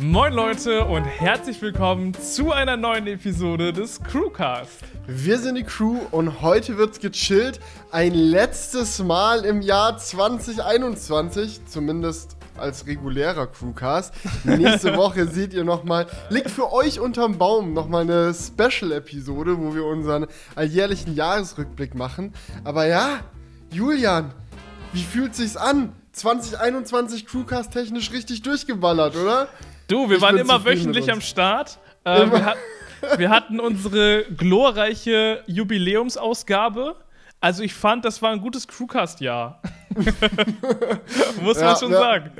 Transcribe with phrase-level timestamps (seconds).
[0.00, 4.84] Moin Leute und herzlich willkommen zu einer neuen Episode des Crewcast.
[5.08, 7.58] Wir sind die Crew und heute wird's gechillt.
[7.90, 14.14] Ein letztes Mal im Jahr 2021, zumindest als regulärer Crewcast.
[14.44, 19.84] Nächste Woche seht ihr nochmal, liegt für euch unterm Baum nochmal eine Special-Episode, wo wir
[19.84, 22.34] unseren alljährlichen Jahresrückblick machen.
[22.62, 23.24] Aber ja,
[23.72, 24.32] Julian,
[24.92, 25.92] wie fühlt sich's an?
[26.12, 29.48] 2021 Crewcast technisch richtig durchgeballert, oder?
[29.88, 31.20] Du, wir Ich waren immer wöchentlich am.
[31.20, 31.78] Start.
[32.04, 32.56] Äh, wir, hat,
[33.16, 36.94] wir hatten unsere glorreiche Jubiläumsausgabe.
[37.40, 39.62] Also ich fand, das war ein gutes Crewcast-Jahr.
[41.42, 41.98] Muss Ja, man schon ja.
[41.98, 42.30] sagen.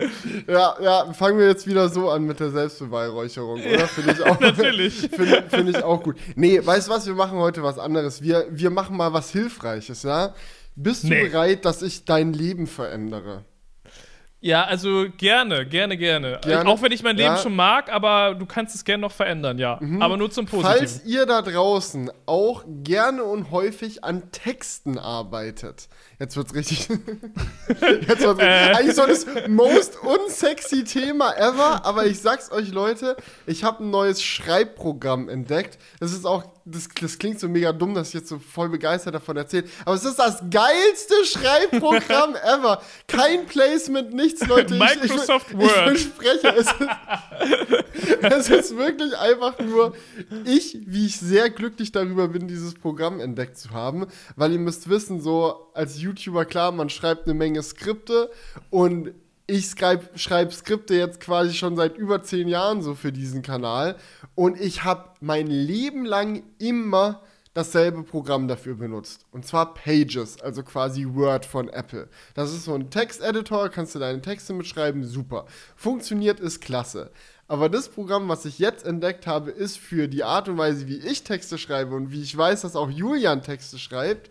[0.48, 3.86] Ja, ja, fangen wir jetzt wieder so an mit der Selbstbeweihräucherung, oder?
[3.86, 4.41] Finde ich auch.
[4.41, 5.08] Natürlich.
[5.10, 6.16] Finde find ich auch gut.
[6.34, 7.06] Nee, weißt du was?
[7.06, 8.22] Wir machen heute was anderes.
[8.22, 10.34] Wir, wir machen mal was Hilfreiches, ja?
[10.74, 11.28] Bist du Nee.
[11.28, 13.44] bereit, dass ich dein Leben verändere?
[14.41, 16.38] Ja, also gerne, gerne, gerne.
[16.45, 16.70] Gerne?
[16.70, 17.38] Auch wenn ich mein Leben Ja.
[17.38, 19.80] schon mag, aber du kannst es gerne noch verändern, ja.
[19.98, 20.78] Aber nur zum Positiven.
[20.78, 25.89] Falls ihr da draußen auch gerne und häufig an Texten arbeitet.
[26.20, 26.89] Jetzt wird's richtig.
[27.69, 28.75] jetzt wird's Äh.
[28.75, 33.91] Eigentlich so das most unsexy Thema ever, aber ich sag's euch, Leute, ich habe ein
[33.91, 35.78] neues Schreibprogramm entdeckt.
[35.98, 39.14] Das ist auch, das, das klingt so mega dumm, dass ich jetzt so voll begeistert
[39.14, 42.83] davon erzähle, aber es ist das geilste Schreibprogramm ever.
[43.06, 44.74] Kein Placement, nichts, Leute.
[44.74, 45.70] Ich- Microsoft ich, Word.
[45.96, 46.74] Ich verspreche, es ist
[48.22, 49.94] es ist wirklich einfach nur
[50.44, 54.89] ich, wie ich sehr glücklich darüber bin, dieses Programm entdeckt zu haben, weil ihr müsst
[54.89, 58.30] wissen, so als YouTuber, klar, man schreibt eine Menge Skripte
[58.70, 59.12] und
[59.48, 63.96] ich schreibe schreib Skripte jetzt quasi schon seit über zehn Jahren so für diesen Kanal
[64.34, 67.22] und ich habe mein Leben lang immer
[67.55, 69.27] dasselbe Programm dafür benutzt.
[69.32, 72.08] Und zwar Pages, also quasi Word von Apple.
[72.34, 75.46] Das ist so ein Texteditor, kannst du deine Texte mitschreiben, super.
[75.74, 77.10] Funktioniert, ist klasse.
[77.48, 80.98] Aber das Programm, was ich jetzt entdeckt habe, ist für die Art und Weise, wie
[80.98, 84.30] ich Texte schreibe und wie ich weiß, dass auch Julian Texte schreibt,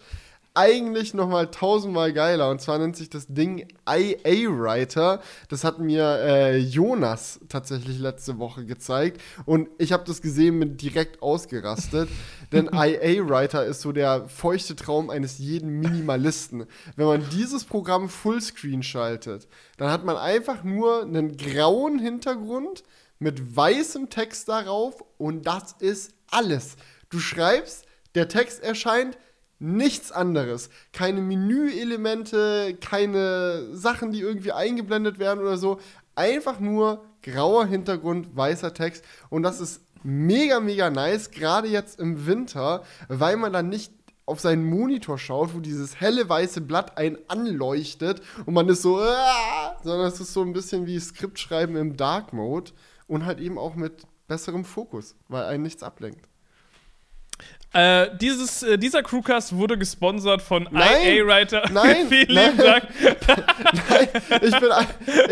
[0.58, 2.50] eigentlich nochmal tausendmal geiler.
[2.50, 5.22] Und zwar nennt sich das Ding IA Writer.
[5.50, 9.22] Das hat mir äh, Jonas tatsächlich letzte Woche gezeigt.
[9.46, 12.10] Und ich habe das gesehen, bin direkt ausgerastet.
[12.52, 16.66] Denn IA Writer ist so der feuchte Traum eines jeden Minimalisten.
[16.96, 22.84] Wenn man dieses Programm Fullscreen schaltet, dann hat man einfach nur einen grauen Hintergrund
[23.20, 26.78] mit weißem Text darauf und das ist alles.
[27.10, 29.18] Du schreibst, der Text erscheint,
[29.60, 30.70] nichts anderes.
[30.94, 35.80] Keine Menüelemente, keine Sachen, die irgendwie eingeblendet werden oder so.
[36.16, 42.26] Einfach nur grauer Hintergrund, weißer Text und das ist mega, mega nice, gerade jetzt im
[42.26, 43.92] Winter, weil man dann nicht
[44.26, 49.00] auf seinen Monitor schaut, wo dieses helle weiße Blatt einen anleuchtet und man ist so,
[49.00, 52.72] "Ah", sondern es ist so ein bisschen wie Skriptschreiben im Dark Mode
[53.08, 56.28] und halt eben auch mit besserem Fokus, weil einen nichts ablenkt.
[57.74, 61.70] Äh, dieses, äh, dieser Crewcast wurde gesponsert von Nein, IA Writer.
[61.72, 62.58] nein, Vielen nein.
[62.58, 62.88] Dank.
[63.90, 64.08] Nein,
[64.42, 64.70] ich bin,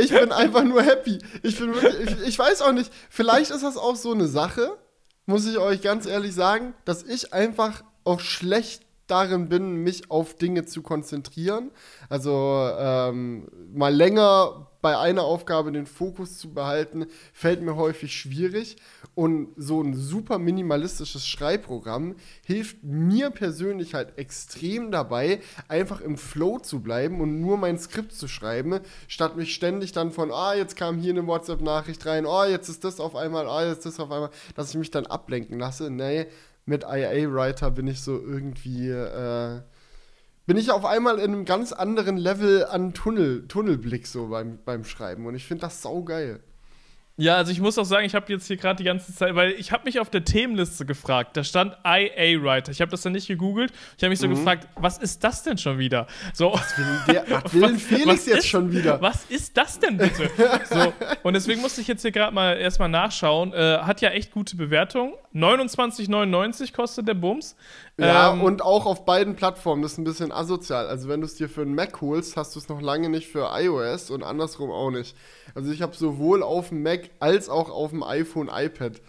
[0.03, 1.19] ich bin einfach nur happy.
[1.43, 4.77] Ich, bin wirklich, ich, ich weiß auch nicht, vielleicht ist das auch so eine Sache,
[5.25, 10.35] muss ich euch ganz ehrlich sagen, dass ich einfach auch schlecht darin bin, mich auf
[10.35, 11.71] Dinge zu konzentrieren.
[12.09, 18.77] Also ähm, mal länger bei einer Aufgabe den Fokus zu behalten, fällt mir häufig schwierig.
[19.15, 26.59] Und so ein super minimalistisches Schreibprogramm hilft mir persönlich halt extrem dabei, einfach im Flow
[26.59, 30.75] zu bleiben und nur mein Skript zu schreiben, statt mich ständig dann von, ah, jetzt
[30.75, 34.05] kam hier eine WhatsApp-Nachricht rein, oh, jetzt ist das auf einmal, ah, jetzt ist das
[34.05, 35.89] auf einmal, dass ich mich dann ablenken lasse.
[35.89, 36.27] Nee,
[36.67, 39.61] mit IA-Writer bin ich so irgendwie, äh,
[40.45, 44.83] bin ich auf einmal in einem ganz anderen Level an Tunnel, Tunnelblick so beim, beim
[44.83, 45.25] Schreiben.
[45.25, 46.41] Und ich finde das saugeil.
[47.17, 49.51] Ja, also ich muss auch sagen, ich habe jetzt hier gerade die ganze Zeit, weil
[49.51, 52.73] ich habe mich auf der Themenliste gefragt, da stand IA Writer.
[52.73, 53.71] Ich habe das dann nicht gegoogelt.
[53.97, 54.23] Ich habe mich Mhm.
[54.23, 56.07] so gefragt, was ist das denn schon wieder?
[56.33, 56.59] So,
[57.07, 58.99] Der, was will Felix was jetzt ist- schon wieder?
[59.01, 60.29] Was ist das denn bitte?
[60.69, 60.91] so,
[61.23, 63.53] und deswegen musste ich jetzt hier gerade mal erstmal nachschauen.
[63.53, 65.13] Äh, hat ja echt gute Bewertungen.
[65.33, 67.55] 29,99 kostet der Bums.
[67.97, 69.81] Ja, Ähm, und auch auf beiden Plattformen.
[69.81, 70.87] Das ist ein bisschen asozial.
[70.87, 73.27] Also, wenn du es dir für einen Mac holst, hast du es noch lange nicht
[73.27, 75.15] für iOS und andersrum auch nicht.
[75.55, 79.01] Also, ich habe sowohl auf dem Mac als auch auf dem iPhone, iPad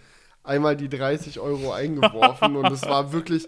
[0.43, 3.47] einmal die 30 Euro eingeworfen und es war wirklich.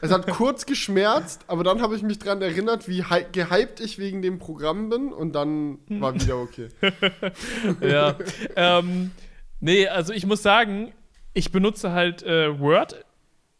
[0.00, 3.98] Es hat kurz geschmerzt, aber dann habe ich mich daran erinnert, wie hy- gehypt ich
[3.98, 6.68] wegen dem Programm bin und dann war wieder okay.
[7.80, 8.14] ja.
[8.54, 9.10] ähm,
[9.58, 10.92] nee, also ich muss sagen,
[11.34, 13.04] ich benutze halt äh, Word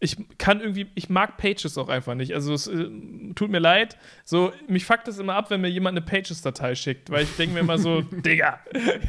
[0.02, 2.32] ich kann irgendwie, ich mag Pages auch einfach nicht.
[2.34, 2.88] Also es äh,
[3.34, 3.98] tut mir leid.
[4.24, 7.52] So, mich fuckt es immer ab, wenn mir jemand eine Pages-Datei schickt, weil ich denke
[7.52, 8.60] mir immer so, Digga,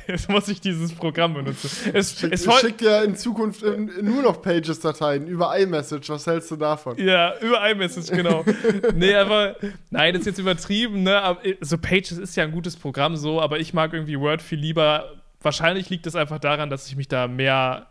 [0.07, 1.69] jetzt muss ich dieses Programm benutzen.
[1.93, 6.09] Es, Schick, es ich schick dir in Zukunft in, in nur noch Pages-Dateien über iMessage.
[6.09, 6.97] Was hältst du davon?
[6.97, 8.43] Ja, über iMessage, genau.
[8.93, 9.55] nee, aber,
[9.91, 11.21] nein, das ist jetzt übertrieben, ne?
[11.21, 14.41] Aber, äh, so Pages ist ja ein gutes Programm so, aber ich mag irgendwie Word
[14.41, 15.13] viel lieber.
[15.39, 17.87] Wahrscheinlich liegt es einfach daran, dass ich mich da mehr,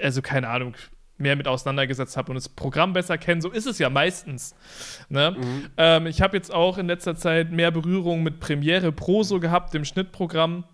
[0.00, 0.74] also keine Ahnung,
[1.20, 3.42] mehr mit auseinandergesetzt habe und das Programm besser kenne.
[3.42, 4.54] So ist es ja meistens.
[5.08, 5.36] Ne?
[5.38, 5.66] Mhm.
[5.76, 9.74] Ähm, ich habe jetzt auch in letzter Zeit mehr Berührung mit Premiere Pro so gehabt,
[9.74, 10.64] dem Schnittprogramm.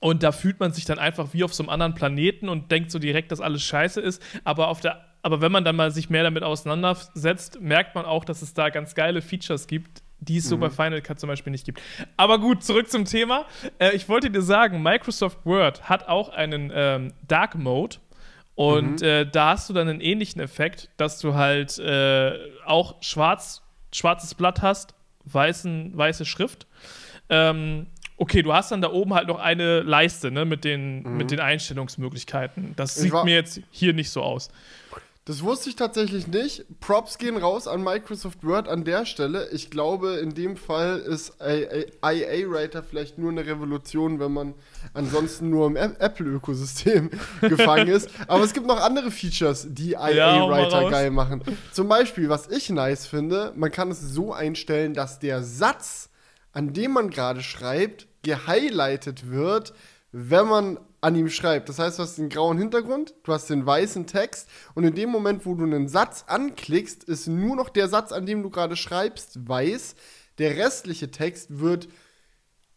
[0.00, 2.90] Und da fühlt man sich dann einfach wie auf so einem anderen Planeten und denkt
[2.90, 4.20] so direkt, dass alles scheiße ist.
[4.44, 8.24] Aber auf der aber wenn man dann mal sich mehr damit auseinandersetzt, merkt man auch,
[8.24, 10.48] dass es da ganz geile Features gibt, die es mhm.
[10.48, 11.80] so bei Final Cut zum Beispiel nicht gibt.
[12.16, 13.46] Aber gut, zurück zum Thema.
[13.78, 17.96] Äh, ich wollte dir sagen, Microsoft Word hat auch einen ähm, Dark Mode.
[18.62, 19.06] Und mhm.
[19.06, 23.60] äh, da hast du dann einen ähnlichen Effekt, dass du halt äh, auch schwarz,
[23.92, 24.94] schwarzes Blatt hast,
[25.24, 26.68] weißen, weiße Schrift.
[27.28, 27.88] Ähm,
[28.18, 31.16] okay, du hast dann da oben halt noch eine Leiste ne, mit, den, mhm.
[31.16, 32.74] mit den Einstellungsmöglichkeiten.
[32.76, 34.48] Das sieht mir jetzt hier nicht so aus.
[35.24, 36.64] Das wusste ich tatsächlich nicht.
[36.80, 39.48] Props gehen raus an Microsoft Word an der Stelle.
[39.52, 44.54] Ich glaube, in dem Fall ist IA-Writer vielleicht nur eine Revolution, wenn man
[44.94, 47.10] ansonsten nur im Apple-Ökosystem
[47.40, 48.10] gefangen ist.
[48.26, 51.42] Aber es gibt noch andere Features, die IA-Writer ja, geil machen.
[51.70, 56.10] Zum Beispiel, was ich nice finde, man kann es so einstellen, dass der Satz,
[56.52, 59.72] an dem man gerade schreibt, gehighlightet wird,
[60.10, 61.68] wenn man an ihm schreibt.
[61.68, 65.10] Das heißt, du hast den grauen Hintergrund, du hast den weißen Text und in dem
[65.10, 68.76] Moment, wo du einen Satz anklickst, ist nur noch der Satz, an dem du gerade
[68.76, 69.96] schreibst, weiß.
[70.38, 71.88] Der restliche Text wird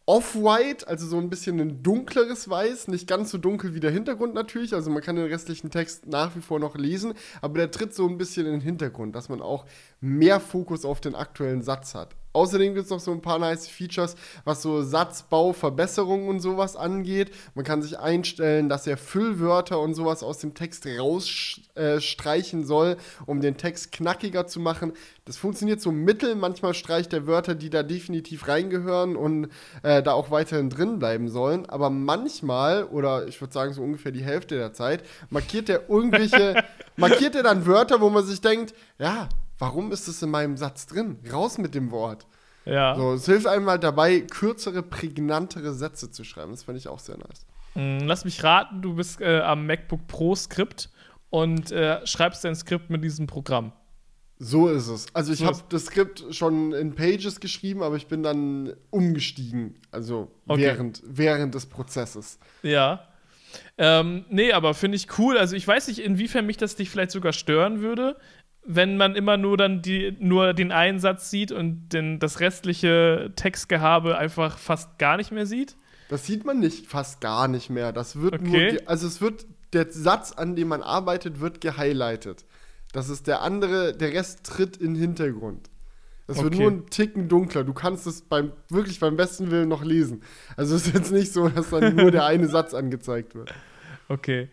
[0.07, 4.33] off-white, also so ein bisschen ein dunkleres Weiß, nicht ganz so dunkel wie der Hintergrund
[4.33, 7.93] natürlich, also man kann den restlichen Text nach wie vor noch lesen, aber der tritt
[7.93, 9.65] so ein bisschen in den Hintergrund, dass man auch
[10.01, 12.15] mehr Fokus auf den aktuellen Satz hat.
[12.35, 16.75] Außerdem gibt es noch so ein paar nice Features, was so Satzbau, Verbesserungen und sowas
[16.75, 17.31] angeht.
[17.55, 22.97] Man kann sich einstellen, dass er Füllwörter und sowas aus dem Text rausstreichen äh, soll,
[23.25, 24.91] um den Text knackiger zu machen.
[25.23, 26.35] Das funktioniert so mittel.
[26.35, 29.47] Manchmal streicht er Wörter, die da definitiv reingehören und
[29.81, 31.65] äh, da auch weiterhin drin bleiben sollen.
[31.67, 36.63] Aber manchmal, oder ich würde sagen so ungefähr die Hälfte der Zeit, markiert er irgendwelche,
[36.97, 39.29] markiert er dann Wörter, wo man sich denkt, ja,
[39.59, 41.17] warum ist es in meinem Satz drin?
[41.31, 42.25] Raus mit dem Wort.
[42.65, 42.95] Ja.
[42.95, 46.51] So, es hilft einem halt dabei, kürzere, prägnantere Sätze zu schreiben.
[46.51, 47.45] Das finde ich auch sehr nice.
[47.75, 50.89] Mm, lass mich raten, du bist äh, am MacBook Pro Skript
[51.29, 53.71] und äh, schreibst dein Skript mit diesem Programm.
[54.37, 55.05] So ist es.
[55.13, 59.75] Also ich so habe das Skript schon in Pages geschrieben, aber ich bin dann umgestiegen,
[59.91, 60.61] also okay.
[60.61, 62.39] während, während des Prozesses.
[62.61, 63.07] Ja.
[63.77, 65.37] Ähm, nee, aber finde ich cool.
[65.37, 68.17] Also ich weiß nicht, inwiefern mich das dich vielleicht sogar stören würde
[68.65, 73.31] wenn man immer nur dann die, nur den einen Satz sieht und den, das restliche
[73.35, 75.75] Textgehabe einfach fast gar nicht mehr sieht?
[76.09, 77.91] Das sieht man nicht fast gar nicht mehr.
[77.91, 78.73] Das wird okay.
[78.73, 82.45] nur, also es wird, der Satz, an dem man arbeitet, wird gehighlightet.
[82.91, 85.69] Das ist der andere, der Rest tritt in den Hintergrund.
[86.27, 86.45] Es okay.
[86.45, 87.63] wird nur ein Ticken dunkler.
[87.63, 90.23] Du kannst es beim, wirklich beim besten Willen noch lesen.
[90.57, 93.53] Also es ist jetzt nicht so, dass dann nur der eine Satz angezeigt wird.
[94.07, 94.49] Okay.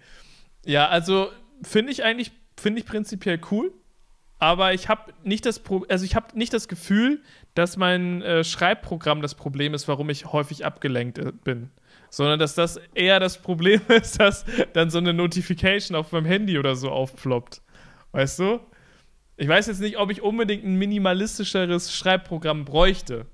[0.67, 1.29] Ja, also
[1.63, 3.73] finde ich eigentlich, finde ich prinzipiell cool
[4.43, 7.23] aber ich habe nicht das Pro also ich habe nicht das Gefühl,
[7.55, 11.71] dass mein äh, Schreibprogramm das Problem ist, warum ich häufig abgelenkt äh, bin,
[12.11, 16.59] sondern dass das eher das Problem ist, dass dann so eine Notification auf meinem Handy
[16.59, 17.63] oder so aufploppt.
[18.11, 18.59] Weißt du?
[19.37, 23.27] Ich weiß jetzt nicht, ob ich unbedingt ein minimalistischeres Schreibprogramm bräuchte.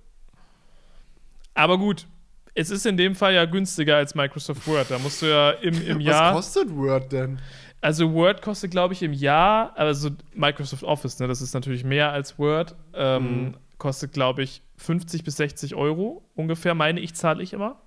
[1.54, 2.06] Aber gut,
[2.52, 4.90] es ist in dem Fall ja günstiger als Microsoft Word.
[4.90, 6.34] Da musst du ja im, im Jahr.
[6.34, 7.40] Was kostet Word denn?
[7.80, 12.10] Also Word kostet, glaube ich, im Jahr, also Microsoft Office, ne, das ist natürlich mehr
[12.10, 13.54] als Word, ähm, mhm.
[13.78, 17.80] kostet, glaube ich, 50 bis 60 Euro ungefähr, meine ich, zahle ich immer.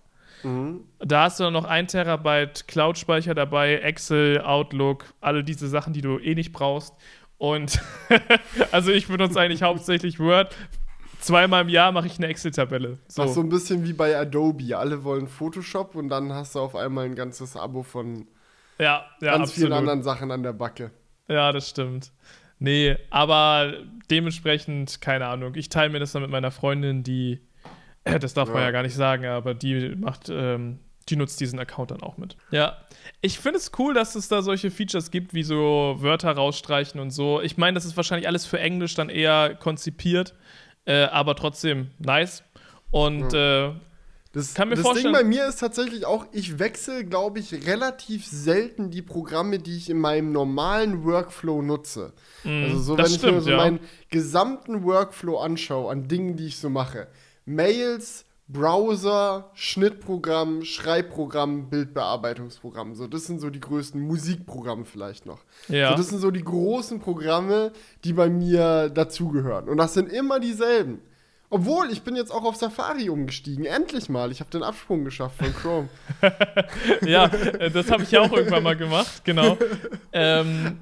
[0.44, 0.86] Mhm.
[1.00, 6.02] Da hast du dann noch ein Terabyte Cloud-Speicher dabei, Excel, Outlook, alle diese Sachen, die
[6.02, 6.96] du eh nicht brauchst.
[7.38, 7.82] Und
[8.72, 10.56] also ich benutze eigentlich hauptsächlich Word.
[11.20, 12.98] Zweimal im Jahr mache ich eine Excel-Tabelle.
[13.08, 13.24] So.
[13.24, 14.78] Ach, so ein bisschen wie bei Adobe.
[14.78, 18.28] Alle wollen Photoshop und dann hast du auf einmal ein ganzes Abo von
[18.82, 19.54] ja, ja, ganz absolut.
[19.54, 20.92] vielen anderen Sachen an der Backe.
[21.28, 22.12] Ja, das stimmt.
[22.58, 23.74] Nee, aber
[24.10, 25.54] dementsprechend, keine Ahnung.
[25.56, 27.40] Ich teile mir das dann mit meiner Freundin, die,
[28.04, 28.54] äh, das darf ja.
[28.56, 32.18] man ja gar nicht sagen, aber die macht, ähm, die nutzt diesen Account dann auch
[32.18, 32.38] mit.
[32.50, 32.78] Ja.
[33.22, 37.12] Ich finde es cool, dass es da solche Features gibt, wie so Wörter rausstreichen und
[37.12, 37.42] so.
[37.42, 40.36] Ich meine, das ist wahrscheinlich alles für Englisch dann eher konzipiert,
[40.86, 42.44] äh, aber trotzdem nice.
[42.92, 43.70] Und ja.
[43.70, 43.74] äh,
[44.34, 47.68] Das, Kann mir das vorstellen- Ding bei mir ist tatsächlich auch, ich wechsle, glaube ich,
[47.68, 52.14] relativ selten die Programme, die ich in meinem normalen Workflow nutze.
[52.46, 53.58] also so, Mm, wenn ich mir stimmt, so ja.
[53.58, 57.08] meinen gesamten Workflow anschaue an Dingen, die ich so mache.
[57.46, 62.96] Mails, Browser, Schnittprogramm, Schreibprogramm, Bildbearbeitungsprogramm.
[62.96, 65.40] So, das sind so die größten Musikprogramme vielleicht noch.
[65.68, 65.92] Ja.
[65.92, 67.72] So, das sind so die großen Programme,
[68.04, 69.68] die bei mir dazugehören.
[69.70, 71.00] Und das sind immer dieselben.
[71.54, 73.66] Obwohl, ich bin jetzt auch auf Safari umgestiegen.
[73.66, 74.32] Endlich mal.
[74.32, 75.90] Ich habe den Absprung geschafft von Chrome.
[77.06, 79.58] ja, äh, das habe ich ja auch irgendwann mal gemacht, genau.
[80.14, 80.78] Ähm,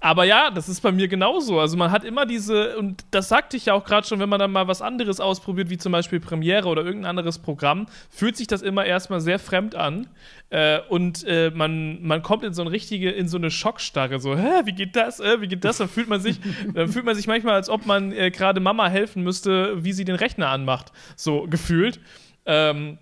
[0.00, 1.58] aber ja, das ist bei mir genauso.
[1.58, 4.38] Also man hat immer diese, und das sagte ich ja auch gerade schon, wenn man
[4.38, 8.46] dann mal was anderes ausprobiert, wie zum Beispiel Premiere oder irgendein anderes Programm, fühlt sich
[8.46, 10.08] das immer erstmal sehr fremd an.
[10.50, 14.36] Äh, und äh, man, man kommt in so eine richtige, in so eine Schockstarre, so,
[14.36, 15.18] hä, wie geht das?
[15.18, 15.78] Äh, wie geht das?
[15.78, 16.38] Dann fühlt man sich,
[16.74, 20.04] dann fühlt man sich manchmal, als ob man äh, gerade Mama helfen müsste, wie sie
[20.04, 20.92] den Rechner anmacht.
[21.16, 22.00] So gefühlt.
[22.44, 22.98] Ähm,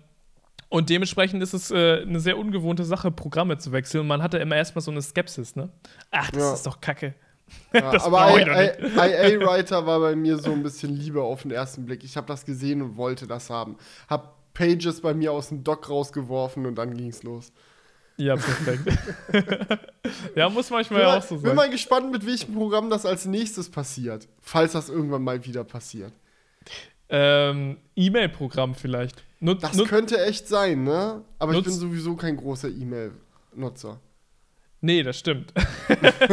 [0.75, 4.01] und dementsprechend ist es äh, eine sehr ungewohnte Sache, Programme zu wechseln.
[4.01, 5.69] Und man hatte immer erstmal so eine Skepsis, ne?
[6.11, 6.53] Ach, das Ja.
[6.53, 7.13] ist doch kacke.
[7.73, 12.03] Ja, Das aber IA-Writer war bei mir so ein bisschen Liebe auf den ersten Blick.
[12.03, 13.77] Ich habe das gesehen und wollte das haben.
[14.09, 17.51] Hab Pages bei mir aus dem Dock rausgeworfen und dann ging's los.
[18.17, 18.97] Ja, perfekt.
[20.35, 21.55] ja, muss manchmal Bin ja auch so bin sein.
[21.55, 24.27] mal gespannt, mit welchem Programm das als nächstes passiert.
[24.41, 26.13] Falls das irgendwann mal wieder passiert.
[27.09, 29.23] Ähm, E-Mail-Programm vielleicht.
[29.45, 31.21] Nut, Das nut, könnte echt sein, ne?
[31.39, 33.99] Aber ich Nutz- bin sowieso kein großer E-Mail-Nutzer.
[34.81, 35.53] nee, das stimmt.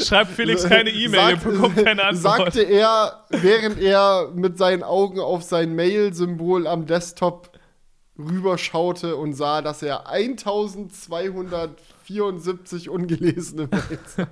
[0.00, 2.36] Schreibt Felix keine E-Mail, ihr bekommt keine Antwort.
[2.54, 7.50] Sagte er, während er mit seinen Augen auf sein Mail-Symbol am Desktop
[8.18, 14.28] rüberschaute und sah, dass er 1274 ungelesene Mails hat.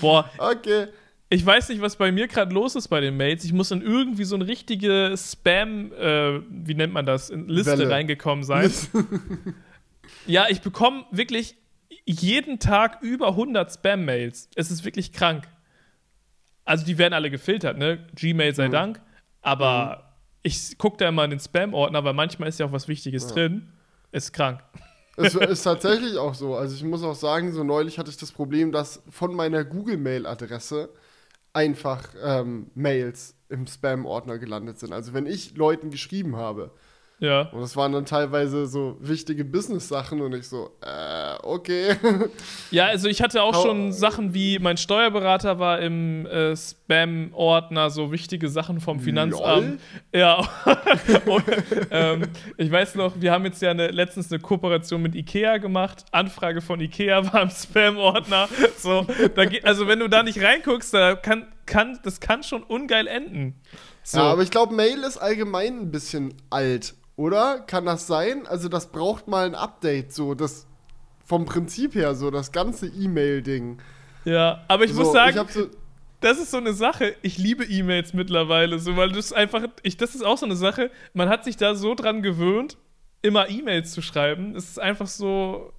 [0.00, 0.86] Boah, Okay.
[1.28, 3.44] Ich weiß nicht, was bei mir gerade los ist bei den Mails.
[3.44, 7.72] Ich muss in irgendwie so eine richtige Spam, äh, wie nennt man das, in Liste
[7.72, 7.90] Welle.
[7.90, 8.70] reingekommen sein.
[10.26, 11.56] Ja, ich bekomme wirklich
[12.04, 14.48] jeden Tag über 100 Spam-Mails.
[14.54, 15.48] Es ist wirklich krank.
[16.64, 18.06] Also die werden alle gefiltert, ne?
[18.14, 18.72] Gmail sei Mhm.
[18.72, 19.00] Dank.
[19.42, 23.24] Aber ich gucke da immer in den Spam-Ordner, weil manchmal ist ja auch was Wichtiges
[23.28, 23.34] Ja.
[23.34, 23.68] drin.
[24.12, 24.60] Ist krank.
[25.18, 26.56] Es ist tatsächlich auch so.
[26.56, 30.90] Also ich muss auch sagen, so neulich hatte ich das Problem, dass von meiner Google-Mail-Adresse
[31.56, 34.92] einfach ähm, Mails im Spam-Ordner gelandet sind.
[34.92, 36.70] Also wenn ich Leuten geschrieben habe
[37.18, 37.48] Ja.
[37.52, 41.96] und das waren dann teilweise so wichtige Business-Sachen und ich so, äh, okay.
[42.70, 48.12] Ja, also ich hatte auch schon Sachen wie, mein Steuerberater war im äh, Spam-Ordner, so
[48.12, 49.80] wichtige Sachen vom Finanzamt.
[50.12, 50.46] Ja.
[51.26, 51.44] und,
[51.90, 52.24] ähm,
[52.58, 56.04] ich weiß noch, wir haben jetzt ja eine, letztens eine Kooperation mit Ikea gemacht.
[56.12, 58.48] Anfrage von Ikea war im Spam-Ordner.
[58.76, 62.62] So, da geht, also wenn du da nicht reinguckst, da kann, kann, das kann schon
[62.62, 63.54] ungeil enden.
[64.02, 64.18] So.
[64.18, 67.60] Ja, aber ich glaube, Mail ist allgemein ein bisschen alt, oder?
[67.60, 68.46] Kann das sein?
[68.46, 70.66] Also das braucht mal ein Update, so das
[71.24, 73.78] vom Prinzip her, so das ganze E-Mail-Ding.
[74.24, 75.66] ja, aber ich so, muss sagen, ich so,
[76.20, 77.16] das ist so eine Sache.
[77.22, 80.90] Ich liebe E-Mails mittlerweile, so, weil das einfach, ich, das ist auch so eine Sache.
[81.12, 82.76] Man hat sich da so dran gewöhnt,
[83.22, 84.54] immer E-Mails zu schreiben.
[84.54, 85.72] Es ist einfach so.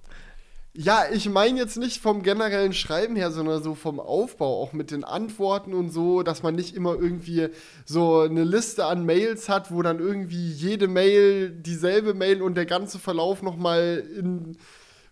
[0.80, 4.92] Ja, ich meine jetzt nicht vom generellen Schreiben her, sondern so vom Aufbau, auch mit
[4.92, 7.48] den Antworten und so, dass man nicht immer irgendwie
[7.84, 12.64] so eine Liste an Mails hat, wo dann irgendwie jede Mail dieselbe Mail und der
[12.64, 14.56] ganze Verlauf nochmal in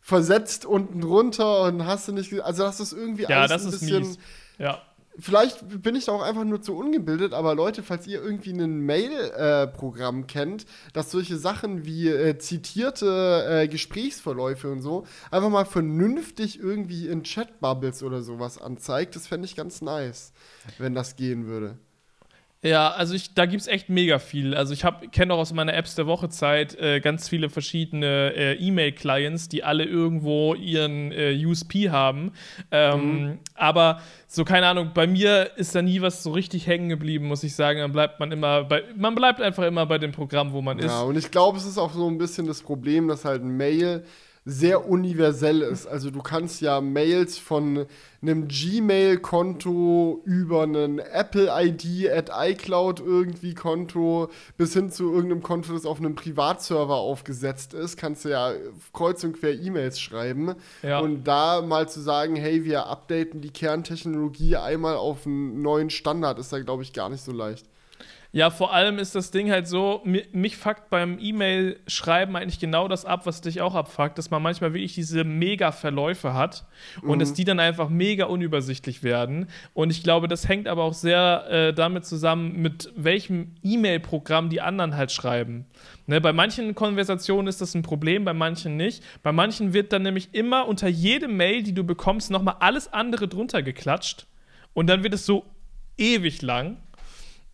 [0.00, 3.70] versetzt unten drunter und hast du nicht, also das ist irgendwie Ja, alles das ein
[3.72, 4.18] bisschen, mies.
[4.58, 4.82] Ja.
[5.18, 8.80] Vielleicht bin ich da auch einfach nur zu ungebildet, aber Leute, falls ihr irgendwie ein
[8.80, 16.60] Mail-Programm kennt, das solche Sachen wie äh, zitierte äh, Gesprächsverläufe und so einfach mal vernünftig
[16.60, 20.32] irgendwie in Chat-Bubbles oder sowas anzeigt, das fände ich ganz nice,
[20.78, 21.78] wenn das gehen würde.
[22.62, 24.54] Ja, also ich, da gibt es echt mega viel.
[24.54, 28.54] Also ich kenne auch aus meiner Apps der Woche Zeit äh, ganz viele verschiedene äh,
[28.54, 32.32] E-Mail-Clients, die alle irgendwo ihren äh, USP haben.
[32.70, 37.28] Ähm, Aber so, keine Ahnung, bei mir ist da nie was so richtig hängen geblieben,
[37.28, 37.78] muss ich sagen.
[37.78, 40.86] Dann bleibt man immer bei, man bleibt einfach immer bei dem Programm, wo man ist.
[40.86, 43.56] Ja, und ich glaube, es ist auch so ein bisschen das Problem, dass halt ein
[43.56, 44.04] Mail
[44.48, 45.88] sehr universell ist.
[45.88, 47.86] Also du kannst ja Mails von
[48.22, 55.84] einem Gmail-Konto über einen Apple-ID at iCloud irgendwie Konto bis hin zu irgendeinem Konto, das
[55.84, 58.52] auf einem Privatserver aufgesetzt ist, kannst du ja
[58.92, 60.54] kreuz und quer E-Mails schreiben.
[60.82, 61.00] Ja.
[61.00, 66.38] Und da mal zu sagen, hey, wir updaten die Kerntechnologie einmal auf einen neuen Standard,
[66.38, 67.66] ist da, glaube ich, gar nicht so leicht.
[68.36, 73.06] Ja, vor allem ist das Ding halt so, mich fuckt beim E-Mail-Schreiben eigentlich genau das
[73.06, 76.66] ab, was dich auch abfuckt, dass man manchmal wirklich diese mega Verläufe hat
[77.00, 77.18] und mhm.
[77.20, 79.48] dass die dann einfach mega unübersichtlich werden.
[79.72, 84.60] Und ich glaube, das hängt aber auch sehr äh, damit zusammen, mit welchem E-Mail-Programm die
[84.60, 85.64] anderen halt schreiben.
[86.06, 89.02] Ne, bei manchen Konversationen ist das ein Problem, bei manchen nicht.
[89.22, 93.28] Bei manchen wird dann nämlich immer unter jedem Mail, die du bekommst, nochmal alles andere
[93.28, 94.26] drunter geklatscht.
[94.74, 95.46] Und dann wird es so
[95.96, 96.76] ewig lang.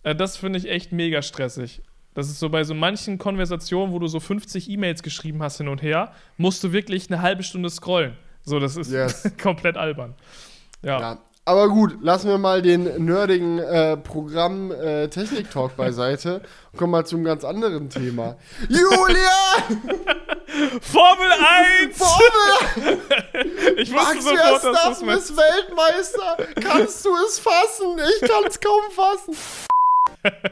[0.03, 1.83] Äh, das finde ich echt mega stressig.
[2.15, 5.69] Das ist so bei so manchen Konversationen, wo du so 50 E-Mails geschrieben hast hin
[5.69, 8.17] und her, musst du wirklich eine halbe Stunde scrollen.
[8.45, 9.31] So, das ist yes.
[9.43, 10.15] komplett albern.
[10.83, 11.01] Ja.
[11.01, 11.19] ja.
[11.45, 15.09] Aber gut, lassen wir mal den nerdigen äh, Programm äh,
[15.77, 16.43] beiseite
[16.73, 18.37] und kommen mal zu einem ganz anderen Thema.
[18.69, 19.57] Julia!
[20.81, 21.33] Formel
[21.83, 21.99] 1!
[21.99, 22.99] Formel!
[23.77, 26.37] ich wusste Max sofort, dass du ist Weltmeister!
[26.61, 27.99] Kannst du es fassen?
[27.99, 29.35] Ich kann es kaum fassen!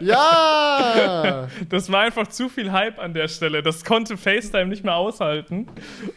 [0.00, 1.48] Ja!
[1.68, 3.62] Das war einfach zu viel Hype an der Stelle.
[3.62, 5.66] Das konnte FaceTime nicht mehr aushalten.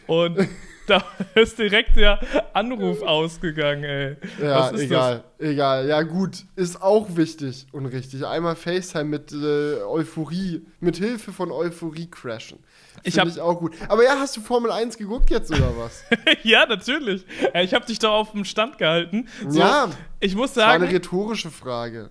[0.06, 0.48] Und
[0.86, 2.20] da ist direkt der
[2.52, 4.16] Anruf ausgegangen, ey.
[4.40, 5.48] Ja, egal, das?
[5.48, 5.86] egal.
[5.88, 8.26] Ja, gut, ist auch wichtig und richtig.
[8.26, 12.58] Einmal FaceTime mit äh, Euphorie, mit Hilfe von Euphorie crashen.
[13.02, 13.74] Ich habe ich auch gut.
[13.88, 16.04] Aber ja, hast du Formel 1 geguckt jetzt oder was?
[16.42, 17.26] ja, natürlich.
[17.54, 19.28] Ich habe dich doch auf dem Stand gehalten.
[19.48, 19.88] So, ja.
[20.20, 20.80] Ich muss sagen.
[20.80, 22.10] Das war eine rhetorische Frage.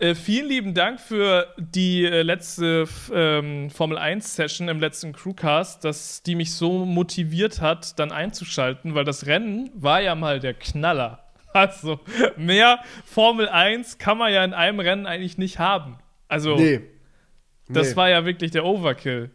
[0.00, 5.84] Äh, vielen lieben Dank für die äh, letzte ähm, Formel 1 Session im letzten Crewcast,
[5.84, 10.54] dass die mich so motiviert hat, dann einzuschalten, weil das Rennen war ja mal der
[10.54, 11.20] Knaller.
[11.54, 12.00] Also,
[12.36, 15.98] mehr Formel 1 kann man ja in einem Rennen eigentlich nicht haben.
[16.26, 16.80] Also, nee.
[17.68, 17.96] das nee.
[17.96, 19.30] war ja wirklich der Overkill.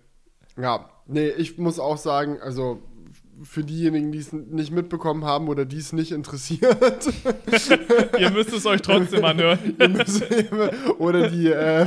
[0.61, 2.83] Ja, nee, ich muss auch sagen, also
[3.43, 7.07] für diejenigen, die es nicht mitbekommen haben oder die es nicht interessiert.
[8.19, 9.59] Ihr müsst es euch trotzdem anhören.
[10.99, 11.81] oder die, äh,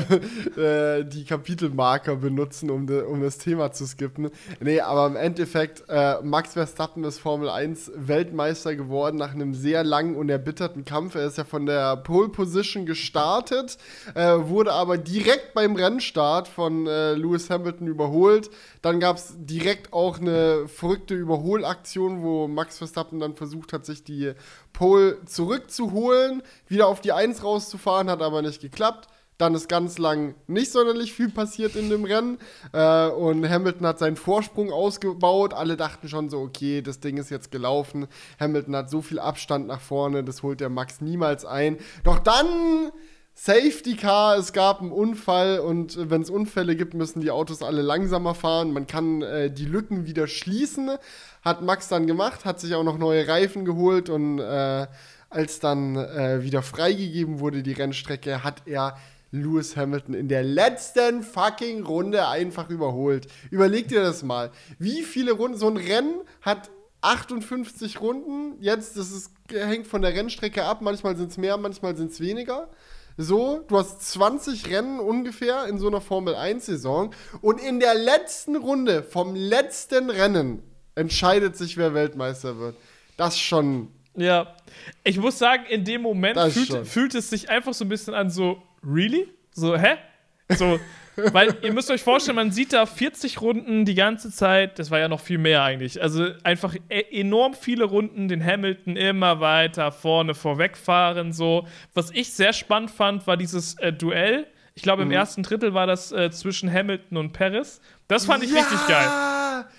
[0.56, 4.30] äh, die Kapitelmarker benutzen, um, de, um das Thema zu skippen.
[4.61, 9.85] Nee, aber im Endeffekt, äh, Max Verstappen ist Formel 1 Weltmeister geworden nach einem sehr
[9.85, 11.14] langen und erbitterten Kampf.
[11.14, 13.78] Er ist ja von der Pole Position gestartet,
[14.14, 18.50] äh, wurde aber direkt beim Rennstart von äh, Lewis Hamilton überholt.
[18.83, 24.03] Dann gab es direkt auch eine verrückte Überholaktion, wo Max Verstappen dann versucht hat, sich
[24.03, 24.33] die
[24.73, 29.09] Pole zurückzuholen, wieder auf die 1 rauszufahren, hat aber nicht geklappt.
[29.39, 32.39] Dann ist ganz lang nicht sonderlich viel passiert in dem Rennen.
[32.73, 35.55] Äh, und Hamilton hat seinen Vorsprung ausgebaut.
[35.55, 38.07] Alle dachten schon so, okay, das Ding ist jetzt gelaufen.
[38.39, 41.79] Hamilton hat so viel Abstand nach vorne, das holt der Max niemals ein.
[42.05, 42.92] Doch dann
[43.35, 47.83] Safety Car, es gab einen Unfall und wenn es Unfälle gibt, müssen die Autos alle
[47.83, 48.73] langsamer fahren.
[48.73, 50.90] Man kann äh, die Lücken wieder schließen.
[51.42, 54.87] Hat Max dann gemacht, hat sich auch noch neue Reifen geholt und äh,
[55.31, 58.99] als dann äh, wieder freigegeben wurde, die Rennstrecke, hat er
[59.33, 63.27] Lewis Hamilton in der letzten fucking Runde einfach überholt.
[63.51, 64.51] Überleg dir das mal.
[64.79, 68.57] Wie viele Runden, so ein Rennen hat 58 Runden.
[68.61, 70.83] Jetzt, das ist, hängt von der Rennstrecke ab.
[70.83, 72.68] Manchmal sind es mehr, manchmal sind es weniger.
[73.16, 78.57] So, du hast 20 Rennen ungefähr in so einer Formel 1-Saison und in der letzten
[78.57, 80.62] Runde vom letzten Rennen
[80.94, 82.77] entscheidet sich, wer Weltmeister wird.
[83.16, 83.88] Das schon.
[84.16, 84.55] Ja,
[85.05, 88.31] ich muss sagen, in dem Moment fühlt, fühlt es sich einfach so ein bisschen an,
[88.31, 89.29] so, really?
[89.53, 89.96] So, hä?
[90.51, 90.79] So,
[91.16, 94.79] weil ihr müsst euch vorstellen, man sieht da 40 Runden die ganze Zeit.
[94.79, 96.03] Das war ja noch viel mehr eigentlich.
[96.03, 101.33] Also einfach e enorm viele Runden, den Hamilton immer weiter vorne vorwegfahren.
[101.33, 101.66] So.
[101.94, 104.46] Was ich sehr spannend fand, war dieses äh, Duell.
[104.75, 105.14] Ich glaube, im mhm.
[105.14, 107.81] ersten Drittel war das äh, zwischen Hamilton und Paris.
[108.09, 108.61] Das fand ich ja!
[108.61, 109.09] richtig geil.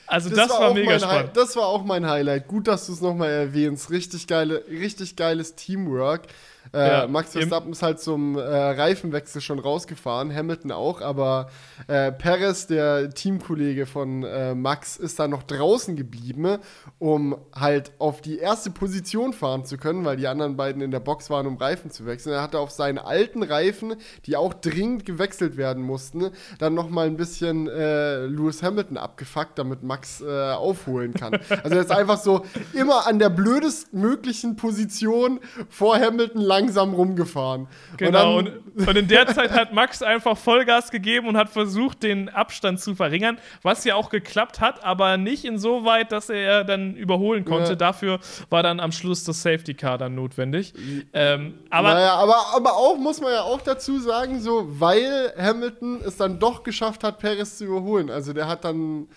[0.05, 1.31] Also das, das war, war mega spannend.
[1.35, 2.47] das war auch mein Highlight.
[2.47, 3.89] Gut, dass du es nochmal erwähnst.
[3.89, 6.27] Richtig geile, richtig geiles Teamwork.
[6.73, 11.49] Äh, Max Verstappen ist halt zum äh, Reifenwechsel schon rausgefahren, Hamilton auch, aber
[11.87, 16.57] äh, Perez, der Teamkollege von äh, Max, ist da noch draußen geblieben,
[16.97, 20.99] um halt auf die erste Position fahren zu können, weil die anderen beiden in der
[20.99, 22.33] Box waren, um Reifen zu wechseln.
[22.33, 27.05] Er hatte auf seinen alten Reifen, die auch dringend gewechselt werden mussten, dann noch mal
[27.05, 31.33] ein bisschen äh, Lewis Hamilton abgefuckt, damit Max äh, aufholen kann.
[31.63, 37.67] also er ist einfach so immer an der blödestmöglichen Position vor Hamilton langsam rumgefahren.
[37.97, 42.03] Genau, und, und, und, in der Zeit hat Max einfach Vollgas gegeben und hat versucht,
[42.03, 46.95] den Abstand zu verringern, was ja auch geklappt hat, aber nicht insoweit, dass er dann
[46.95, 47.71] überholen konnte.
[47.71, 47.75] Ja.
[47.75, 50.73] Dafür war dann am Schluss das Safety Car dann notwendig.
[51.13, 56.01] Ähm, aber, naja, aber, aber auch, muss man ja auch dazu sagen, so, weil Hamilton
[56.05, 58.09] es dann doch geschafft hat, Perez zu überholen.
[58.09, 59.07] Also der hat dann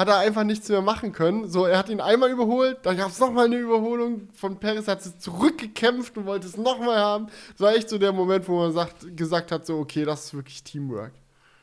[0.00, 1.48] hat er einfach nichts mehr machen können.
[1.48, 5.02] So, er hat ihn einmal überholt, dann gab es nochmal eine Überholung von Perez, hat
[5.02, 7.26] sich zurückgekämpft und wollte es nochmal haben.
[7.52, 10.34] Das war echt so der Moment, wo man sagt, gesagt hat, so, okay, das ist
[10.34, 11.12] wirklich Teamwork.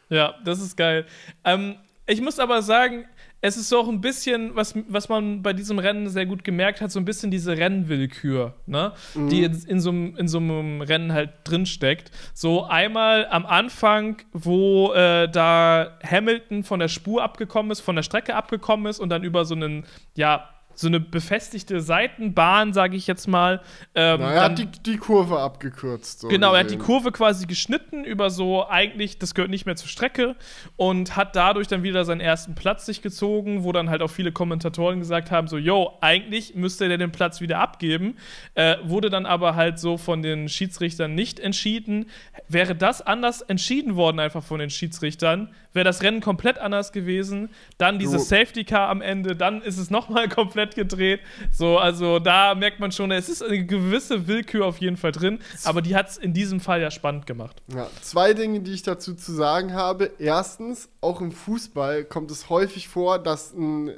[0.10, 1.06] Ja, das ist geil.
[1.44, 3.06] Ähm, ich muss aber sagen,
[3.42, 6.82] es ist so auch ein bisschen, was, was man bei diesem Rennen sehr gut gemerkt
[6.82, 8.94] hat, so ein bisschen diese Rennwillkür, ne?
[9.14, 9.30] Mhm.
[9.30, 12.12] die in, in, so, in so einem Rennen halt drinsteckt.
[12.34, 18.04] So einmal am Anfang, wo äh, da Hamilton von der Spur abgekommen ist, von der
[18.04, 23.08] Strecke abgekommen ist und dann über so einen, ja, so eine befestigte Seitenbahn, sage ich
[23.08, 23.62] jetzt mal.
[23.96, 26.20] Ähm, Na, er hat die, die Kurve abgekürzt.
[26.20, 26.56] So genau, gesehen.
[26.56, 30.36] er hat die Kurve quasi geschnitten über so, eigentlich, das gehört nicht mehr zur Strecke
[30.76, 34.32] und hat dadurch dann wieder seinen ersten Platz sich gezogen, wo dann halt auch viele
[34.32, 38.16] Kommentatoren gesagt haben, so, yo, eigentlich müsste der den Platz wieder abgeben.
[38.54, 42.06] Äh, wurde dann aber halt so von den Schiedsrichtern nicht entschieden.
[42.48, 47.50] Wäre das anders entschieden worden einfach von den Schiedsrichtern, wäre das Rennen komplett anders gewesen.
[47.78, 51.22] Dann dieses Safety Car am Ende, dann ist es nochmal komplett gedreht.
[51.52, 55.40] So, also da merkt man schon, es ist eine gewisse Willkür auf jeden Fall drin,
[55.64, 57.62] aber die hat es in diesem Fall ja spannend gemacht.
[57.74, 60.12] Ja, zwei Dinge, die ich dazu zu sagen habe.
[60.20, 63.92] Erstens, auch im Fußball kommt es häufig vor, dass ein,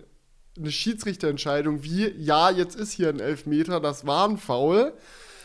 [0.58, 4.94] eine Schiedsrichterentscheidung wie, ja, jetzt ist hier ein Elfmeter, das war ein Foul,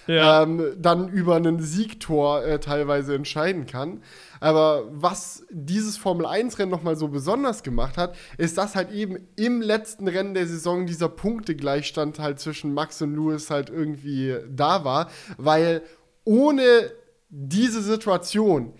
[0.07, 0.42] ja.
[0.42, 4.03] ähm, dann über ein Siegtor äh, teilweise entscheiden kann.
[4.44, 10.07] Aber was dieses Formel-1-Rennen nochmal so besonders gemacht hat, ist, dass halt eben im letzten
[10.07, 15.80] Rennen der Saison dieser Punktegleichstand halt zwischen Max und Lewis halt irgendwie da war, weil
[16.24, 16.90] ohne
[17.30, 18.74] diese Situation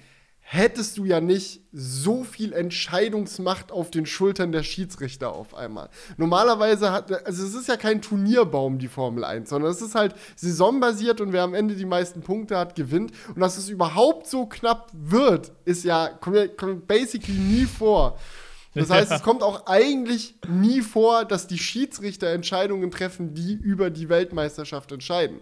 [0.47, 5.89] hättest du ja nicht so viel Entscheidungsmacht auf den Schultern der Schiedsrichter auf einmal.
[6.19, 10.15] Normalerweise hat, also es ist ja kein Turnierbaum, die Formel 1, sondern es ist halt
[10.37, 13.13] saisonbasiert und wer am Ende die meisten Punkte hat, gewinnt.
[13.35, 18.19] Und dass es überhaupt so knapp wird, ist ja, kommt, basically nie vor.
[18.75, 23.89] Das heißt, es kommt auch eigentlich nie vor, dass die Schiedsrichter Entscheidungen treffen, die über
[23.89, 25.41] die Weltmeisterschaft entscheiden.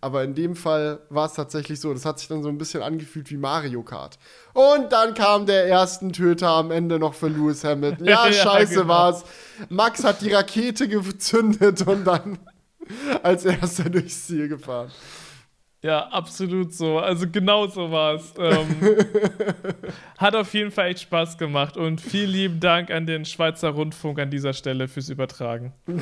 [0.00, 1.92] Aber in dem Fall war es tatsächlich so.
[1.92, 4.18] Das hat sich dann so ein bisschen angefühlt wie Mario Kart.
[4.54, 8.06] Und dann kam der ersten Töter am Ende noch für Lewis Hamilton.
[8.06, 8.88] Ja, ja scheiße genau.
[8.88, 9.24] war's.
[9.68, 12.38] Max hat die Rakete gezündet und dann
[13.22, 14.90] als erster durchs Ziel gefahren.
[15.80, 16.98] Ja, absolut so.
[16.98, 18.34] Also genau so war es.
[18.36, 18.66] Ähm,
[20.18, 24.18] hat auf jeden Fall echt Spaß gemacht und vielen lieben Dank an den Schweizer Rundfunk
[24.18, 25.72] an dieser Stelle fürs Übertragen.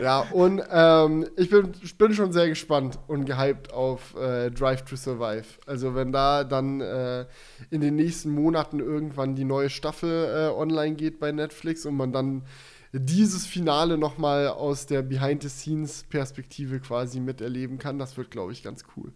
[0.00, 4.94] ja, und ähm, ich, bin, bin schon sehr gespannt und gehypt auf äh, Drive to
[4.94, 5.46] Survive.
[5.66, 7.26] Also wenn da dann äh,
[7.70, 12.12] in den nächsten Monaten irgendwann die neue Staffel äh, online geht bei Netflix und man
[12.12, 12.44] dann
[12.92, 17.98] dieses Finale noch mal aus der Behind-the-Scenes-Perspektive quasi miterleben kann.
[17.98, 19.12] Das wird, glaube ich, ganz cool.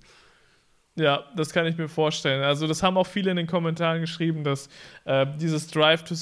[0.95, 2.43] Ja, das kann ich mir vorstellen.
[2.43, 4.69] Also das haben auch viele in den Kommentaren geschrieben, dass
[5.05, 6.15] äh, dieses Drive to,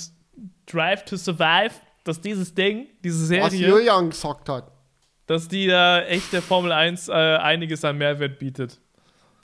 [0.66, 4.70] Drive to Survive, dass dieses Ding, diese Serie, was Julian gesagt hat,
[5.26, 8.80] dass die da echt der Formel 1 äh, einiges an Mehrwert bietet.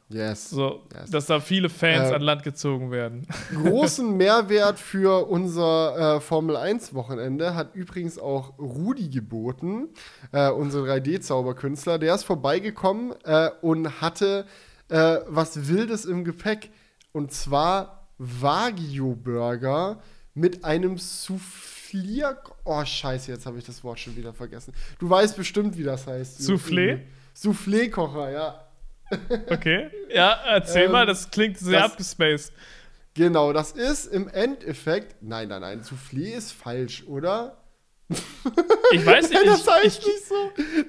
[0.08, 0.50] Yes.
[0.50, 1.10] So, yes.
[1.10, 3.26] dass da viele Fans äh, an Land gezogen werden.
[3.50, 9.88] Großen Mehrwert für unser äh, Formel 1 Wochenende hat übrigens auch Rudi geboten,
[10.30, 11.98] äh, unser 3D-Zauberkünstler.
[11.98, 14.46] Der ist vorbeigekommen äh, und hatte
[14.88, 16.70] äh, was Wildes im Gepäck.
[17.12, 20.00] Und zwar Wagyu-Burger
[20.34, 22.38] mit einem Soufflier.
[22.64, 24.72] Oh, Scheiße, jetzt habe ich das Wort schon wieder vergessen.
[25.00, 26.40] Du weißt bestimmt, wie das heißt.
[26.40, 27.00] Soufflé?
[27.34, 28.65] Soufflé-Kocher, ja.
[29.50, 29.88] Okay.
[30.12, 32.52] Ja, erzähl ähm, mal, das klingt sehr das, abgespaced.
[33.14, 35.22] Genau, das ist im Endeffekt.
[35.22, 37.56] Nein, nein, nein, Soufflé ist falsch, oder?
[38.92, 39.46] Ich weiß nicht.
[39.46, 40.34] das heißt ich, nicht so.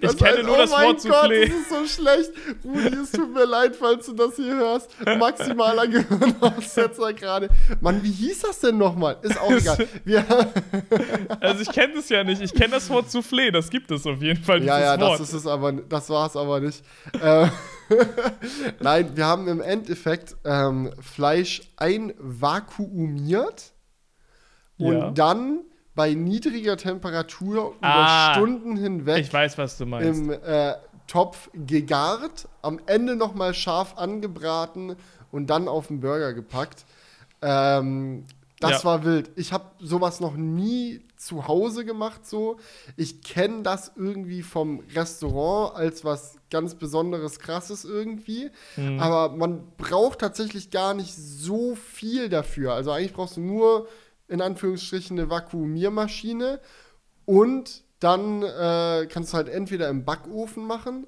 [0.02, 1.48] Das ich kenne heißt, nur oh das Wort Soufflé.
[1.48, 2.32] Das ist so schlecht.
[2.64, 4.90] Rudi, es tut mir leid, falls du das hier hörst.
[5.18, 7.50] Maximaler Gehirnaussetzer gerade.
[7.82, 9.18] Mann, wie hieß das denn nochmal?
[9.24, 9.88] Ist auch egal.
[10.06, 10.26] Wir
[11.40, 12.42] also ich kenne das ja nicht.
[12.42, 13.52] Ich kenne das Wort Soufflé.
[13.52, 14.64] Das gibt es auf jeden Fall.
[14.64, 15.20] Ja, ja, Wort.
[15.20, 15.72] das ist es aber.
[15.72, 16.84] Das war es aber nicht.
[17.20, 17.48] Äh,
[18.80, 23.74] Nein, wir haben im Endeffekt ähm, Fleisch einvakuumiert
[24.78, 25.12] und ja.
[25.12, 25.62] dann
[25.96, 30.22] bei niedriger Temperatur ah, über Stunden hinweg ich weiß, was du meinst.
[30.22, 30.74] im äh,
[31.08, 34.96] Topf gegart, am Ende nochmal scharf angebraten
[35.32, 36.86] und dann auf den Burger gepackt.
[37.42, 38.26] Ähm,
[38.60, 38.84] das ja.
[38.84, 39.32] war wild.
[39.36, 42.58] Ich habe sowas noch nie zu Hause gemacht so.
[42.96, 48.52] Ich kenne das irgendwie vom Restaurant als was ganz Besonderes, Krasses irgendwie.
[48.76, 49.00] Mhm.
[49.00, 52.74] Aber man braucht tatsächlich gar nicht so viel dafür.
[52.74, 53.88] Also eigentlich brauchst du nur
[54.28, 56.60] in Anführungsstrichen eine Vakuumiermaschine
[57.26, 61.08] und dann äh, kannst du halt entweder im Backofen machen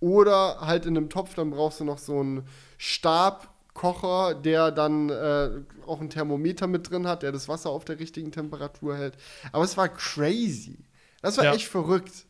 [0.00, 1.34] oder halt in einem Topf.
[1.34, 2.46] Dann brauchst du noch so einen
[2.78, 5.50] Stab Kocher, der dann äh,
[5.86, 9.16] auch ein Thermometer mit drin hat, der das Wasser auf der richtigen Temperatur hält.
[9.50, 10.78] Aber es war crazy.
[11.22, 11.54] Das war Ja.
[11.54, 12.26] echt verrückt.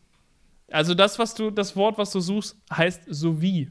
[0.70, 3.70] Also das, was du, das Wort, was du suchst, heißt sous vide.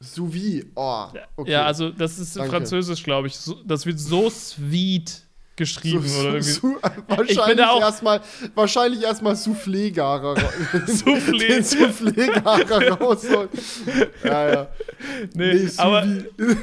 [0.00, 0.66] Sous vide.
[0.74, 1.06] Oh,
[1.36, 1.50] okay.
[1.52, 2.50] Ja, also das ist Danke.
[2.50, 3.38] Französisch, glaube ich.
[3.64, 5.22] Das wird so sweet
[5.56, 6.50] geschrieben So- oder irgendwie.
[7.16, 8.20] bin wahrscheinlich erstmal
[8.54, 10.34] wahrscheinlich erstmal Soufflé-Garer.
[10.86, 11.48] Soufflé.
[11.48, 13.48] Den Soufflé-Garer rausholen.
[14.24, 14.68] Ja, ja.
[15.34, 16.56] Nee, Nee, aber vide.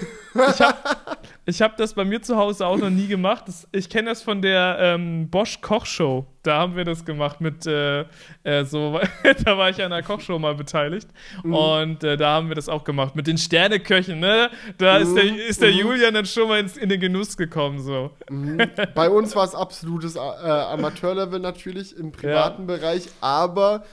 [1.50, 3.44] Ich habe das bei mir zu Hause auch noch nie gemacht.
[3.48, 6.28] Das, ich kenne das von der ähm, Bosch Kochshow.
[6.44, 8.06] Da haben wir das gemacht mit äh,
[8.44, 9.00] äh, so,
[9.46, 11.10] da war ich an einer Kochshow mal beteiligt
[11.44, 11.54] Mhm.
[11.54, 14.20] und äh, da haben wir das auch gemacht mit den Sterneköchen.
[14.20, 14.50] Ne?
[14.78, 15.78] Da ist der, Mhm, ist der mhm.
[15.80, 18.12] Julian dann schon mal ins, in den Genuss gekommen so.
[18.96, 23.84] Bei uns war es absolutes äh, Amateurlevel natürlich im privaten Bereich, aber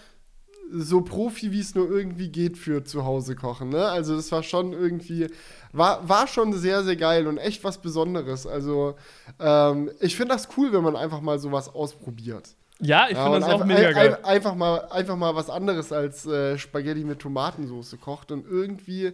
[0.73, 3.69] so Profi, wie es nur irgendwie geht für zu Hause kochen.
[3.69, 3.87] Ne?
[3.87, 5.29] Also das war schon irgendwie,
[5.77, 8.47] war, war schon sehr, sehr geil und echt was Besonderes.
[8.47, 8.97] Also
[9.41, 12.51] ähm, ich finde das cool, wenn man einfach mal sowas ausprobiert.
[12.81, 14.15] Ja, ich Ja, finde das auch einfach, mega ein, geil.
[14.17, 19.13] ein, einfach, mal, einfach mal was anderes als äh, Spaghetti mit Tomatensauce kocht und irgendwie,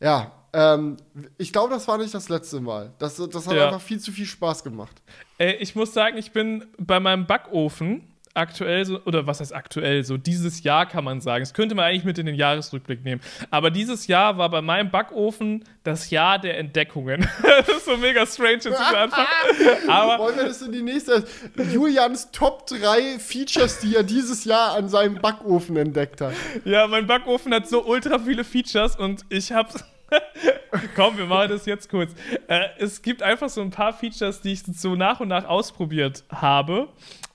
[0.00, 0.96] ja, ähm,
[1.36, 2.94] ich glaube, das war nicht das letzte Mal.
[2.98, 3.66] Das, das hat Ja.
[3.66, 5.02] einfach viel zu viel Spaß gemacht.
[5.38, 8.02] Äh, ich muss sagen, ich bin bei meinem Backofen
[8.38, 11.42] aktuell so, oder was heißt aktuell, so dieses Jahr kann man sagen.
[11.42, 13.20] Das könnte man eigentlich mit in den Jahresrückblick nehmen.
[13.50, 17.28] Aber dieses Jahr war bei meinem Backofen das Jahr der Entdeckungen.
[17.42, 19.26] das ist so mega strange jetzt Anfang.
[19.88, 21.24] Aber Wollen wir das in die nächste?
[21.72, 26.34] Julians Top 3 Features, die er dieses Jahr an seinem Backofen entdeckt hat.
[26.64, 29.84] ja, mein Backofen hat so ultra viele Features und ich hab's.
[30.94, 32.12] Komm, wir machen das jetzt kurz.
[32.46, 36.24] Äh, es gibt einfach so ein paar Features, die ich so nach und nach ausprobiert
[36.30, 36.88] habe.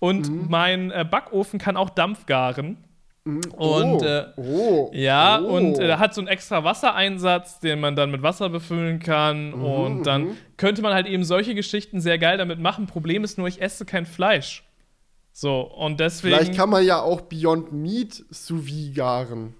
[0.07, 2.77] Und mein äh, Backofen kann auch Dampf garen.
[3.25, 5.45] Und oh, äh, oh, Ja, oh.
[5.55, 9.51] und äh, hat so einen extra Wassereinsatz, den man dann mit Wasser befüllen kann.
[9.51, 12.85] Mhm, und dann könnte man halt eben solche Geschichten sehr geil damit machen.
[12.85, 14.63] Problem ist nur, ich esse kein Fleisch.
[15.31, 16.35] So, und deswegen.
[16.35, 19.53] Vielleicht kann man ja auch Beyond Meat sous vide garen.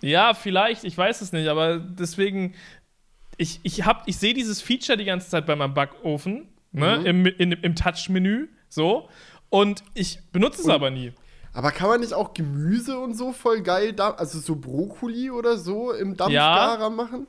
[0.00, 2.54] ja, vielleicht, ich weiß es nicht, aber deswegen.
[3.36, 7.06] Ich, ich, hab- ich sehe dieses Feature die ganze Zeit bei meinem Backofen, ne, Mhm.
[7.06, 9.08] im, in, im Touch-Menü, so.
[9.50, 11.12] Und ich benutze es aber nie.
[11.52, 15.92] Aber kann man nicht auch Gemüse und so voll geil, also so Brokkoli oder so
[15.92, 17.28] im Dampfgarer machen?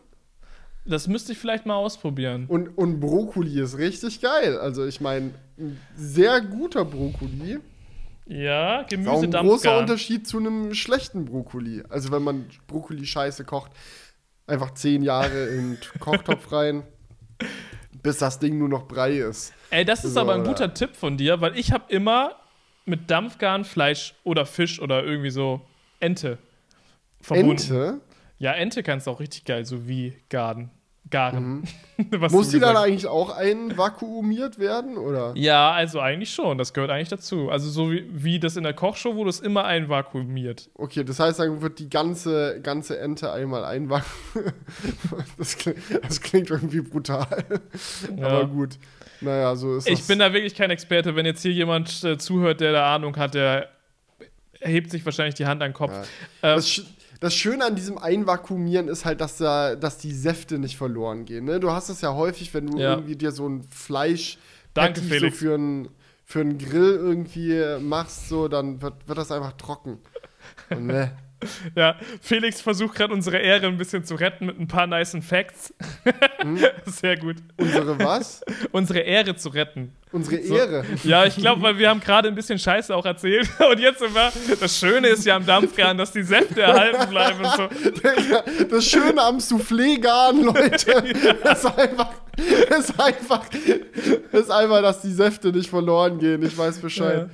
[0.85, 2.45] Das müsste ich vielleicht mal ausprobieren.
[2.47, 4.57] Und, und Brokkoli ist richtig geil.
[4.57, 7.59] Also ich meine, ein sehr guter Brokkoli.
[8.27, 9.77] Ja, Ist auch Gemüse ein großer.
[9.79, 11.83] Unterschied zu einem schlechten Brokkoli.
[11.89, 13.71] Also wenn man Brokkoli scheiße kocht,
[14.47, 16.83] einfach zehn Jahre in den Kochtopf rein,
[18.05, 19.53] bis das Ding nur noch Brei ist.
[19.71, 20.49] Ey, das ist So, aber ein oder?
[20.51, 22.35] guter Tipp von dir, weil ich habe immer
[22.85, 25.61] mit Dampfgarn Fleisch oder Fisch oder irgendwie so
[25.99, 26.37] Ente
[27.19, 27.51] verbunden.
[27.51, 28.01] Ente,
[28.37, 30.69] Ja, Ente kannst du auch richtig geil, so wie Garden.
[31.09, 31.63] Garen.
[32.11, 35.33] Was muss die dann eigentlich auch einvakuumiert werden, oder?
[35.35, 36.57] Ja, also eigentlich schon.
[36.57, 37.49] Das gehört eigentlich dazu.
[37.49, 40.69] Also so wie, wie das in der Kochshow wurde es immer einvakuumiert.
[40.73, 44.05] Okay, das heißt, dann wird die ganze, ganze Ente einmal einwachen.
[45.37, 47.45] das, klingt, das klingt irgendwie brutal.
[48.17, 48.27] Ja.
[48.27, 48.77] Aber gut.
[49.21, 49.99] Naja, so ist das.
[49.99, 51.15] Ich bin da wirklich kein Experte.
[51.15, 53.69] Wenn jetzt hier jemand äh, zuhört, der da Ahnung hat, der
[54.59, 55.93] hebt sich wahrscheinlich die Hand an den Kopf.
[56.41, 56.55] Ja.
[56.55, 56.63] Ähm,
[57.19, 60.77] Das, Sch das Schöne an diesem Einvakuumieren ist halt, dass, da, dass die Säfte nicht
[60.77, 61.45] verloren gehen.
[61.45, 61.59] Ne?
[61.59, 62.93] Du hast es ja häufig, wenn du Ja.
[62.93, 64.37] irgendwie dir so ein Fleisch
[64.73, 65.89] Danke, so für einen
[66.27, 69.99] für einen Grill irgendwie machst, so, dann wird, wird das einfach trocken.
[70.71, 71.11] Und, ne.
[71.75, 75.73] Ja, Felix versucht gerade unsere Ehre ein bisschen zu retten mit ein paar nicen Facts.
[76.41, 76.59] Hm?
[76.85, 77.37] Sehr gut.
[77.57, 78.41] Unsere was?
[78.71, 79.91] Unsere Ehre zu retten.
[80.11, 80.55] Unsere So.
[80.55, 80.85] Ehre.
[81.03, 83.49] Ja, ich glaube, weil wir haben gerade ein bisschen Scheiße auch erzählt.
[83.69, 84.31] Und jetzt wir.
[84.59, 87.69] Das Schöne ist ja am Dampfgarn, dass die Säfte erhalten bleiben und so.
[88.69, 93.45] Das Schöne am Soufflé-Garn, Leute, ist einfach, ist einfach,
[94.31, 96.43] ist einfach, dass die Säfte nicht verloren gehen.
[96.43, 97.29] Ich weiß Bescheid.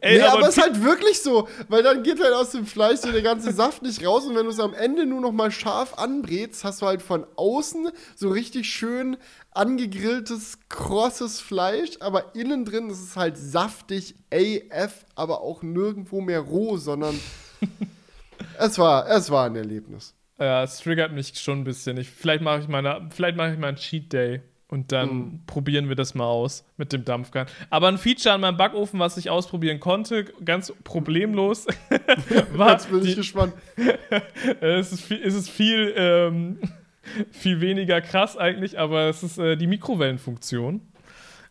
[0.00, 2.66] Ey, nee, aber, aber, es ist halt wirklich so, weil dann geht halt aus dem
[2.66, 5.32] Fleisch so der ganze Saft nicht raus und wenn du es am Ende nur noch
[5.32, 9.16] mal scharf anbrätst, hast du halt von außen so richtig schön
[9.52, 16.40] angegrilltes, krosses Fleisch, aber innen drin ist es halt saftig AF, aber auch nirgendwo mehr
[16.40, 17.18] roh, sondern
[18.58, 20.14] es war, es war ein Erlebnis.
[20.38, 21.96] ja, es triggert mich schon ein bisschen.
[21.96, 24.42] Ich, vielleicht mache ich, meine, vielleicht mache ich mal einen Cheat Day.
[24.70, 25.40] Und dann Mhm.
[25.46, 27.46] probieren wir das mal aus mit dem Dampfgarn.
[27.70, 31.66] Aber ein Feature an meinem Backofen, was ich ausprobieren konnte, ganz problemlos,
[32.52, 33.54] war, Jetzt bin ich die, gespannt.
[34.60, 36.58] es ist viel, es ist viel, ähm,
[37.30, 40.82] viel weniger krass eigentlich, aber es ist äh, die Mikrowellenfunktion.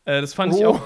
[0.05, 0.75] Äh, das fand ich Oh.
[0.75, 0.81] auch.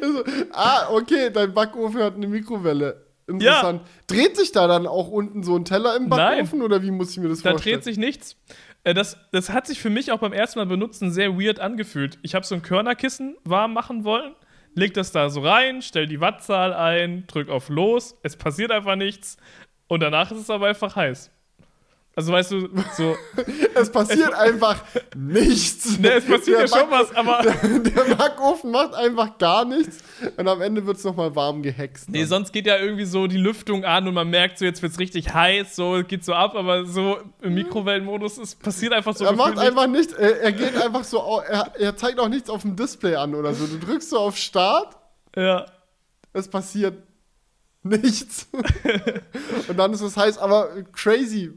[0.00, 3.04] Also, ah, okay, dein Backofen hat eine Mikrowelle.
[3.32, 3.82] Interessant.
[4.06, 6.64] Dreht sich da dann auch unten so ein Teller im Backofen Nein.
[6.66, 7.76] oder wie muss ich mir das Da vorstellen?
[7.76, 8.36] dreht sich nichts.
[8.84, 12.18] Äh, Das, das hat sich für mich auch beim ersten Mal benutzen sehr weird angefühlt.
[12.22, 14.34] Ich habe so ein Körnerkissen warm machen wollen,
[14.74, 18.96] leg das da so rein, stell die Wattzahl ein, drück auf Los, es passiert einfach
[18.96, 19.36] nichts
[19.88, 21.30] und danach ist es aber einfach heiß.
[22.14, 23.16] Also weißt du, so,
[23.74, 24.84] Es passiert einfach
[25.16, 25.98] nichts.
[25.98, 29.98] ne, es passiert Der ja schon was, aber Der Backofen macht einfach gar nichts
[30.36, 32.10] und am Ende wird es nochmal warm gehext.
[32.10, 32.28] nee, dann.
[32.28, 35.32] sonst geht ja irgendwie so die Lüftung an und man merkt so, jetzt wird's richtig
[35.32, 39.32] heiß, so es geht so ab, aber so im Mikrowellenmodus, es passiert einfach so er
[39.32, 42.76] macht einfach nichts, er, er geht einfach so, er, er zeigt auch nichts auf dem
[42.76, 43.66] Display an oder so.
[43.66, 44.98] Du drückst so auf Start.
[45.34, 45.64] Ja.
[46.34, 46.94] es passiert
[47.82, 48.48] nichts.
[49.68, 51.52] und dann ist es heiß, aber crazy.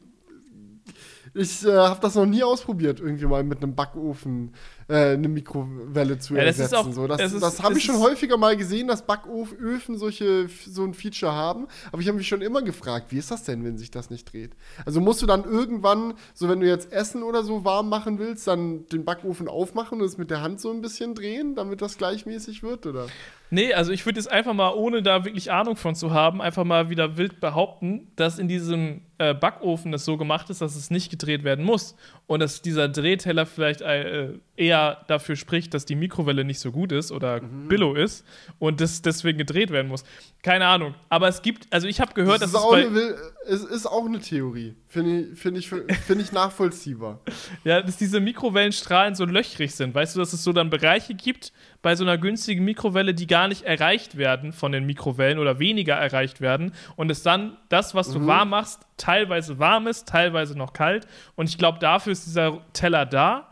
[1.37, 4.53] Ich äh, habe das noch nie ausprobiert, irgendwie mal mit einem Backofen
[4.87, 6.75] äh, eine Mikrowelle zu Ja, das ersetzen.
[6.89, 10.83] auch- so, das ist- das habe ich schon häufiger mal gesehen, dass Backöfen solche so
[10.83, 11.67] ein Feature haben.
[11.91, 14.31] Aber ich habe mich schon immer gefragt, wie ist das denn, wenn sich das nicht
[14.31, 14.51] dreht?
[14.85, 18.47] Also musst du dann irgendwann, so wenn du jetzt Essen oder so warm machen willst,
[18.47, 21.97] dann den Backofen aufmachen und es mit der Hand so ein bisschen drehen, damit das
[21.97, 23.07] gleichmäßig wird, oder?
[23.51, 26.63] Nee, also ich würde jetzt einfach mal, ohne da wirklich Ahnung von zu haben, einfach
[26.63, 30.89] mal wieder wild behaupten, dass in diesem äh, Backofen das so gemacht ist, dass es
[30.91, 31.95] nicht gedreht werden muss.
[32.27, 34.74] Und dass dieser Drehteller vielleicht äh, eher
[35.07, 37.67] dafür spricht, dass die Mikrowelle nicht so gut ist oder Mhm.
[37.67, 38.25] billow ist
[38.59, 40.03] und das deswegen gedreht werden muss.
[40.43, 40.93] Keine Ahnung.
[41.09, 43.15] Aber es gibt, also ich habe gehört, das dass es auch, bei, eine,
[43.47, 44.75] es ist auch eine Theorie.
[44.87, 47.19] Finde ich, find ich, find ich nachvollziehbar.
[47.63, 49.95] Ja, dass diese Mikrowellenstrahlen so löchrig sind.
[49.95, 53.47] Weißt du, dass es so dann Bereiche gibt bei so einer günstigen Mikrowelle, die gar
[53.47, 56.73] nicht erreicht werden von den Mikrowellen oder weniger erreicht werden.
[56.95, 61.07] Und es dann das, was du warm machst, teilweise warm ist, teilweise noch kalt.
[61.35, 63.49] Und ich glaube, dafür ist dieser Teller da.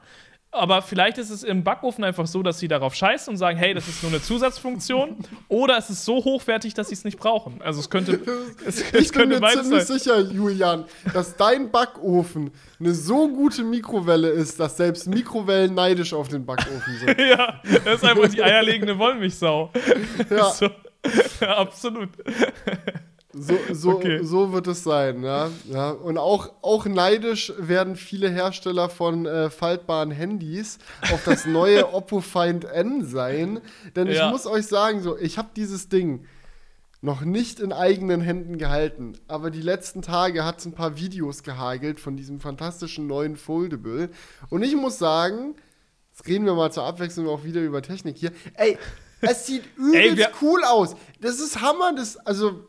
[0.53, 3.73] Aber vielleicht ist es im Backofen einfach so, dass sie darauf scheißen und sagen, hey,
[3.73, 5.17] das ist nur eine Zusatzfunktion.
[5.47, 7.61] oder es ist so hochwertig, dass sie es nicht brauchen.
[7.61, 8.19] Also es könnte,
[8.65, 9.97] es, es Ich bin könnte mir beides ziemlich sein.
[9.99, 16.27] sicher, Julian, dass dein Backofen eine so gute Mikrowelle ist, dass selbst Mikrowellen neidisch auf
[16.27, 17.19] den Backofen sind.
[17.19, 19.71] Ja, das ist einfach die eierlegende Wollmilchsau.
[20.29, 20.69] Ja, So.
[21.41, 22.09] Ja, absolut.
[23.33, 24.23] So, so, Okay.
[24.23, 25.23] so wird es sein.
[25.23, 25.49] Ja?
[25.69, 25.89] Ja.
[25.91, 30.77] Und auch, auch neidisch werden viele Hersteller von äh, faltbaren Handys
[31.11, 33.59] auf das neue Oppo Find N sein.
[33.95, 34.29] Denn ich Ja.
[34.29, 36.25] muss euch sagen, so, ich habe dieses Ding
[37.01, 39.13] noch nicht in eigenen Händen gehalten.
[39.27, 44.09] Aber die letzten Tage hat es ein paar Videos gehagelt von diesem fantastischen neuen Foldable.
[44.49, 45.55] Und ich muss sagen,
[46.13, 48.31] jetzt reden wir mal zur Abwechslung auch wieder über Technik hier.
[48.53, 48.77] Ey,
[49.19, 50.95] es sieht übelst wir- cool aus.
[51.19, 51.93] Das ist Hammer.
[51.93, 52.61] Das, also,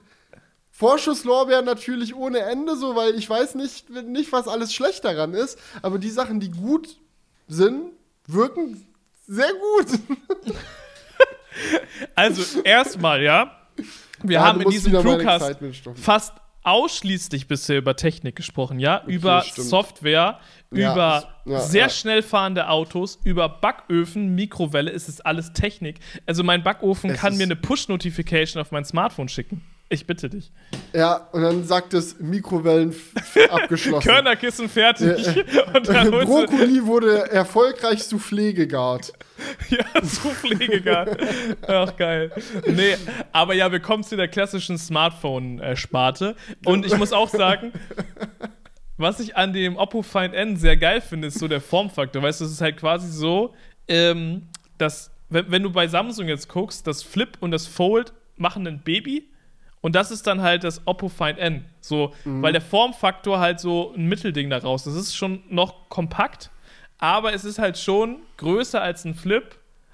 [0.77, 5.57] Vorschusslorbeeren natürlich ohne Ende, so, weil ich weiß nicht, nicht, was alles schlecht daran ist.
[5.83, 6.97] Aber die Sachen, die gut
[7.47, 7.93] sind,
[8.27, 8.85] wirken
[9.27, 10.01] sehr gut.
[12.17, 13.57] Also, erstmal, ja.
[14.23, 15.57] Wir Ja, haben in diesem Crewcast
[15.95, 16.33] fast
[16.65, 19.05] ausschließlich bisher über Technik gesprochen, ja?
[19.07, 19.69] über stimmt.
[19.69, 20.41] Software,
[20.73, 26.01] Ja, über ja, sehr schnell fahrende Autos, über Backöfen, Mikrowelle, es ist alles Technik.
[26.27, 29.63] Also mein Backofen Es kann mir eine Push-Notification auf mein Smartphone schicken.
[29.95, 30.51] Ich bitte dich.
[30.93, 32.93] Ja, und dann sagt es Mikrowellen
[33.49, 34.09] abgeschlossen.
[34.09, 35.25] Körnerkissen fertig.
[35.73, 39.13] Und dann holst du, Brokkoli wurde erfolgreich Soufflé gegart.
[39.69, 41.09] Ja, so Pflegegar.
[41.67, 42.31] Ach, geil.
[42.67, 42.97] Nee,
[43.33, 46.37] aber ja, wir kommen zu der klassischen Smartphone-Sparte.
[46.65, 47.73] Und ich muss auch sagen,
[48.97, 52.23] was ich an dem Oppo Find N sehr geil finde, ist so der Formfaktor.
[52.23, 53.55] Weißt du, es ist halt quasi so,
[53.89, 58.67] ähm, dass, wenn, wenn du bei Samsung jetzt guckst, das Flip und das Fold machen
[58.67, 59.31] ein Baby.
[59.85, 61.67] Und das ist dann halt das Oppo Find N.
[61.83, 64.95] So, weil der Formfaktor halt so ein Mittelding daraus ist.
[64.95, 66.49] Es ist schon noch kompakt,
[66.97, 69.45] aber es ist halt schon größer als ein Flip,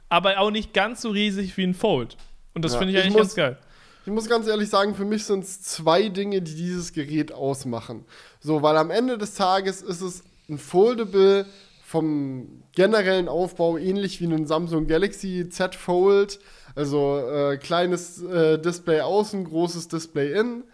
[0.08, 2.16] aber auch nicht ganz so riesig wie ein Fold.
[2.54, 3.58] Und das Ja, finde ich ich eigentlich muss- ganz geil.
[4.06, 8.04] Ich muss ganz ehrlich sagen, für mich sind es zwei Dinge, die dieses Gerät ausmachen.
[8.38, 11.46] So, weil am Ende des Tages ist es ein Foldable
[11.84, 16.38] vom generellen Aufbau ähnlich wie ein Samsung Galaxy Z Fold.
[16.80, 20.64] Also äh, kleines äh, Display außen, großes Display innen.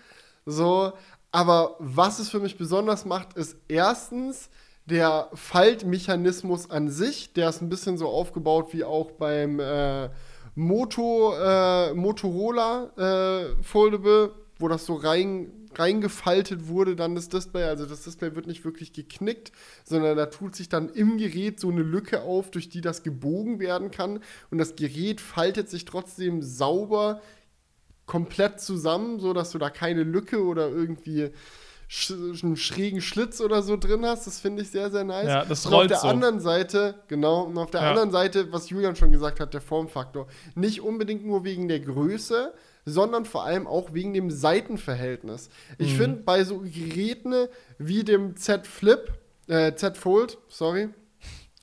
[0.45, 0.93] So,
[1.33, 4.49] aber was es für mich besonders macht, ist erstens
[4.85, 7.33] der Faltmechanismus an sich.
[7.33, 10.09] Der ist ein bisschen so aufgebaut wie auch beim äh,
[10.55, 17.65] Moto, äh, Motorola äh, Foldable, wo das so rein, reingefaltet wurde, dann das Display.
[17.65, 19.53] Also das Display wird nicht wirklich geknickt,
[19.85, 23.59] sondern da tut sich dann im Gerät so eine Lücke auf, durch die das gebogen
[23.59, 24.21] werden kann.
[24.51, 27.21] Und das Gerät faltet sich trotzdem sauber
[28.07, 31.31] komplett zusammen, so dass du da keine Lücke oder irgendwie
[31.89, 32.11] sch
[32.43, 34.27] einen schrägen Schlitz oder so drin hast.
[34.27, 35.29] Das finde ich sehr, sehr nice.
[35.29, 36.09] Ja, das und auf rollt der so.
[36.09, 37.91] anderen Seite, genau, und auf der Ja.
[37.91, 40.27] anderen Seite, was Julian schon gesagt hat, der Formfaktor.
[40.55, 42.53] Nicht unbedingt nur wegen der Größe,
[42.87, 45.51] sondern vor allem auch wegen dem Seitenverhältnis.
[45.77, 45.97] Ich Mhm.
[45.97, 47.35] finde, bei so Geräten
[47.79, 49.13] wie dem Z Flip,
[49.49, 50.89] äh, Z Fold, sorry,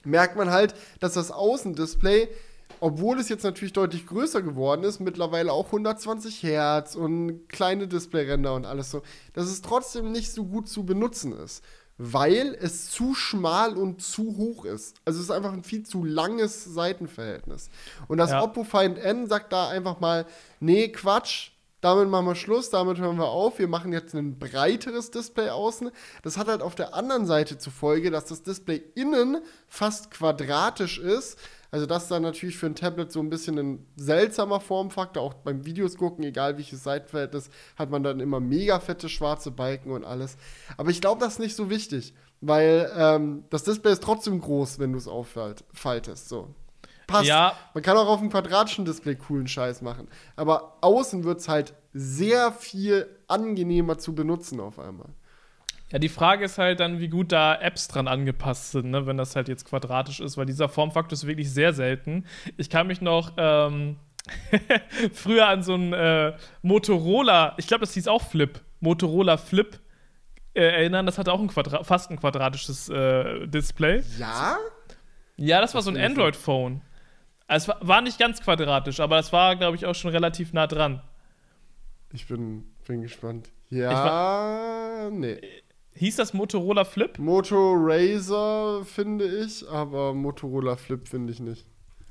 [0.03, 2.27] merkt man halt, dass das Außendisplay,
[2.81, 8.53] obwohl es jetzt natürlich deutlich größer geworden ist, mittlerweile auch 120 Hertz und kleine Displayränder
[8.53, 9.01] und alles so,
[9.31, 11.63] dass es trotzdem nicht so gut zu benutzen ist,
[11.97, 14.97] weil es zu schmal und zu hoch ist.
[15.05, 17.69] Also es ist einfach ein viel zu langes Seitenverhältnis.
[18.07, 18.41] Und das Ja.
[18.41, 20.25] Oppo Find N sagt da einfach mal,
[20.59, 23.59] nee, Quatsch, damit machen wir Schluss, damit hören wir auf.
[23.59, 25.91] Wir machen jetzt ein breiteres Display außen.
[26.23, 30.97] Das hat halt auf der anderen Seite zur Folge, dass das Display innen fast quadratisch
[30.97, 31.37] ist.
[31.73, 35.23] Also das ist dann natürlich für ein Tablet so ein bisschen ein seltsamer Formfaktor.
[35.23, 39.89] Auch beim Videos gucken, egal welches Seitenverhältnis, hat man dann immer mega fette schwarze Balken
[39.89, 40.37] und alles.
[40.77, 44.77] Aber ich glaube, das ist nicht so wichtig, weil ähm, das Display ist trotzdem groß,
[44.77, 46.29] wenn du es auffaltest.
[46.29, 46.53] So.
[47.07, 47.25] Passt.
[47.25, 47.53] Ja.
[47.73, 50.07] Man kann auch auf einem quadratischen Display coolen Scheiß machen.
[50.35, 55.09] Aber außen wird es halt sehr viel angenehmer zu benutzen auf einmal.
[55.93, 59.15] Ja, die Frage ist halt dann, wie gut da Apps dran angepasst sind, ne, wenn
[59.15, 62.25] das halt jetzt quadratisch ist, weil dieser Formfaktor ist wirklich sehr selten.
[62.57, 63.97] Ich kann mich noch ähm,
[65.13, 66.33] früher an so einen äh,
[66.63, 69.79] Motorola, ich glaube, das hieß auch Flip, Motorola Flip
[70.55, 71.05] äh, erinnern.
[71.05, 74.01] Das hatte auch ein Quadra fast ein quadratisches äh, Display.
[74.17, 74.57] Ja?
[75.37, 75.97] Ja, das war so ein.
[75.97, 76.81] Android-Phone.
[77.45, 80.53] Also, es war, war nicht ganz quadratisch, aber es war, glaube ich, auch schon relativ
[80.53, 81.03] nah dran.
[82.13, 83.51] Ich bin, bin gespannt.
[83.69, 85.41] Ja, nee.
[86.03, 87.17] Hieß das Motorola Flip?
[87.17, 91.65] Moto Razer finde ich, aber Motorola Flip finde ich nicht.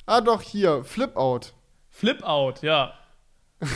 [0.06, 1.52] Ah, doch, hier, Flip Out.
[1.90, 2.94] Flip Out, ja.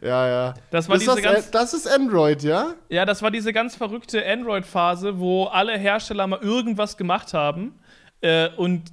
[0.00, 0.54] Ja, ja.
[0.70, 2.74] Das war ist diese das, ganz- das ist Android, ja?
[2.88, 7.74] Ja, das war diese ganz verrückte Android-Phase, wo alle Hersteller mal irgendwas gemacht haben
[8.20, 8.92] äh, und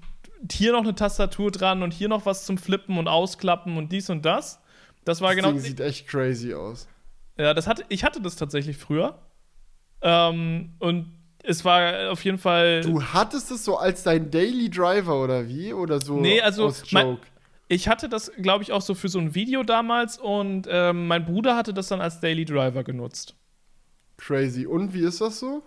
[0.51, 4.09] hier noch eine Tastatur dran und hier noch was zum Flippen und Ausklappen und dies
[4.09, 4.59] und das.
[5.05, 5.51] Das war Das genau.
[5.51, 6.87] Ding sieht echt crazy aus.
[7.39, 9.17] Ja, das hatte, ich hatte das tatsächlich früher.
[10.01, 11.11] Ähm, und
[11.43, 12.81] es war auf jeden Fall.
[12.81, 15.73] Du hattest es so als dein Daily Driver oder wie?
[15.73, 17.21] Oder so Nee, also, aus mein- Joke?
[17.71, 21.23] Ich hatte das, glaube ich, auch so für so ein Video damals und ähm, mein
[21.23, 23.35] Bruder hatte das dann als Daily Driver genutzt.
[24.17, 24.65] Crazy.
[24.65, 25.61] Und wie ist das so?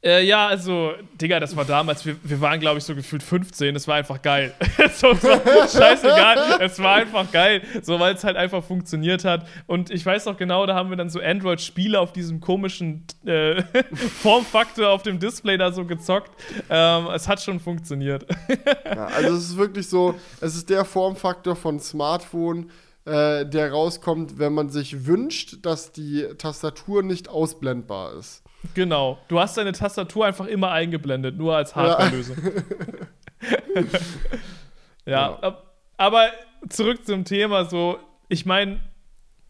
[0.00, 3.74] Äh, ja, also, Digga, das war damals, wir, wir waren, glaube ich, so gefühlt 15,
[3.74, 4.54] es war einfach geil.
[4.94, 9.48] so, so, scheißegal, es war einfach geil, so, weil es halt einfach funktioniert hat.
[9.66, 13.64] Und ich weiß noch genau, da haben wir dann so Android-Spiele auf diesem komischen äh,
[14.22, 16.30] Formfaktor auf dem Display da so gezockt.
[16.70, 18.26] Ähm, es hat schon funktioniert.
[18.84, 22.70] Ja, also es ist wirklich so, es ist der Formfaktor von Smartphone,
[23.04, 28.42] äh, der rauskommt, wenn man sich wünscht, dass die Tastatur nicht ausblendbar ist.
[28.74, 29.18] Genau.
[29.28, 32.36] Du hast deine Tastatur einfach immer eingeblendet, nur als Hardware-Lösung.
[35.06, 36.28] ja, ab- aber
[36.68, 37.98] zurück zum Thema, so,
[38.28, 38.80] ich meine,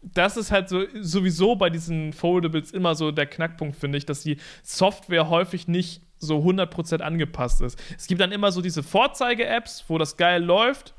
[0.01, 4.21] das ist halt so sowieso bei diesen Foldables immer so der Knackpunkt, finde ich, dass
[4.21, 7.79] die Software häufig nicht so 100% angepasst ist.
[7.97, 10.93] Es gibt dann immer so diese Vorzeige-Apps, wo das geil läuft,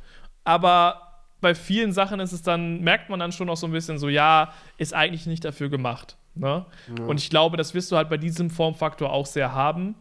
[0.45, 1.07] aber
[1.41, 4.09] bei vielen Sachen ist es dann, merkt man dann schon noch so ein bisschen so,
[4.09, 6.17] ja, ist eigentlich nicht dafür gemacht.
[6.35, 6.65] Ne?
[7.07, 9.95] Und ich glaube, das wirst du halt bei diesem Formfaktor auch sehr haben.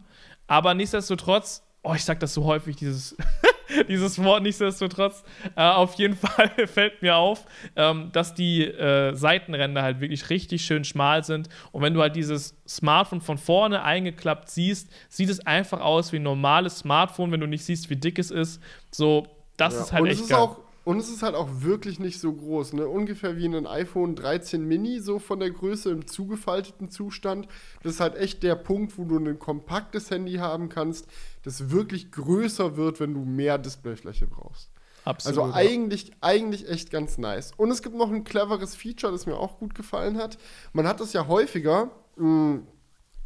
[0.46, 3.16] Aber nichtsdestotrotz, oh, ich sag das so häufig, dieses,
[3.88, 5.22] dieses Wort nichtsdestotrotz,
[5.56, 7.44] äh, auf jeden Fall fällt mir auf,
[7.76, 11.48] ähm, dass die äh, Seitenränder halt wirklich richtig schön schmal sind.
[11.72, 16.16] Und wenn du halt dieses Smartphone von vorne eingeklappt siehst, sieht es einfach aus wie
[16.16, 18.62] ein normales Smartphone, wenn du nicht siehst, wie dick es ist.
[18.90, 19.26] So,
[19.56, 20.48] das Ja, ist halt und echt geil.
[20.90, 22.88] Und es ist halt auch wirklich nicht so groß, ne?
[22.88, 27.46] Ungefähr wie ein iPhone 13 Mini, so von der Größe im zugefalteten Zustand.
[27.84, 31.06] Das ist halt echt der Punkt, wo du ein kompaktes Handy haben kannst,
[31.44, 34.68] das wirklich größer wird, wenn du mehr Displayfläche brauchst.
[35.04, 35.38] Absolut.
[35.38, 37.52] Also eigentlich, eigentlich echt ganz nice.
[37.56, 40.38] Und es gibt noch ein cleveres Feature, das mir auch gut gefallen hat.
[40.72, 42.62] Man hat es ja häufiger mh,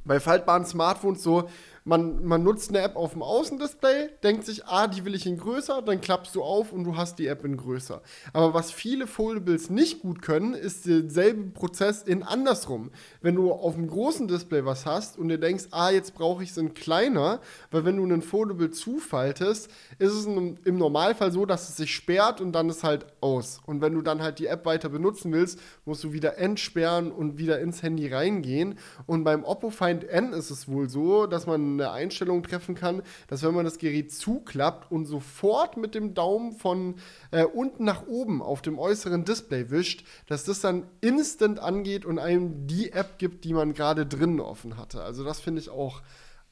[0.04, 1.48] bei faltbaren Smartphones so,
[1.84, 5.36] man, man nutzt eine App auf dem Außendisplay, denkt sich, ah, die will ich in
[5.36, 8.00] größer, dann klappst du auf und du hast die App in größer.
[8.32, 12.90] Aber was viele Foldables nicht gut können, ist derselbe Prozess in andersrum.
[13.20, 16.50] Wenn du auf dem großen Display was hast und dir denkst, ah, jetzt brauche ich
[16.50, 21.68] es in kleiner, weil wenn du einen Foldable zufaltest, ist es im, Normalfall so, dass
[21.68, 23.60] es sich sperrt und dann ist halt aus.
[23.66, 27.36] Und wenn du dann halt die App weiter benutzen willst, musst du wieder entsperren und
[27.36, 28.78] wieder ins Handy reingehen.
[29.06, 33.02] Und beim Oppo Find N ist es wohl so, dass man eine Einstellung treffen kann,
[33.28, 36.96] dass wenn man das Gerät zuklappt und sofort mit dem Daumen von
[37.30, 42.18] äh, unten nach oben auf dem äußeren Display wischt, dass das dann instant angeht und
[42.18, 45.02] einem die App gibt, die man gerade drinnen offen hatte.
[45.02, 46.02] Also das finde ich auch,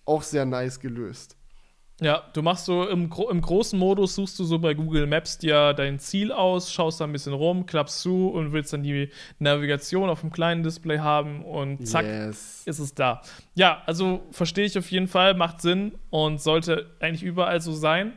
[0.04, 1.36] auch sehr nice gelöst.
[2.02, 5.72] Ja, du machst so im, im großen Modus, suchst du so bei Google Maps dir
[5.72, 10.10] dein Ziel aus, schaust da ein bisschen rum, klappst zu und willst dann die Navigation
[10.10, 12.62] auf dem kleinen Display haben und zack, yes.
[12.66, 13.22] ist es da.
[13.54, 18.14] Ja, also verstehe ich auf jeden Fall, macht Sinn und sollte eigentlich überall so sein.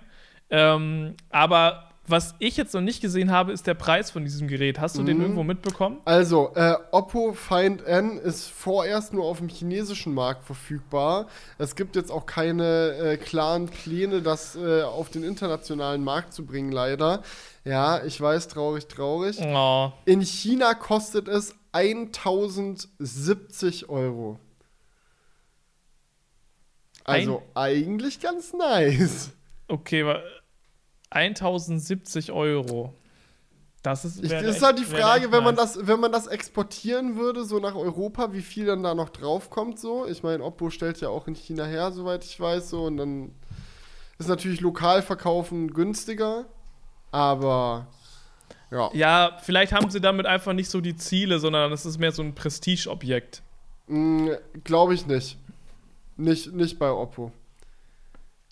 [0.50, 4.80] Ähm, aber was ich jetzt noch nicht gesehen habe, ist der Preis von diesem Gerät.
[4.80, 5.06] Hast du mhm.
[5.08, 6.00] den irgendwo mitbekommen?
[6.06, 11.28] Also, äh, Oppo Find N ist vorerst nur auf dem chinesischen Markt verfügbar.
[11.58, 16.46] Es gibt jetzt auch keine äh, klaren Pläne, das äh, auf den internationalen Markt zu
[16.46, 17.24] bringen, leider.
[17.64, 19.40] Ja, ich weiß, traurig, traurig.
[19.42, 19.92] Oh.
[20.06, 24.40] In China kostet es 1070 Euro.
[27.04, 29.32] Also Ein eigentlich ganz nice.
[29.68, 30.06] Okay,
[31.16, 32.94] 1070 Euro.
[33.82, 37.46] Das ist, ich, ist halt die Frage, wenn man, das, wenn man das exportieren würde,
[37.46, 40.08] so nach Europa, wie viel dann da noch draufkommt, so.
[40.08, 42.86] Ich meine, Oppo stellt ja auch in China her, soweit ich weiß, so.
[42.86, 43.32] Und dann
[44.18, 46.46] ist natürlich lokal verkaufen günstiger,
[47.12, 47.88] aber
[48.72, 48.90] ja.
[48.94, 52.24] Ja, vielleicht haben sie damit einfach nicht so die Ziele, sondern es ist mehr so
[52.24, 53.44] ein Prestigeobjekt.
[53.88, 54.30] Mm,
[54.64, 55.38] Glaube ich nicht.
[56.18, 56.54] nicht.
[56.54, 57.32] Nicht bei Oppo.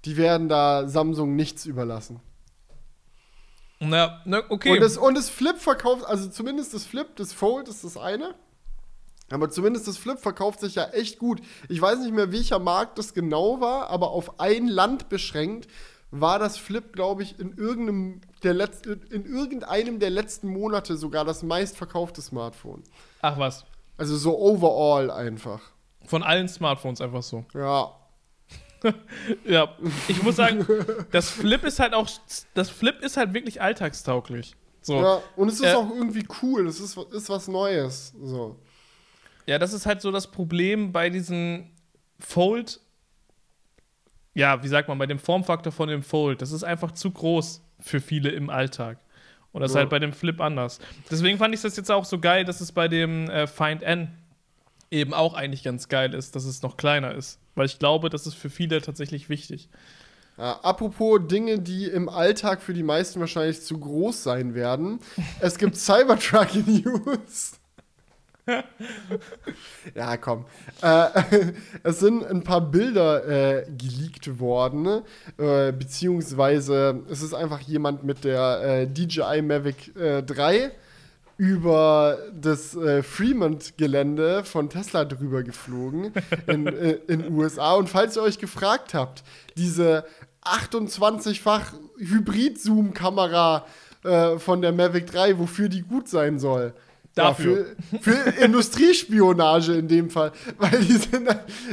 [0.06, 2.20] Die werden da Samsung nichts überlassen.
[3.90, 4.72] Na, na, okay.
[4.72, 8.36] Und das, und das Flip verkauft, also zumindest das Flip, das Fold ist das eine.
[9.30, 11.42] Aber zumindest das Flip verkauft sich ja echt gut.
[11.70, 15.68] Ich weiß nicht mehr, welcher Markt das genau war, aber auf ein Land beschränkt
[16.12, 21.26] war das Flip, glaube ich, in irgendeinem der, Letz in irgendeinem der letzten Monate sogar
[21.26, 22.84] das meistverkaufte Smartphone.
[23.22, 23.66] Ach was.
[23.98, 25.62] Also so overall einfach.
[26.06, 27.46] Von allen Smartphones einfach so.
[27.56, 27.96] Ja.
[29.46, 29.74] ja,
[30.08, 30.66] ich muss sagen,
[31.12, 32.10] das Flip ist halt auch,
[32.54, 34.56] das Flip ist halt wirklich alltagstauglich.
[34.82, 35.02] So.
[35.02, 38.14] Ja, und es ist äh, auch irgendwie cool, es ist, ist was Neues.
[38.22, 38.58] So.
[39.46, 41.72] Ja, das ist halt so das Problem bei diesen
[42.20, 42.80] Fold,
[44.34, 46.42] ja, wie sagt man, bei dem Formfaktor von dem Fold.
[46.42, 49.00] Das ist einfach zu groß für viele im Alltag.
[49.52, 49.76] Und das ja.
[49.76, 50.80] ist halt bei dem Flip anders.
[51.12, 54.18] Deswegen fand ich das jetzt auch so geil, dass es bei dem äh, Find N
[54.90, 57.40] eben auch eigentlich ganz geil ist, dass es noch kleiner ist.
[57.56, 59.70] Weil ich glaube, das ist für viele tatsächlich wichtig.
[60.38, 65.00] Ja, apropos Dinge, die im Alltag für die meisten wahrscheinlich zu groß sein werden.
[65.40, 67.60] Es gibt Cybertruck News.
[69.96, 70.46] ja, komm.
[70.82, 71.08] Äh,
[71.84, 75.04] es sind ein paar Bilder äh, geleakt worden,
[75.38, 80.72] äh, beziehungsweise es ist einfach jemand mit der äh, DJI Mavic 3 äh,
[81.38, 86.14] über das äh, Fremont-Gelände von Tesla drüber geflogen
[86.48, 87.74] in äh, USA.
[87.74, 89.24] Und falls ihr euch gefragt habt,
[89.58, 90.06] diese
[90.44, 93.66] 28-fach Hybrid-Zoom-Kamera
[94.04, 96.74] äh, von der Mavic 3, wofür die gut sein soll,
[97.16, 97.76] Dafür.
[98.02, 100.32] Für, für Industriespionage in dem Fall.
[100.58, 101.30] Weil die sind,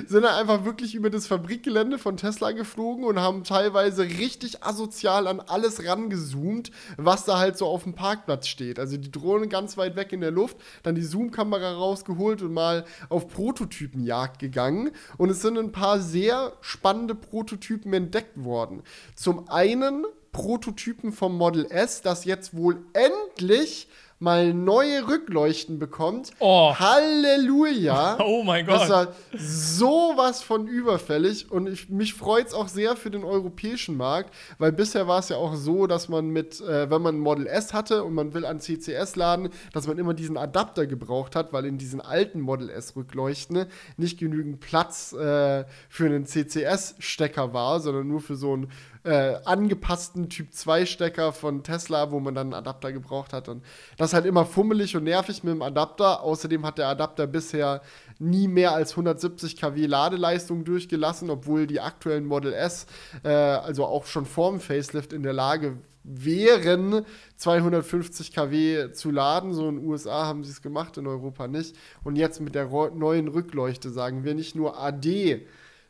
[0.06, 5.26] sind dann einfach wirklich über das Fabrikgelände von Tesla geflogen und haben teilweise richtig asozial
[5.26, 8.78] an alles rangezoomt, was da halt so auf dem Parkplatz steht.
[8.78, 12.84] Also die Drohne ganz weit weg in der Luft, dann die Zoom-Kamera rausgeholt und mal
[13.08, 14.90] auf Prototypenjagd gegangen.
[15.16, 18.82] Und es sind ein paar sehr spannende Prototypen entdeckt worden.
[19.14, 23.88] Zum einen Prototypen vom Model S, das jetzt wohl endlich
[24.20, 26.32] mal neue Rückleuchten bekommt.
[26.38, 26.74] Oh.
[26.78, 28.18] Halleluja.
[28.30, 28.82] Oh mein Gott.
[28.82, 33.96] Das war sowas von überfällig und ich, mich freut es auch sehr für den europäischen
[33.96, 37.20] Markt, weil bisher war es ja auch so, dass man mit, äh, wenn man ein
[37.20, 41.34] Model S hatte und man will an CCS laden, dass man immer diesen Adapter gebraucht
[41.34, 43.66] hat, weil in diesen alten Model S Rückleuchten
[43.96, 48.70] nicht genügend Platz äh, für einen CCS-Stecker war, sondern nur für so einen
[49.04, 53.48] äh, angepassten Typ 2 Stecker von Tesla, wo man dann einen Adapter gebraucht hat.
[53.48, 53.64] Und
[53.96, 56.22] das ist halt immer fummelig und nervig mit dem Adapter.
[56.22, 57.82] Außerdem hat der Adapter bisher
[58.18, 62.86] nie mehr als 170 kW Ladeleistung durchgelassen, obwohl die aktuellen Model S,
[63.24, 67.04] äh, also auch schon vorm Facelift, in der Lage wären,
[67.36, 69.54] 250 kW zu laden.
[69.54, 71.76] So in den USA haben sie es gemacht, in Europa nicht.
[72.04, 75.46] Und jetzt mit der neuen Rückleuchte sagen wir nicht nur AD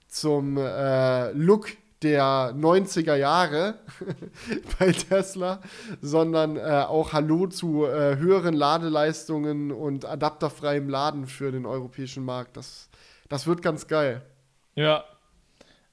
[0.08, 1.68] zum äh, Look
[2.03, 3.74] der 90er Jahre
[4.78, 5.61] bei Tesla,
[6.01, 12.57] sondern äh, auch Hallo zu äh, höheren Ladeleistungen und adapterfreiem Laden für den europäischen Markt.
[12.57, 12.88] Das,
[13.28, 14.22] das wird ganz geil.
[14.74, 15.05] Ja.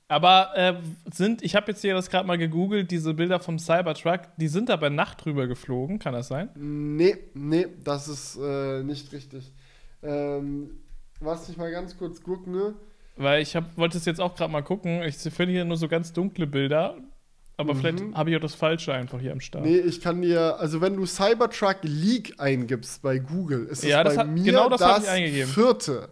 [0.10, 0.76] Aber äh,
[1.12, 4.70] sind, ich habe jetzt hier das gerade mal gegoogelt, diese Bilder vom Cybertruck, die sind
[4.70, 6.50] da bei Nacht drüber geflogen, kann das sein?
[6.56, 9.52] Nee, nee, das ist äh, nicht richtig.
[10.02, 10.80] Ähm,
[11.20, 12.76] was ich mal ganz kurz gucken, ne?
[13.18, 15.02] Weil ich hab, wollte es jetzt auch gerade mal gucken.
[15.04, 16.98] Ich finde hier nur so ganz dunkle Bilder.
[17.60, 17.80] Aber Mhm.
[17.80, 19.66] vielleicht habe ich auch das Falsche einfach hier am Start.
[19.66, 24.04] Nee, ich kann dir, also wenn du Cybertruck League eingibst bei Google, ist es Ja,
[24.04, 25.52] das bei hat- mir genau das das ich eingegeben.
[25.52, 26.10] vierte.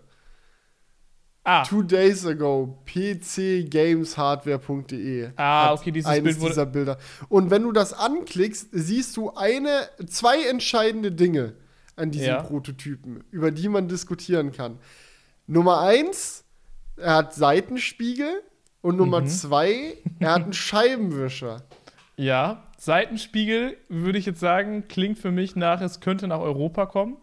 [1.43, 5.30] Ah, Two days ago, pcgameshardware.de.
[5.36, 6.97] Ah, okay, dieses eines Bild wurde- dieser Bilder.
[7.30, 11.53] Und wenn du das anklickst, siehst du eine, zwei entscheidende Dinge
[11.95, 12.41] an diesem Ja.
[12.41, 14.80] Prototypen, über die man diskutieren kann.
[15.47, 16.45] Nummer eins,
[16.98, 18.41] er hat Seitenspiegel.
[18.82, 19.28] Und Nummer Mhm.
[19.28, 21.64] zwei, er hat einen Scheibenwischer.
[22.18, 22.62] ja.
[22.78, 27.18] Seitenspiegel, würde ich jetzt sagen, klingt für mich nach, es könnte nach Europa kommen.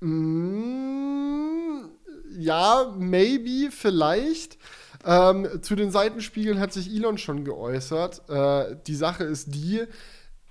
[0.00, 1.90] Mm,
[2.38, 4.58] ja, maybe, vielleicht.
[5.04, 8.22] Ähm, zu den Seitenspiegeln hat sich Elon schon geäußert.
[8.30, 9.82] Äh, die Sache ist die,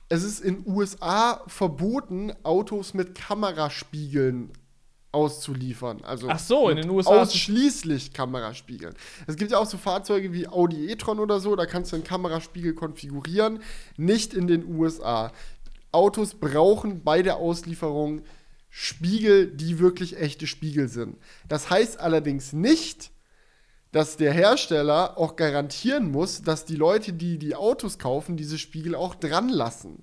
[0.10, 4.52] es ist in USA verboten, Autos mit Kameraspiegeln
[5.14, 6.04] auszuliefern.
[6.04, 8.96] Also Ach so, in den USA Ausschließlich Kameraspiegeln.
[9.28, 12.04] Es gibt ja auch so Fahrzeuge wie Audi e-tron oder so, da kannst du einen
[12.04, 13.60] Kameraspiegel konfigurieren.
[13.96, 15.32] Nicht in den USA.
[15.92, 18.24] Autos brauchen bei der Auslieferung
[18.70, 21.18] Spiegel, die wirklich echte Spiegel sind.
[21.48, 23.12] Das heißt allerdings nicht,
[23.92, 28.96] dass der Hersteller auch garantieren muss, dass die Leute, die die Autos kaufen, diese Spiegel
[28.96, 30.02] auch dran lassen.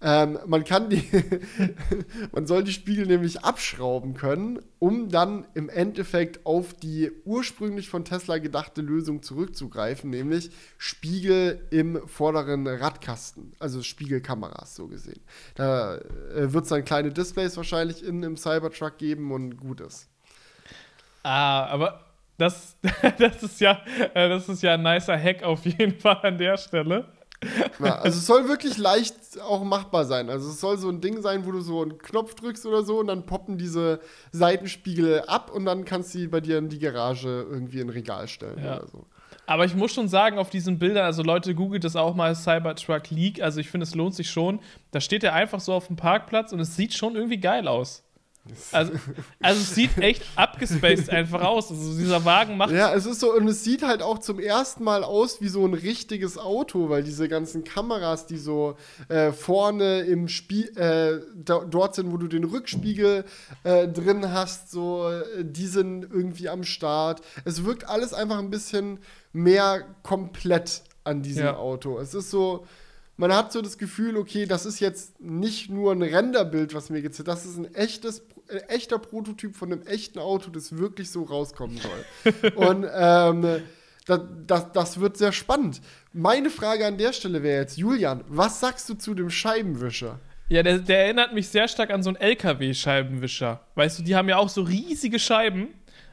[0.00, 1.02] Ähm, man kann die,
[2.32, 8.04] man soll die Spiegel nämlich abschrauben können, um dann im Endeffekt auf die ursprünglich von
[8.04, 15.20] Tesla gedachte Lösung zurückzugreifen, nämlich Spiegel im vorderen Radkasten, also Spiegelkameras so gesehen.
[15.56, 20.08] Da äh, wird es dann kleine Displays wahrscheinlich innen im Cybertruck geben und gut ist.
[21.24, 22.04] Ah, aber
[22.36, 22.76] das,
[23.18, 23.82] das ist ja,
[24.14, 27.17] äh, das ist ja ein nicer Hack auf jeden Fall an der Stelle.
[27.78, 30.28] Ja, also es soll wirklich leicht auch machbar sein.
[30.30, 32.98] Also es soll so ein Ding sein, wo du so einen Knopf drückst oder so
[32.98, 34.00] und dann poppen diese
[34.32, 37.90] Seitenspiegel ab und dann kannst du die bei dir in die Garage irgendwie in ein
[37.90, 38.78] Regal stellen Ja.
[38.78, 39.06] oder so.
[39.46, 43.08] Aber ich muss schon sagen, auf diesen Bildern, also Leute, googelt das auch mal Cybertruck
[43.08, 43.40] League.
[43.42, 44.60] Also ich finde, es lohnt sich schon.
[44.90, 48.02] Da steht er einfach so auf dem Parkplatz und es sieht schon irgendwie geil aus.
[48.72, 48.92] Also,
[49.40, 51.70] also es sieht echt abgespaced einfach aus.
[51.70, 52.72] Also dieser Wagen macht.
[52.72, 55.64] Ja, es ist so, und es sieht halt auch zum ersten Mal aus wie so
[55.66, 58.76] ein richtiges Auto, weil diese ganzen Kameras, die so
[59.08, 63.24] äh, vorne im Spiel, äh, dort sind, wo du den Rückspiegel
[63.64, 67.22] äh, drin hast, so, äh, die sind irgendwie am Start.
[67.44, 68.98] Es wirkt alles einfach ein bisschen
[69.32, 71.56] mehr komplett an diesem Ja.
[71.56, 71.98] Auto.
[71.98, 72.66] Es ist so,
[73.16, 77.02] man hat so das Gefühl, okay, das ist jetzt nicht nur ein Renderbild, was mir
[77.02, 81.22] gezeigt das ist ein echtes, äh, echter Prototyp von einem echten Auto, das wirklich so
[81.24, 82.52] rauskommen soll.
[82.54, 83.62] Und ähm,
[84.06, 85.80] das, das, das wird sehr spannend.
[86.12, 90.18] Meine Frage an der Stelle wäre jetzt, Julian, was sagst du zu dem Scheibenwischer?
[90.48, 93.60] Ja, der, der erinnert mich sehr stark an so einen LKW-Scheibenwischer.
[93.74, 95.68] Weißt du, die haben ja auch so riesige Scheiben.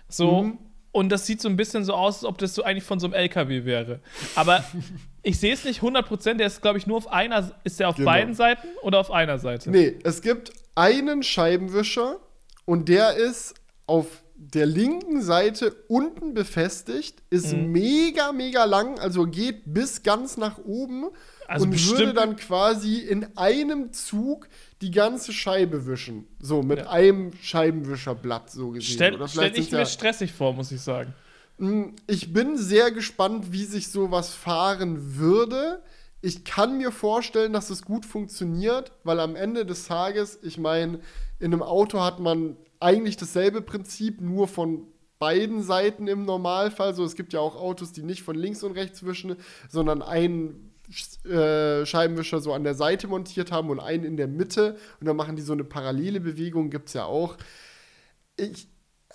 [0.09, 0.43] So.
[0.43, 0.57] Mhm.
[0.91, 3.07] Und das sieht so ein bisschen so aus, als ob das so eigentlich von so
[3.07, 3.99] einem LKW wäre.
[4.35, 4.63] Aber
[5.23, 6.35] ich sehe es nicht 100%.
[6.35, 7.51] Der ist, glaube ich, nur auf einer.
[7.63, 8.11] Ist der auf Genau.
[8.11, 9.71] beiden Seiten oder auf einer Seite?
[9.71, 12.19] Nee, es gibt einen Scheibenwischer
[12.65, 13.55] und der ist
[13.87, 14.07] auf
[14.37, 17.71] der linken Seite unten befestigt, ist Mhm.
[17.71, 21.05] mega, mega lang, also geht bis ganz nach oben
[21.47, 24.49] Also und bestimmt- würde dann quasi in einem Zug
[24.81, 26.27] die ganze Scheibe wischen.
[26.39, 26.89] So, mit Ja.
[26.89, 28.93] einem Scheibenwischerblatt so gesehen.
[28.95, 31.13] Stell, stell ich mir stressig vor, muss ich sagen.
[31.57, 35.81] Mm, Ich bin sehr gespannt, wie sich sowas fahren würde.
[36.25, 40.99] Ich kann mir vorstellen, dass es gut funktioniert, weil am Ende des Tages, ich meine,
[41.37, 44.87] in einem Auto hat man eigentlich dasselbe Prinzip, nur von
[45.19, 46.95] beiden Seiten im Normalfall.
[46.95, 49.35] So, es gibt ja auch Autos, die nicht von links und rechts wischen,
[49.69, 50.73] sondern einen
[51.25, 54.77] äh, Scheibenwischer so an der Seite montiert haben und einen in der Mitte.
[54.99, 57.37] Und dann machen die so eine parallele Bewegung, gibt es ja auch
[58.37, 58.67] ich,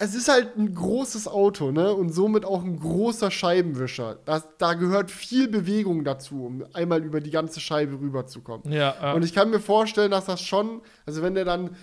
[0.02, 1.92] es ist halt ein großes Auto, ne?
[1.92, 4.18] Und somit auch ein großer Scheibenwischer.
[4.24, 8.72] Das, da gehört viel Bewegung dazu, um einmal über die ganze Scheibe rüberzukommen.
[8.72, 9.12] Ja, ja.
[9.12, 11.76] Und ich kann mir vorstellen, dass das schon, also wenn der dann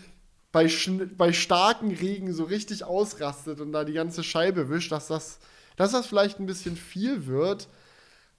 [0.51, 0.68] bei,
[1.15, 5.39] bei starkem Regen so richtig ausrastet und da die ganze Scheibe wischt, dass das,
[5.76, 7.68] dass das vielleicht ein bisschen viel wird.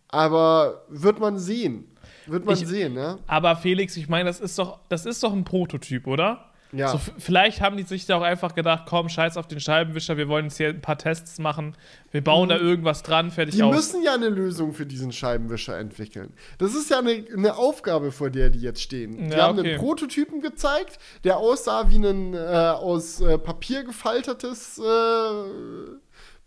[0.09, 1.95] Aber wird man sehen.
[2.27, 3.19] Wird man Ich- sehen, ne?
[3.27, 6.51] Aber Felix, ich meine, das ist doch, das ist doch ein Prototyp, oder?
[6.73, 6.89] Ja.
[6.89, 10.29] So, vielleicht haben die sich da auch einfach gedacht, komm, scheiß auf den Scheibenwischer, wir
[10.29, 11.75] wollen jetzt hier ein paar Tests machen,
[12.11, 13.59] wir bauen da irgendwas dran, fertig Mhm.
[13.59, 13.75] Die aus.
[13.77, 16.33] müssen ja eine Lösung für diesen Scheibenwischer entwickeln.
[16.59, 19.17] Das ist ja eine, eine Aufgabe, vor der die jetzt stehen.
[19.31, 19.71] Die Ja, haben okay.
[19.73, 24.83] einen Prototypen gezeigt, der aussah wie ein äh, aus äh, Papier gefaltetes äh,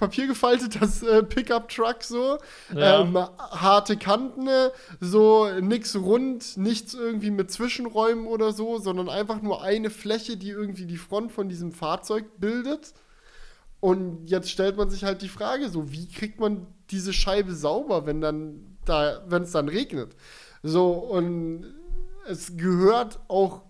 [0.01, 2.39] Papier gefaltetes äh, Pickup-Truck so.
[2.75, 3.01] Ja.
[3.01, 4.49] Ähm, harte Kanten,
[4.99, 10.49] so nix rund, nichts irgendwie mit Zwischenräumen oder so, sondern einfach nur eine Fläche, die
[10.49, 12.95] irgendwie die Front von diesem Fahrzeug bildet.
[13.79, 18.07] Und jetzt stellt man sich halt die Frage, so wie kriegt man diese Scheibe sauber,
[18.07, 20.15] wenn dann da, wenn es dann regnet?
[20.63, 21.65] So und
[22.27, 23.61] es gehört auch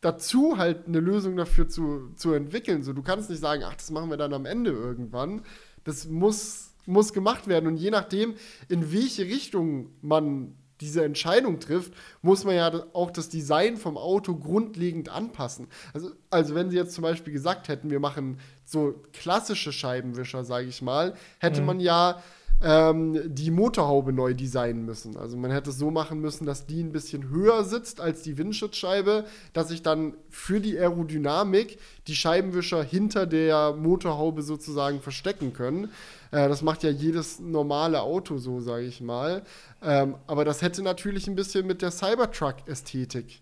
[0.00, 2.82] dazu, halt eine Lösung dafür zu, zu entwickeln.
[2.82, 5.42] So, du kannst nicht sagen, ach, das machen wir dann am Ende irgendwann.
[5.84, 7.66] Das muss, muss gemacht werden.
[7.66, 8.34] Und je nachdem,
[8.68, 11.92] in welche Richtung man diese Entscheidung trifft,
[12.22, 15.66] muss man ja auch das Design vom Auto grundlegend anpassen.
[15.92, 20.68] Also, also wenn sie jetzt zum Beispiel gesagt hätten, wir machen so klassische Scheibenwischer, sage
[20.68, 21.66] ich mal, hätte mhm.
[21.66, 22.22] man ja
[22.60, 25.16] ähm, die Motorhaube neu designen müssen.
[25.16, 28.36] Also man hätte es so machen müssen, dass die ein bisschen höher sitzt als die
[28.36, 31.78] Windschutzscheibe, dass sich dann für die Aerodynamik
[32.08, 35.90] die Scheibenwischer hinter der Motorhaube sozusagen verstecken können.
[36.32, 39.42] Äh, das macht ja jedes normale Auto so, sage ich mal.
[39.82, 43.40] Ähm, aber das hätte natürlich ein bisschen mit der Cybertruck-Ästhetik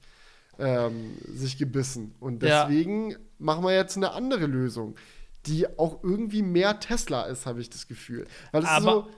[0.59, 2.15] ähm, sich gebissen.
[2.21, 3.17] Und deswegen ja.
[3.39, 4.95] machen wir jetzt eine andere Lösung
[5.47, 8.27] die auch irgendwie mehr Tesla ist, habe ich das Gefühl.
[8.53, 9.09] Weil es aber, so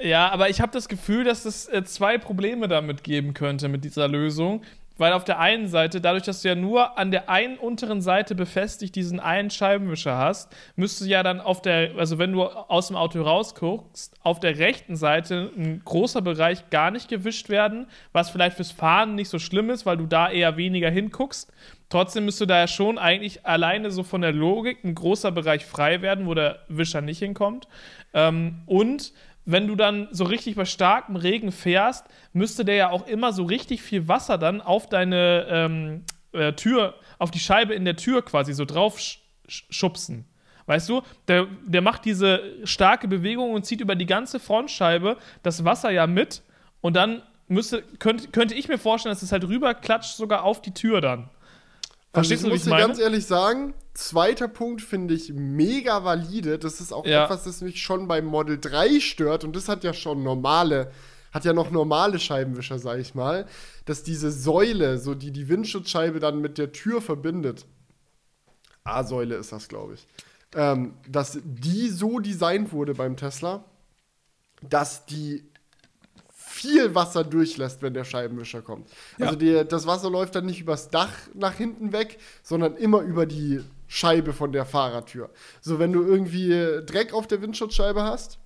[0.00, 3.84] ja, aber ich habe das Gefühl, dass es äh, zwei Probleme damit geben könnte mit
[3.84, 4.62] dieser Lösung.
[5.02, 8.36] Weil auf der einen Seite, dadurch, dass du ja nur an der einen unteren Seite
[8.36, 12.94] befestigt diesen einen Scheibenwischer hast, müsste ja dann auf der, also wenn du aus dem
[12.94, 18.54] Auto rausguckst, auf der rechten Seite ein großer Bereich gar nicht gewischt werden, was vielleicht
[18.54, 21.52] fürs Fahren nicht so schlimm ist, weil du da eher weniger hinguckst.
[21.88, 26.00] Trotzdem müsste da ja schon eigentlich alleine so von der Logik ein großer Bereich frei
[26.00, 27.66] werden, wo der Wischer nicht hinkommt.
[28.14, 29.12] Ähm, und
[29.44, 33.44] wenn du dann so richtig bei starkem Regen fährst, müsste der ja auch immer so
[33.44, 38.22] richtig viel Wasser dann auf deine ähm, äh, Tür, auf die Scheibe in der Tür
[38.24, 39.18] quasi so drauf sch
[39.48, 40.24] schubsen.
[40.66, 45.64] Weißt du, der, der macht diese starke Bewegung und zieht über die ganze Frontscheibe das
[45.64, 46.42] Wasser ja mit
[46.80, 50.72] und dann müsste, könnte, könnte ich mir vorstellen, dass es halt rüberklatscht sogar auf die
[50.72, 51.28] Tür dann.
[52.12, 56.58] Verstehst also ich du, muss dir ganz ehrlich sagen, zweiter Punkt finde ich mega valide.
[56.58, 57.24] Das ist auch ja.
[57.24, 59.44] etwas, das mich schon beim Model 3 stört.
[59.44, 60.92] Und das hat ja schon normale,
[61.32, 63.46] hat ja noch normale Scheibenwischer, sag ich mal.
[63.86, 67.64] Dass diese Säule, so die die Windschutzscheibe dann mit der Tür verbindet.
[68.84, 70.06] A-Säule ist das, glaube ich.
[70.54, 73.64] Ähm, dass die so designt wurde beim Tesla,
[74.60, 75.50] dass die
[76.62, 78.88] viel Wasser durchlässt, wenn der Scheibenwischer kommt.
[79.18, 79.26] Ja.
[79.26, 83.26] Also die, das Wasser läuft dann nicht übers Dach nach hinten weg, sondern immer über
[83.26, 85.30] die Scheibe von der Fahrertür.
[85.60, 88.38] So, wenn du irgendwie Dreck auf der Windschutzscheibe hast,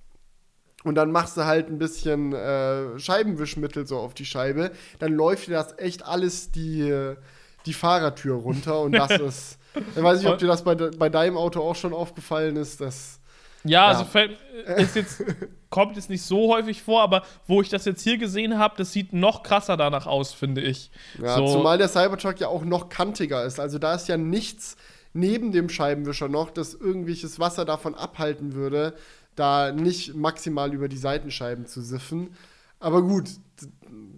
[0.83, 5.47] und dann machst du halt ein bisschen äh, Scheibenwischmittel so auf die Scheibe, dann läuft
[5.47, 7.15] dir das echt alles die,
[7.65, 11.35] die Fahrertür runter und das ist, ich weiß nicht, ob dir das bei, bei deinem
[11.35, 13.19] Auto auch schon aufgefallen ist, dass
[13.63, 14.37] ja, also fällt,
[14.77, 15.23] ist jetzt,
[15.69, 18.91] kommt jetzt nicht so häufig vor, aber wo ich das jetzt hier gesehen habe, das
[18.91, 20.91] sieht noch krasser danach aus, finde ich.
[21.21, 21.47] Ja, so.
[21.47, 23.59] zumal der Cybertruck ja auch noch kantiger ist.
[23.59, 24.77] Also da ist ja nichts
[25.13, 28.93] neben dem Scheibenwischer noch, das irgendwelches Wasser davon abhalten würde,
[29.35, 32.35] da nicht maximal über die Seitenscheiben zu siffen.
[32.79, 33.29] Aber gut,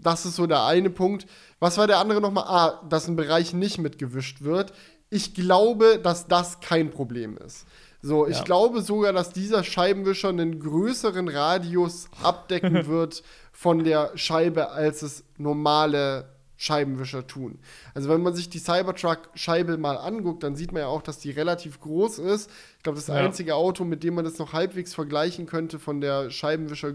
[0.02, 1.26] das ist so der eine Punkt.
[1.60, 2.46] Was war der andere nochmal?
[2.48, 4.74] Ah, dass ein Bereich nicht mitgewischt wird.
[5.10, 7.66] Ich glaube, dass das kein Problem ist.
[8.02, 14.72] So, ich glaube sogar, dass dieser Scheibenwischer einen größeren Radius abdecken wird von der Scheibe,
[14.72, 16.30] als es normale
[16.62, 17.58] Scheibenwischer tun.
[17.94, 21.32] Also wenn man sich die Cybertruck-Scheibe mal anguckt, dann sieht man ja auch, dass die
[21.32, 22.50] relativ groß ist.
[22.78, 23.16] Ich glaube, das ja.
[23.16, 26.90] einzige Auto, mit dem man das noch halbwegs vergleichen könnte von der Scheibenwischer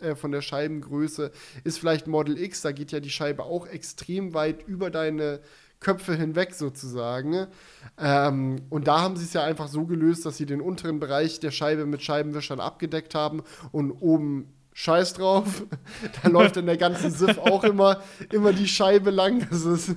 [0.00, 1.32] äh, von der Scheibengröße,
[1.64, 2.62] ist vielleicht Model X.
[2.62, 5.40] Da geht ja die Scheibe auch extrem weit über deine
[5.80, 7.46] Köpfe hinweg sozusagen.
[7.98, 11.40] Ähm, und da haben sie es ja einfach so gelöst, dass sie den unteren Bereich
[11.40, 15.64] der Scheibe mit Scheibenwischern abgedeckt haben und oben Scheiß drauf.
[16.22, 19.46] da läuft in der ganzen SIF auch immer, immer die Scheibe lang.
[19.50, 19.96] Das ist,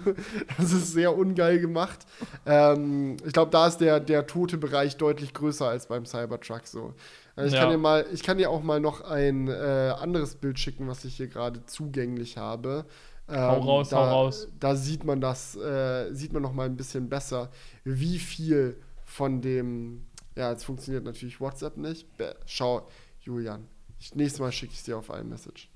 [0.57, 1.99] das ist sehr ungeil gemacht.
[2.45, 6.93] Ähm, ich glaube, da ist der, der tote Bereich deutlich größer als beim Cybertruck so.
[7.36, 7.61] Also ich, ja.
[7.61, 11.03] kann dir mal, ich kann dir auch mal noch ein äh, anderes Bild schicken, was
[11.03, 12.86] ich hier gerade zugänglich habe.
[13.30, 14.47] Ähm, hau raus, da, hau raus.
[14.59, 17.49] Da sieht man das, äh, sieht man noch mal ein bisschen besser,
[17.84, 20.05] wie viel von dem,
[20.36, 22.07] ja, jetzt funktioniert natürlich WhatsApp nicht.
[22.45, 22.88] Schau,
[23.21, 23.67] Julian,
[23.99, 25.69] ich, nächstes Mal schicke ich es dir auf iMessage.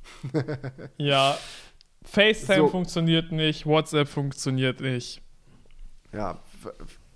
[0.98, 1.38] ja,
[2.04, 2.68] FaceTime so.
[2.68, 5.22] funktioniert nicht, WhatsApp funktioniert nicht.
[6.12, 6.42] Ja,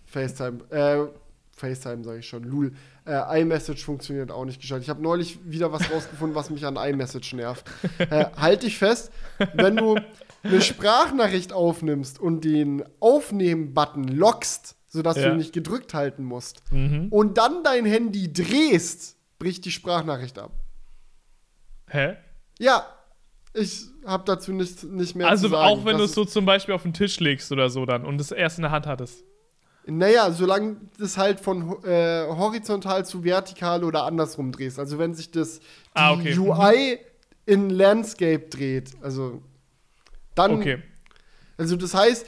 [0.06, 1.08] FaceTime, äh,
[1.56, 2.74] FaceTime sage ich schon, Lul.
[3.06, 4.82] Äh, iMessage funktioniert auch nicht gescheit.
[4.84, 7.66] Ich habe neulich wieder was rausgefunden, was mich an iMessage nervt.
[7.98, 9.12] Äh, halt dich fest,
[9.54, 9.96] wenn du
[10.44, 15.24] eine Sprachnachricht aufnimmst und den Aufnehmen-Button lockst, sodass ja.
[15.24, 17.08] du ihn nicht gedrückt halten musst, mhm.
[17.10, 20.52] und dann dein Handy drehst, bricht die Sprachnachricht ab.
[21.88, 22.18] Hä?
[22.60, 22.86] Ja,
[23.54, 25.64] ich habe dazu nicht, nicht mehr also zu sagen.
[25.64, 28.06] Also auch wenn du es so zum Beispiel auf den Tisch legst oder so dann
[28.06, 29.24] und es erst in der Hand hattest.
[29.86, 34.78] Naja, solange das halt von äh, horizontal zu vertikal oder andersrum drehst.
[34.80, 35.66] Also wenn sich das die
[35.96, 36.38] Ah, okay.
[36.38, 37.00] UI
[37.46, 38.92] in Landscape dreht.
[39.02, 39.42] Also
[40.36, 40.60] dann.
[40.60, 40.84] Okay.
[41.58, 42.26] Also das heißt,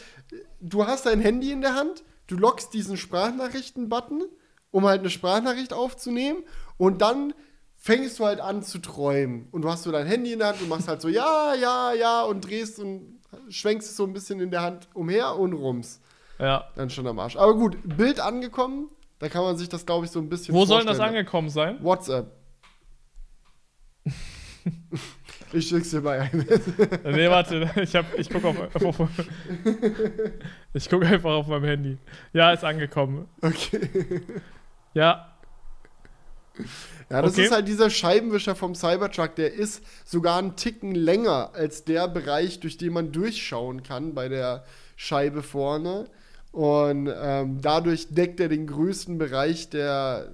[0.62, 4.24] du hast dein Handy in der Hand, du lockst diesen Sprachnachrichten-Button,
[4.72, 6.43] um halt eine Sprachnachricht aufzunehmen
[6.78, 7.34] und dann
[7.76, 9.47] fängst du halt an zu träumen.
[9.51, 11.93] Und du hast so dein Handy in der Hand und machst halt so ja, ja,
[11.93, 15.99] ja und drehst und schwenkst es so ein bisschen in der Hand umher und rums.
[16.40, 16.68] Ja.
[16.76, 17.36] Dann schon am Arsch.
[17.36, 20.66] Aber gut, Bild angekommen, da kann man sich das, glaube ich, so ein bisschen Wo
[20.66, 21.78] soll denn das angekommen sein?
[21.82, 22.32] WhatsApp.
[25.54, 26.46] ich schick's dir bei ein.
[27.06, 29.10] Nee, warte, ich, hab, ich gucke auf, auf,
[30.74, 31.98] Ich gucke einfach auf meinem Handy.
[32.34, 33.28] Ja, ist angekommen.
[33.42, 34.22] Okay.
[34.94, 35.30] Ja,
[37.10, 37.46] Ja, das Okay.
[37.46, 42.60] ist halt dieser Scheibenwischer vom Cybertruck, der ist sogar einen Ticken länger als der Bereich,
[42.60, 44.64] durch den man durchschauen kann bei der
[44.96, 46.10] Scheibe vorne.
[46.54, 50.30] Und ähm, dadurch deckt er den größten Bereich der.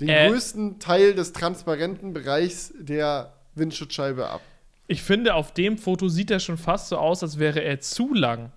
[0.00, 0.28] den Äh.
[0.30, 4.40] größten Teil des transparenten Bereichs der Windschutzscheibe ab.
[4.88, 8.14] ich finde, auf dem Foto sieht er schon fast so aus, als wäre er zu
[8.14, 8.50] lang.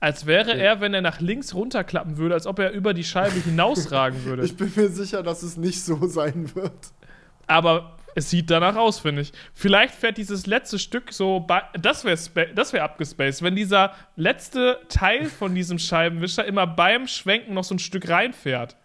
[0.00, 0.60] Als wäre Okay.
[0.60, 4.44] er, wenn er nach links runterklappen würde, als ob er über die Scheibe hinausragen würde.
[4.44, 6.72] Ich bin mir sicher, dass es nicht so sein wird.
[7.48, 9.32] Aber es sieht danach aus, finde ich.
[9.52, 11.46] Vielleicht fährt dieses letzte Stück so.
[11.80, 12.18] Das wäre
[12.72, 17.78] wär abgespaced, wenn dieser letzte Teil von diesem Scheibenwischer immer beim Schwenken noch so ein
[17.78, 18.76] Stück reinfährt.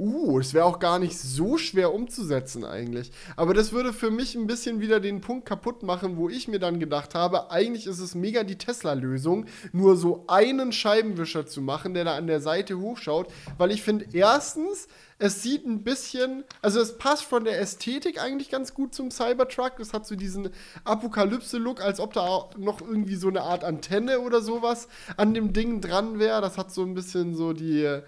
[0.00, 3.12] Uh, es wäre auch gar nicht so schwer umzusetzen eigentlich.
[3.36, 6.58] Aber das würde für mich ein bisschen wieder den Punkt kaputt machen, wo ich mir
[6.58, 11.92] dann gedacht habe, eigentlich ist es mega die Tesla-Lösung, nur so einen Scheibenwischer zu machen,
[11.92, 13.30] der da an der Seite hochschaut.
[13.58, 14.88] Weil ich finde, erstens,
[15.18, 19.78] es sieht ein bisschen, also es passt von der Ästhetik eigentlich ganz gut zum Cybertruck.
[19.80, 20.48] Es hat so diesen
[20.84, 24.88] Apokalypse-Look, als ob da noch irgendwie so eine Art Antenne oder sowas
[25.18, 26.40] an dem Ding dran wäre.
[26.40, 28.00] Das hat so ein bisschen so die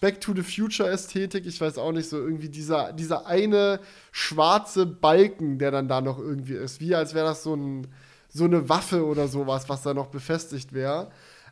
[0.00, 1.46] Back to the Future Ästhetik.
[1.46, 3.80] Ich weiß auch nicht, so irgendwie dieser, dieser eine
[4.12, 6.80] schwarze Balken, der dann da noch irgendwie ist.
[6.80, 7.86] Wie als wäre das so, ein,
[8.28, 11.10] so eine Waffe oder sowas, was da noch befestigt wäre.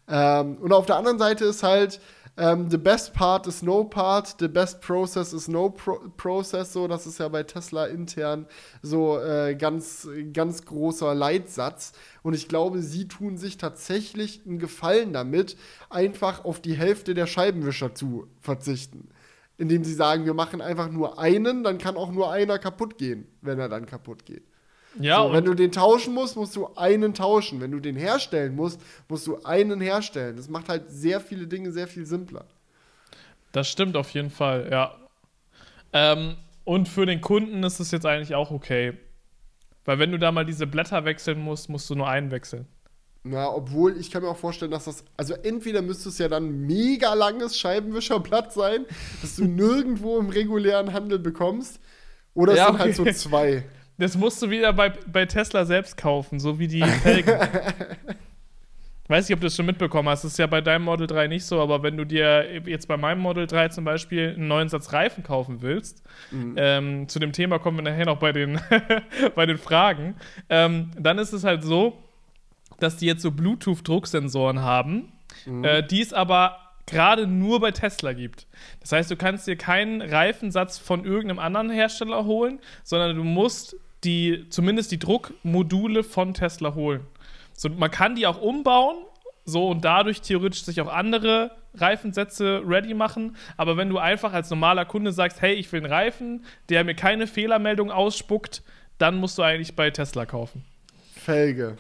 [0.09, 2.01] Ähm, und auf der anderen Seite ist halt,
[2.37, 6.73] ähm, the best part is no part, the best process is no pro process.
[6.73, 8.47] So, das ist ja bei Tesla intern
[8.83, 11.93] so äh, ganz, ganz großer Leitsatz.
[12.23, 15.57] Und ich glaube, sie tun sich tatsächlich einen Gefallen damit,
[15.91, 19.11] einfach auf die Hälfte der Scheibenwischer zu verzichten.
[19.57, 23.29] Indem sie sagen, wir machen einfach nur einen, dann kann auch nur einer kaputt gehen,
[23.43, 24.43] wenn er dann kaputt geht.
[24.99, 27.61] Ja, so, wenn du den tauschen musst, musst du einen tauschen.
[27.61, 30.37] Wenn du den herstellen musst, musst du einen herstellen.
[30.37, 32.47] Das macht halt sehr viele Dinge sehr viel simpler.
[33.53, 34.95] das stimmt auf jeden Fall, ja.
[35.93, 38.95] Ähm, und für den Kunden ist es jetzt eigentlich auch okay.
[39.85, 42.69] Weil wenn du da mal diese Blätter wechseln musst, musst du nur einen wechseln.
[43.27, 46.45] Na, obwohl ich kann mir auch vorstellen, dass das, also entweder müsste es ja dann
[46.49, 48.85] ein mega langes Scheibenwischerblatt sein,
[49.23, 51.81] das du nirgendwo im regulären Handel bekommst,
[52.35, 53.15] oder es Ja, sind halt so okay.
[53.15, 53.65] zwei.
[53.99, 57.35] Das musst du wieder bei, bei Tesla selbst kaufen, so wie die Felgen.
[59.07, 60.25] Weiß nicht, ob du das schon mitbekommen hast.
[60.25, 62.97] Das ist ja bei deinem Model 3 nicht so, aber wenn du dir jetzt bei
[62.97, 66.03] meinem Model 3 zum Beispiel einen neuen Satz Reifen kaufen willst,
[66.57, 68.59] ähm, zu dem Thema kommen wir nachher noch bei den,
[69.35, 70.15] bei den Fragen,
[70.49, 72.03] ähm, dann ist es halt so,
[72.81, 75.13] dass die jetzt so Bluetooth-Drucksensoren haben,
[75.63, 76.57] äh, die es aber
[76.87, 78.47] gerade nur bei Tesla gibt.
[78.81, 83.77] Das heißt, du kannst dir keinen Reifensatz von irgendeinem anderen Hersteller holen, sondern du musst
[84.05, 87.07] die, zumindest die Druckmodule von Tesla holen.
[87.55, 88.97] So, man kann die auch umbauen,
[89.45, 93.37] so und dadurch theoretisch sich auch andere Reifensätze ready machen.
[93.57, 96.95] Aber wenn du einfach als normaler Kunde sagst, hey, ich will einen Reifen, der mir
[96.95, 98.63] keine Fehlermeldung ausspuckt,
[98.99, 100.65] dann musst du eigentlich bei Tesla kaufen.
[101.15, 101.77] Felge.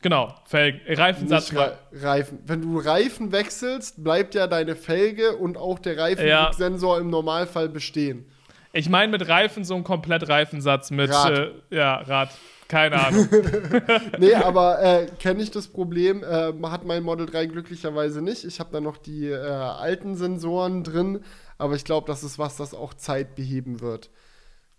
[0.00, 1.52] Genau, Felgen, äh, Reifensatz.
[1.52, 2.38] Re Reifen.
[2.46, 8.26] Wenn du Reifen wechselst, bleibt ja deine Felge und auch der Reifendrucksensor im Normalfall bestehen.
[8.72, 11.32] Ich meine mit Reifen so einen Komplett-Reifensatz mit Rad.
[11.70, 12.30] Äh, ja, Rad.
[12.68, 13.28] Keine Ahnung.
[14.18, 18.44] Nee, aber äh, kenne ich das Problem, äh, hat mein Model 3 glücklicherweise nicht.
[18.44, 21.20] Ich habe da noch die äh, alten Sensoren drin,
[21.56, 24.10] aber ich glaube, das ist was, das auch Zeit beheben wird.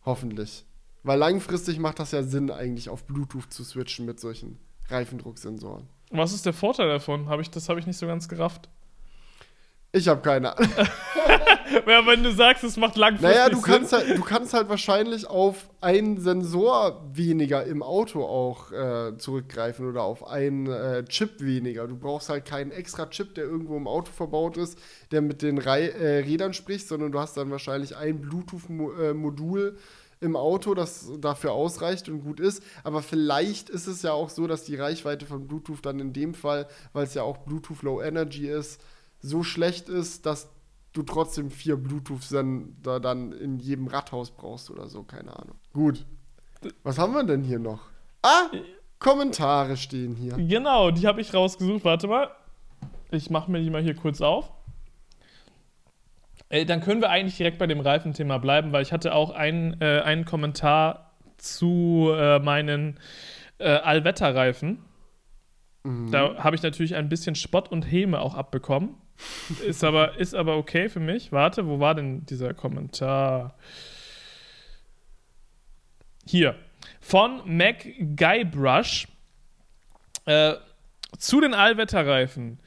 [0.05, 0.65] Hoffentlich.
[1.03, 4.59] Weil langfristig macht das ja Sinn, eigentlich auf Bluetooth zu switchen mit solchen
[4.89, 5.87] Reifendrucksensoren.
[6.11, 7.29] Was ist der Vorteil davon?
[7.29, 8.69] Hab ich, das habe ich nicht so ganz gerafft.
[9.91, 10.71] Ich habe keine Ahnung.
[11.87, 13.65] Ja, wenn du sagst, es macht langfristig Naja, du Sinn.
[13.65, 19.87] kannst, halt, du kannst halt wahrscheinlich auf einen Sensor weniger im Auto auch äh, zurückgreifen
[19.87, 21.87] oder auf einen äh, Chip weniger.
[21.87, 24.77] Du brauchst halt keinen extra Chip, der irgendwo im Auto verbaut ist,
[25.11, 29.77] der mit den Rei äh, Rädern spricht, sondern du hast dann wahrscheinlich ein Bluetooth-Modul
[30.21, 32.61] im Auto, das dafür ausreicht und gut ist.
[32.83, 36.33] Aber vielleicht ist es ja auch so, dass die Reichweite von Bluetooth dann in dem
[36.33, 38.81] Fall, weil es ja auch Bluetooth Low Energy ist,
[39.21, 40.49] so schlecht ist, dass
[40.93, 45.55] du trotzdem vier Bluetooth-Sender dann in jedem Radhaus brauchst oder so, keine Ahnung.
[45.73, 46.05] Gut.
[46.83, 47.81] Was haben wir denn hier noch?
[48.21, 48.49] Ah,
[48.97, 50.33] Kommentare stehen hier.
[50.33, 51.85] Genau, die habe ich rausgesucht.
[51.85, 52.31] Warte mal.
[53.11, 54.51] Ich mache mir die mal hier kurz auf.
[56.49, 59.79] Äh, dann können wir eigentlich direkt bei dem Reifenthema bleiben, weil ich hatte auch einen,
[59.81, 62.99] äh, einen Kommentar zu äh, meinen
[63.59, 64.79] äh, Allwetterreifen.
[65.83, 66.11] Mhm.
[66.11, 68.95] Da habe ich natürlich ein bisschen Spott und Häme auch abbekommen.
[69.65, 71.31] ist, aber, ist aber okay für mich.
[71.31, 73.55] Warte, wo war denn dieser Kommentar?
[76.25, 76.55] Hier.
[77.01, 77.85] Von Mac
[78.15, 79.07] Guybrush
[80.25, 80.53] äh,
[81.17, 82.59] zu den Allwetterreifen.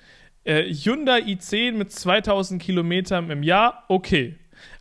[0.45, 4.37] Äh, Hyundai i10 mit 2000 Kilometern im Jahr, okay.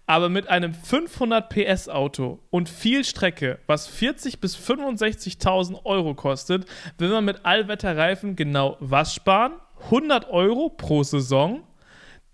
[0.08, 6.66] Aber mit einem 500 PS Auto und viel Strecke, was 40 bis 65.000 Euro kostet,
[6.98, 9.54] will man mit Allwetterreifen genau was sparen?
[9.86, 11.64] 100 Euro pro Saison.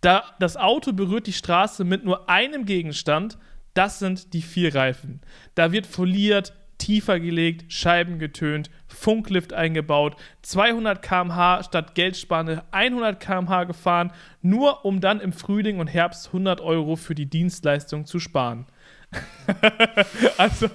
[0.01, 3.37] Da das Auto berührt die Straße mit nur einem Gegenstand,
[3.73, 5.21] das sind die vier Reifen.
[5.53, 13.65] Da wird foliert, tiefer gelegt, Scheiben getönt, Funklift eingebaut, 200 km/h statt Geldspanne 100 km/h
[13.65, 18.65] gefahren, nur um dann im Frühling und Herbst 100 Euro für die Dienstleistung zu sparen.
[20.37, 20.67] also,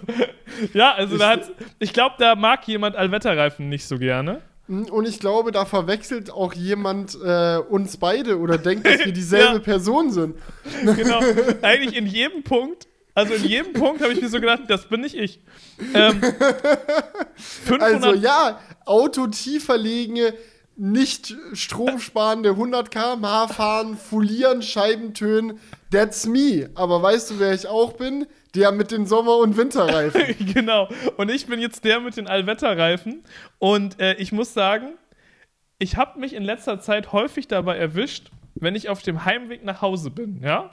[0.73, 4.41] ja, also da hat, ich glaube, da mag jemand Allwetterreifen nicht so gerne.
[4.69, 9.13] Hm, und ich glaube, da verwechselt auch jemand äh, uns beide oder denkt, dass wir
[9.13, 9.59] dieselbe ja.
[9.59, 10.37] Person sind.
[10.85, 11.21] Genau.
[11.63, 15.03] Eigentlich in jedem Punkt also in jedem Punkt habe ich mir so gedacht, das bin
[15.03, 15.41] nicht ich.
[15.95, 16.21] Ähm,
[17.81, 20.35] also ja, Auto tiefer liegende,
[20.77, 25.61] nicht stromsparende 100 km/h fahren, folieren, Scheiben tönen,
[25.91, 26.71] that's me.
[26.75, 28.27] Aber weißt du, wer ich auch bin?
[28.55, 30.35] Der mit den Sommer- und Winterreifen.
[30.55, 30.89] genau.
[31.17, 33.23] Und ich bin jetzt der mit den Allwetterreifen.
[33.59, 34.95] Und äh, ich muss sagen,
[35.79, 39.83] ich habe mich in letzter Zeit häufig dabei erwischt, wenn ich auf dem Heimweg nach
[39.83, 40.71] Hause bin, ja,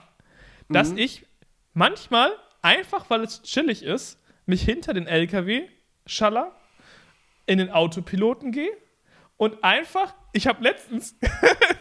[0.68, 0.98] dass mhm.
[0.98, 1.26] ich
[1.80, 5.66] manchmal, einfach weil es chillig ist, mich hinter den LKW
[6.04, 6.54] schaller,
[7.46, 8.70] in den Autopiloten gehe
[9.38, 11.16] und einfach, ich habe letztens,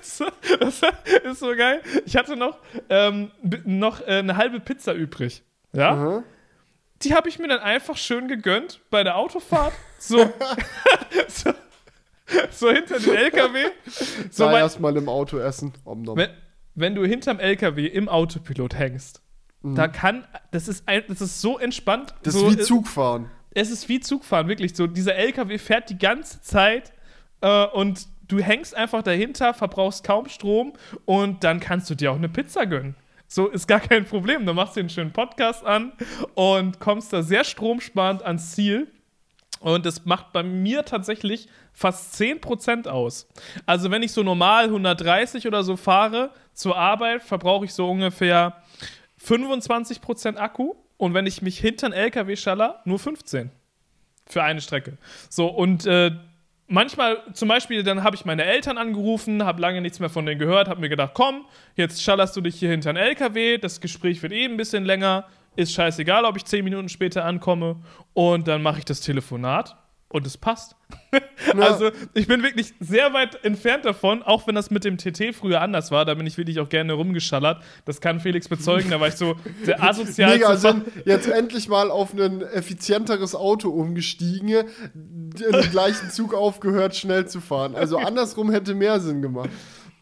[0.59, 0.81] das
[1.25, 3.31] ist so geil, ich hatte noch, ähm,
[3.65, 5.43] noch äh, eine halbe Pizza übrig.
[5.73, 5.93] Ja?
[5.95, 6.23] Mhm.
[7.01, 9.73] Die habe ich mir dann einfach schön gegönnt bei der Autofahrt.
[9.99, 10.17] So,
[11.27, 11.51] so,
[12.51, 13.65] so, hinter den LKW.
[14.31, 15.73] So erstmal im Auto essen.
[15.83, 16.29] Wenn,
[16.73, 19.21] wenn du hinterm LKW im Autopilot hängst
[19.61, 19.75] Mhm.
[19.75, 22.13] Da kann, das ist, ein, das ist so entspannt.
[22.23, 23.29] Das so, ist wie Zugfahren.
[23.51, 24.75] Es ist wie Zugfahren, wirklich.
[24.75, 26.93] So, dieser LKW fährt die ganze Zeit
[27.41, 30.73] äh, und du hängst einfach dahinter, verbrauchst kaum Strom
[31.05, 32.95] und dann kannst du dir auch eine Pizza gönnen.
[33.27, 34.45] So ist gar kein Problem.
[34.45, 35.93] Dann machst du einen schönen Podcast an
[36.33, 38.87] und kommst da sehr stromsparend ans Ziel.
[39.59, 43.27] Und das macht bei mir tatsächlich fast 10% aus.
[43.65, 48.63] Also, wenn ich so normal 130 oder so fahre zur Arbeit, verbrauche ich so ungefähr
[49.29, 53.51] 25% Akku und wenn ich mich hinter einen LKW schaller, nur 15
[54.25, 54.97] für eine Strecke.
[55.29, 56.11] So, und äh,
[56.67, 60.39] manchmal, zum Beispiel, dann habe ich meine Eltern angerufen, habe lange nichts mehr von denen
[60.39, 64.21] gehört, habe mir gedacht, komm, jetzt schallerst du dich hier hinter einen LKW, das Gespräch
[64.21, 65.25] wird eben eh ein bisschen länger,
[65.55, 67.77] ist scheißegal, ob ich 10 Minuten später ankomme
[68.13, 69.75] und dann mache ich das Telefonat
[70.09, 70.75] und es passt.
[71.55, 71.63] Ja.
[71.63, 75.61] Also ich bin wirklich sehr weit entfernt davon, auch wenn das mit dem TT früher
[75.61, 76.05] anders war.
[76.05, 77.63] Da bin ich wirklich auch gerne rumgeschallert.
[77.85, 78.89] Das kann Felix bezeugen.
[78.91, 79.35] Da war ich so
[79.65, 80.33] der asozial.
[80.33, 80.83] Mega Sinn.
[81.05, 87.73] Jetzt endlich mal auf ein effizienteres Auto umgestiegen, den gleichen Zug aufgehört, schnell zu fahren.
[87.75, 89.49] Also andersrum hätte mehr Sinn gemacht.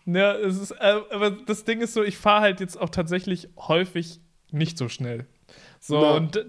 [0.05, 3.47] Ja, es ist, äh, aber das Ding ist so, ich fahre halt jetzt auch tatsächlich
[3.57, 4.19] häufig
[4.51, 5.27] nicht so schnell.
[5.79, 6.11] So ja.
[6.11, 6.45] und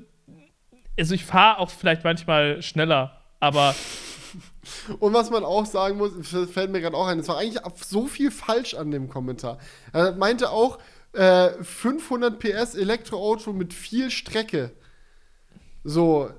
[0.98, 3.74] also ich fahre auch vielleicht manchmal schneller aber.
[4.98, 6.12] Und was man auch sagen muss,
[6.52, 9.58] fällt mir gerade auch ein, es war eigentlich so viel falsch an dem Kommentar.
[9.92, 10.78] Er meinte auch,
[11.12, 14.72] äh, 500 PS Elektroauto mit viel Strecke.
[15.84, 16.30] So,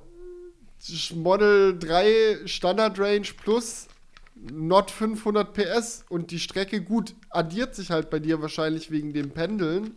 [1.16, 3.88] Model 3 Standard Range plus
[4.36, 9.32] not 500 PS und die Strecke, gut, addiert sich halt bei dir wahrscheinlich wegen dem
[9.32, 9.96] Pendeln.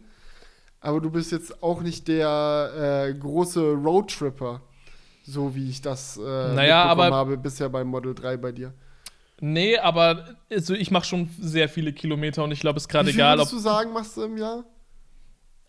[0.80, 4.62] Aber du bist jetzt auch nicht der äh, große Roadtripper.
[5.24, 8.72] So wie ich das äh, naja, aber, habe bisher beim Model 3 bei dir.
[9.40, 13.10] Nee, aber also ich mache schon sehr viele Kilometer und ich glaube, es ist gerade
[13.10, 13.46] egal, ob.
[13.46, 14.64] Was du sagen, machst du im Jahr?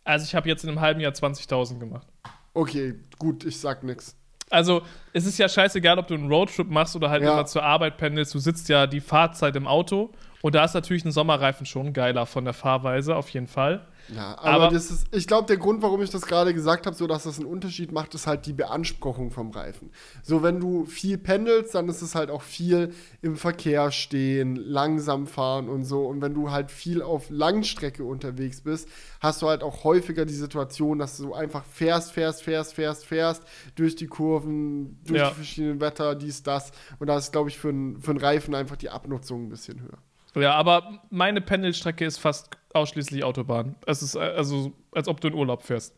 [0.03, 2.07] Also, ich habe jetzt in einem halben Jahr 20.000 gemacht.
[2.53, 4.15] Okay, gut, ich sag nix.
[4.49, 4.83] Also,
[5.13, 7.33] es ist ja scheißegal, ob du einen Roadtrip machst oder halt ja.
[7.33, 8.35] immer zur Arbeit pendelst.
[8.35, 12.25] Du sitzt ja die Fahrzeit im Auto und da ist natürlich ein Sommerreifen schon geiler
[12.25, 13.87] von der Fahrweise, auf jeden Fall.
[14.09, 16.95] Ja, aber, aber das ist, ich glaube, der Grund, warum ich das gerade gesagt habe,
[16.95, 19.91] so dass das einen Unterschied macht, ist halt die Beanspruchung vom Reifen.
[20.23, 25.27] So, wenn du viel pendelst, dann ist es halt auch viel im Verkehr stehen, langsam
[25.27, 26.05] fahren und so.
[26.05, 28.89] Und wenn du halt viel auf Langstrecke unterwegs bist,
[29.19, 33.43] hast du halt auch häufiger die Situation, dass du einfach fährst, fährst, fährst, fährst, fährst,
[33.75, 35.29] durch die Kurven, durch ja.
[35.29, 36.71] die verschiedenen Wetter, dies, das.
[36.99, 39.97] Und da ist, glaube ich, für einen für Reifen einfach die Abnutzung ein bisschen höher.
[40.35, 43.75] Ja, aber meine Pendelstrecke ist fast ausschließlich Autobahn.
[43.85, 45.95] Es ist äh, also, als ob du in Urlaub fährst.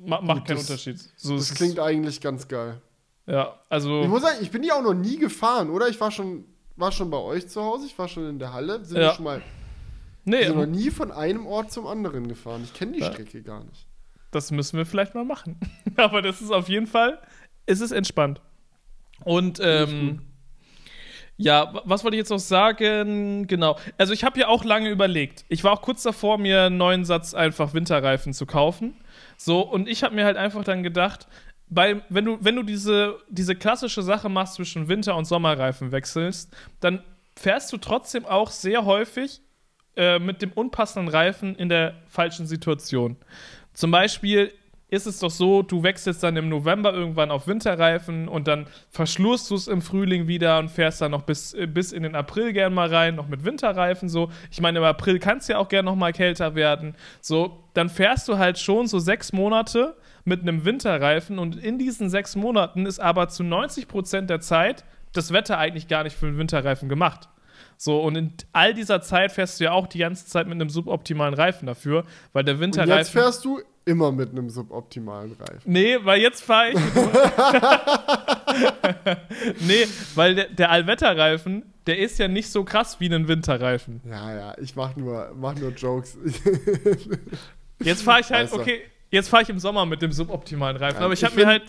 [0.00, 0.98] Ma macht keinen Unterschied.
[1.16, 2.80] So, das klingt eigentlich ganz geil.
[3.26, 4.02] Ja, also.
[4.02, 5.88] Ich muss sagen, ich bin die auch noch nie gefahren, oder?
[5.88, 6.44] Ich war schon,
[6.76, 8.84] war schon bei euch zu Hause, ich war schon in der Halle.
[8.84, 9.08] Sind ja.
[9.08, 9.42] wir schon mal.
[10.24, 12.62] Nee, sind noch nie von einem Ort zum anderen gefahren.
[12.64, 13.12] Ich kenne die ja.
[13.12, 13.86] Strecke gar nicht.
[14.30, 15.58] Das müssen wir vielleicht mal machen.
[15.96, 17.20] Aber das ist auf jeden Fall,
[17.66, 18.40] ist es entspannt.
[19.24, 20.20] Und ähm,
[21.38, 23.46] ja, was wollte ich jetzt noch sagen?
[23.46, 23.78] Genau.
[23.96, 25.44] Also ich habe ja auch lange überlegt.
[25.48, 28.96] Ich war auch kurz davor, mir einen neuen Satz einfach Winterreifen zu kaufen.
[29.36, 31.28] So, und ich habe mir halt einfach dann gedacht,
[31.68, 36.52] bei, wenn du, wenn du diese, diese klassische Sache machst zwischen Winter- und Sommerreifen wechselst,
[36.80, 37.04] dann
[37.36, 39.40] fährst du trotzdem auch sehr häufig
[39.96, 43.16] äh, mit dem unpassenden Reifen in der falschen Situation.
[43.74, 44.52] Zum Beispiel,
[44.90, 49.50] ist es doch so, du wechselst dann im November irgendwann auf Winterreifen und dann verschlurst
[49.50, 52.52] du es im Frühling wieder und fährst dann noch bis, äh, bis in den April
[52.54, 54.30] gern mal rein, noch mit Winterreifen so.
[54.50, 56.94] Ich meine, im April kann es ja auch gern noch mal kälter werden.
[57.20, 62.08] So, dann fährst du halt schon so sechs Monate mit einem Winterreifen und in diesen
[62.08, 66.26] sechs Monaten ist aber zu 90 Prozent der Zeit das Wetter eigentlich gar nicht für
[66.26, 67.28] einen Winterreifen gemacht.
[67.76, 70.68] So, und in all dieser Zeit fährst du ja auch die ganze Zeit mit einem
[70.68, 72.92] suboptimalen Reifen dafür, weil der Winterreifen.
[72.92, 75.62] Und jetzt fährst du immer mit einem suboptimalen Reifen.
[75.64, 76.76] Nee, weil jetzt fahre ich.
[79.66, 84.02] nee, weil der, der Allwetterreifen, der ist ja nicht so krass wie ein Winterreifen.
[84.04, 86.18] Ja, ja, ich mach nur, mach nur Jokes.
[87.82, 91.04] jetzt fahre ich halt, okay, jetzt fahre ich im Sommer mit dem suboptimalen Reifen, ja,
[91.06, 91.62] aber ich habe mir halt.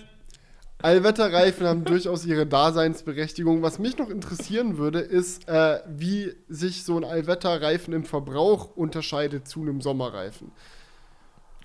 [0.81, 3.61] Allwetterreifen haben durchaus ihre Daseinsberechtigung.
[3.61, 9.47] Was mich noch interessieren würde, ist, äh, wie sich so ein Allwetterreifen im Verbrauch unterscheidet
[9.47, 10.51] zu einem Sommerreifen.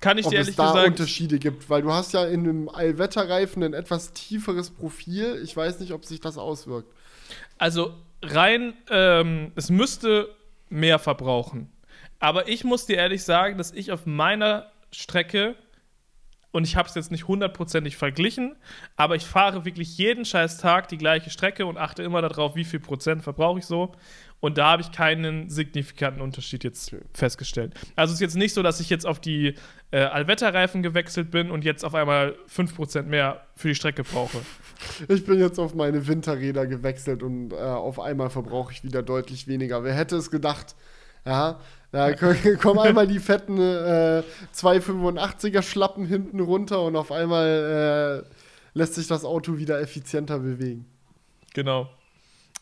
[0.04, 2.40] Kann ich ob dir ehrlich es da gesagt Unterschiede gibt, weil du hast ja in
[2.40, 5.40] einem Allwetterreifen ein etwas tieferes Profil.
[5.42, 6.92] Ich weiß nicht, ob sich das auswirkt.
[7.56, 10.28] Also rein, ähm, es müsste
[10.68, 11.72] mehr verbrauchen.
[12.18, 15.56] Aber ich muss dir ehrlich sagen, dass ich auf meiner Strecke
[16.52, 18.54] und ich habe es jetzt nicht hundertprozentig verglichen,
[18.94, 22.64] aber ich fahre wirklich jeden scheiß Tag die gleiche Strecke und achte immer darauf, wie
[22.64, 23.92] viel Prozent verbrauche ich so.
[24.44, 27.02] Und da habe ich keinen signifikanten Unterschied jetzt okay.
[27.14, 27.72] festgestellt.
[27.96, 29.54] Also es ist jetzt nicht so, dass ich jetzt auf die
[29.90, 34.36] äh, Allwetterreifen gewechselt bin und jetzt auf einmal 5% mehr für die Strecke brauche.
[35.08, 39.48] Ich bin jetzt auf meine Winterräder gewechselt und äh, auf einmal verbrauche ich wieder deutlich
[39.48, 39.82] weniger.
[39.82, 40.74] Wer hätte es gedacht?
[41.24, 41.58] Ja,
[41.90, 42.12] da
[42.60, 44.22] kommen einmal die fetten äh,
[44.54, 50.84] 285er Schlappen hinten runter und auf einmal äh, lässt sich das Auto wieder effizienter bewegen.
[51.54, 51.88] Genau.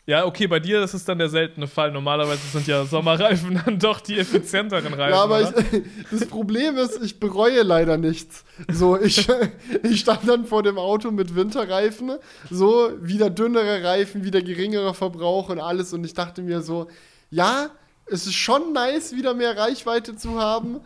[0.05, 1.93] Ja, okay, bei dir das ist dann der seltene Fall.
[1.93, 5.15] Normalerweise sind ja Sommerreifen dann doch die effizienteren Reifen.
[5.15, 8.45] Ja, aber ich, das Problem ist, ich bereue leider nichts.
[8.69, 9.29] So, ich,
[9.85, 12.19] ich stand dann vor dem Auto mit Winterreifen,
[12.51, 15.93] so wieder dünnere Reifen, wieder geringerer Verbrauch und alles.
[15.93, 16.89] Und ich dachte mir so,
[17.31, 17.71] ja,
[18.07, 20.81] es ist schon nice, wieder mehr Reichweite zu haben,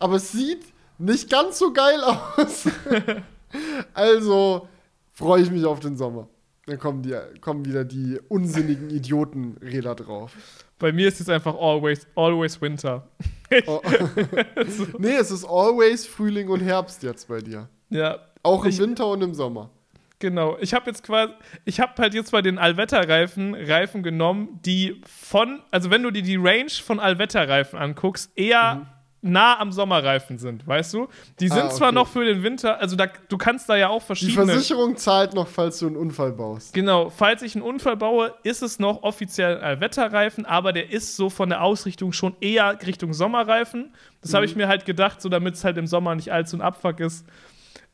[0.00, 0.64] aber es sieht
[0.98, 2.64] nicht ganz so geil aus.
[3.94, 4.68] also
[5.12, 6.28] freue ich mich auf den Sommer.
[6.68, 10.32] Dann kommen, die, kommen wieder die unsinnigen Idiotenräder drauf.
[10.78, 13.08] Bei mir ist es einfach always, always Winter.
[13.66, 13.80] oh.
[14.98, 17.70] nee, es ist always Frühling und Herbst jetzt bei dir.
[17.88, 18.18] Ja.
[18.42, 19.70] Auch im ich, Winter und im Sommer.
[20.18, 20.58] Genau.
[20.60, 21.32] Ich habe jetzt quasi,
[21.64, 26.22] ich habe halt jetzt bei den Allwetterreifen Reifen genommen, die von, also wenn du dir
[26.22, 31.08] die Range von Allwetterreifen anguckst, eher mhm nah am Sommerreifen sind, weißt du?
[31.40, 31.74] Die sind ah, okay.
[31.74, 34.46] zwar noch für den Winter, also da, du kannst da ja auch verschiedene.
[34.46, 36.72] Die Versicherung zahlt noch, falls du einen Unfall baust.
[36.72, 41.16] Genau, falls ich einen Unfall baue, ist es noch offiziell ein Wetterreifen, aber der ist
[41.16, 43.92] so von der Ausrichtung schon eher Richtung Sommerreifen.
[44.20, 44.36] Das mhm.
[44.36, 47.00] habe ich mir halt gedacht, so damit es halt im Sommer nicht allzu ein Abfuck
[47.00, 47.26] ist.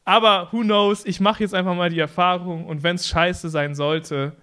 [0.05, 3.75] Aber who knows, ich mache jetzt einfach mal die Erfahrung und wenn es scheiße sein
[3.75, 4.37] sollte,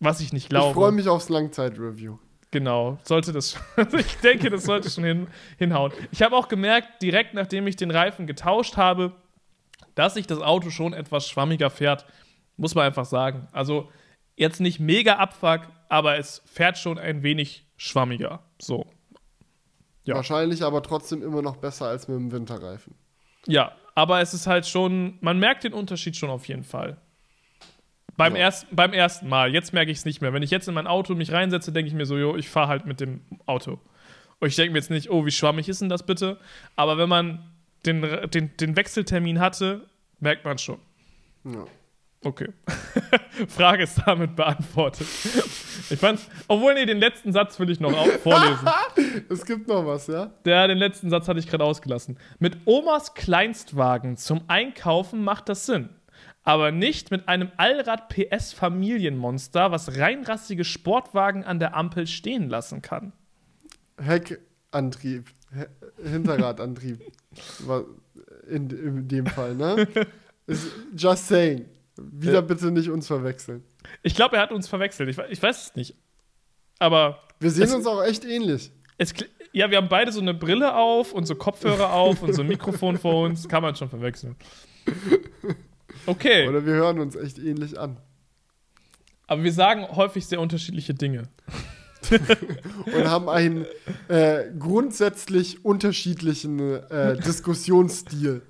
[0.00, 0.68] was ich nicht glaube.
[0.68, 2.16] Ich freue mich aufs Langzeit-Review.
[2.50, 3.58] Genau, sollte das.
[3.98, 5.26] ich denke, das sollte schon hin,
[5.58, 5.92] hinhauen.
[6.10, 9.12] Ich habe auch gemerkt, direkt nachdem ich den Reifen getauscht habe,
[9.94, 12.06] dass sich das Auto schon etwas schwammiger fährt.
[12.56, 13.48] Muss man einfach sagen.
[13.52, 13.90] Also
[14.36, 18.42] jetzt nicht mega Abfuck, aber es fährt schon ein wenig schwammiger.
[18.60, 18.86] So.
[20.04, 20.14] Ja.
[20.14, 22.94] Wahrscheinlich aber trotzdem immer noch besser als mit dem Winterreifen.
[23.46, 26.98] Ja, aber es ist halt schon, man merkt den Unterschied schon auf jeden Fall.
[28.16, 28.42] Beim, ja.
[28.42, 29.52] erst, beim ersten Mal.
[29.52, 30.32] Jetzt merke ich es nicht mehr.
[30.32, 32.68] Wenn ich jetzt in mein Auto mich reinsetze, denke ich mir so, jo, ich fahre
[32.68, 33.78] halt mit dem Auto.
[34.38, 36.38] Und ich denke mir jetzt nicht, oh, wie schwammig ist denn das bitte?
[36.76, 37.50] Aber wenn man
[37.84, 39.86] den, den, den Wechseltermin hatte,
[40.20, 40.78] merkt man schon.
[41.44, 41.64] Ja.
[42.24, 42.48] Okay.
[43.48, 45.06] Frage ist damit beantwortet.
[45.90, 48.68] Ich fand, obwohl, nee, den letzten Satz will ich noch vorlesen.
[49.28, 50.32] Es gibt noch was, ja?
[50.44, 52.18] Der, den letzten Satz hatte ich gerade ausgelassen.
[52.38, 55.90] Mit Omas Kleinstwagen zum Einkaufen macht das Sinn.
[56.46, 63.12] Aber nicht mit einem Allrad-PS-Familienmonster, was reinrassige Sportwagen an der Ampel stehen lassen kann.
[63.98, 67.00] Heckantrieb, He- Hinterradantrieb.
[67.66, 67.84] War
[68.48, 69.88] in, in dem Fall, ne?
[70.96, 71.66] Just saying.
[71.96, 72.40] Wieder Ja.
[72.42, 73.64] bitte nicht uns verwechseln.
[74.02, 75.08] Ich glaube, er hat uns verwechselt.
[75.08, 75.94] Ich, ich weiß es nicht.
[76.78, 78.70] Aber Wir sehen Es- uns auch echt ähnlich.
[78.98, 79.14] es,
[79.52, 82.48] ja, wir haben beide so eine Brille auf und so Kopfhörer auf und so ein
[82.48, 83.48] Mikrofon vor uns.
[83.48, 84.36] Kann man schon verwechseln.
[86.06, 87.96] Okay, Oder wir hören uns echt ähnlich an.
[89.26, 91.28] aber wir sagen häufig sehr unterschiedliche Dinge.
[92.86, 93.66] Und haben einen
[94.08, 98.42] äh, grundsätzlich unterschiedlichen äh, Diskussionsstil.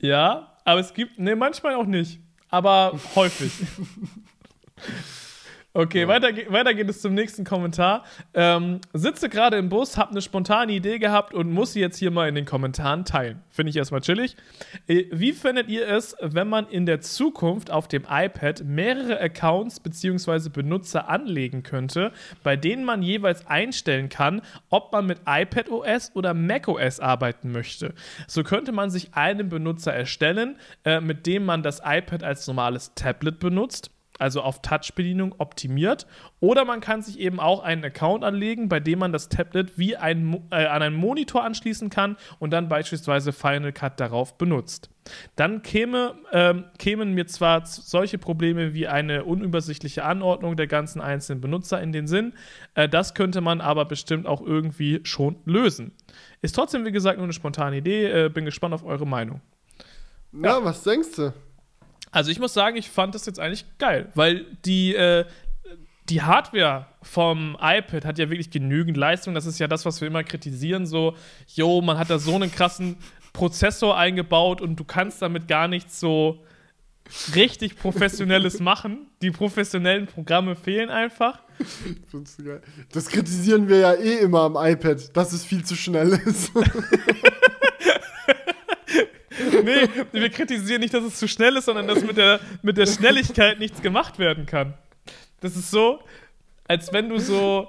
[0.00, 3.52] Ja, aber es gibt, ne, manchmal auch nicht, aber häufig.
[5.78, 8.02] Okay, weiter, ge- weiter geht es zum nächsten Kommentar.
[8.34, 12.10] Ähm, sitze gerade im Bus, habe eine spontane Idee gehabt und muss sie jetzt hier
[12.10, 13.42] mal in den Kommentaren teilen.
[13.48, 14.34] Finde ich erstmal chillig.
[14.88, 19.78] Äh, Wie findet ihr es, wenn man in der Zukunft auf dem iPad mehrere Accounts
[19.78, 20.48] bzw.
[20.48, 22.10] Benutzer anlegen könnte,
[22.42, 27.94] bei denen man jeweils einstellen kann, ob man mit iPadOS oder macOS arbeiten möchte?
[28.26, 32.94] So könnte man sich einen Benutzer erstellen, äh, mit dem man das iPad als normales
[32.96, 36.06] Tablet benutzt also auf Touch-Bedienung optimiert.
[36.40, 39.96] Oder man kann sich eben auch einen Account anlegen, bei dem man das Tablet wie
[39.96, 44.90] ein, äh, an einen Monitor anschließen kann und dann beispielsweise Final Cut darauf benutzt.
[45.36, 51.40] Dann käme, ähm, kämen mir zwar solche Probleme wie eine unübersichtliche Anordnung der ganzen einzelnen
[51.40, 52.34] Benutzer in den Sinn,
[52.74, 55.92] äh, das könnte man aber bestimmt auch irgendwie schon lösen.
[56.42, 59.40] Ist trotzdem, wie gesagt, nur eine spontane Idee, äh, bin gespannt auf eure Meinung.
[60.30, 61.32] Na, was denkst du?
[62.10, 65.24] Also ich muss sagen, ich fand das jetzt eigentlich geil, weil die, äh,
[66.08, 69.34] die Hardware vom iPad hat ja wirklich genügend Leistung.
[69.34, 70.86] Das ist ja das, was wir immer kritisieren.
[70.86, 71.14] So,
[71.54, 72.96] yo, man hat da so einen krassen
[73.32, 76.42] Prozessor eingebaut und du kannst damit gar nichts so
[77.34, 79.06] richtig Professionelles machen.
[79.22, 81.40] Die professionellen Programme fehlen einfach.
[82.92, 86.52] Das kritisieren wir ja eh immer am iPad, dass es viel zu schnell ist.
[89.64, 92.86] Nee, wir kritisieren nicht, dass es zu schnell ist, sondern dass mit der, mit der
[92.86, 94.74] Schnelligkeit nichts gemacht werden kann.
[95.40, 96.00] Das ist so,
[96.66, 97.68] als wenn du so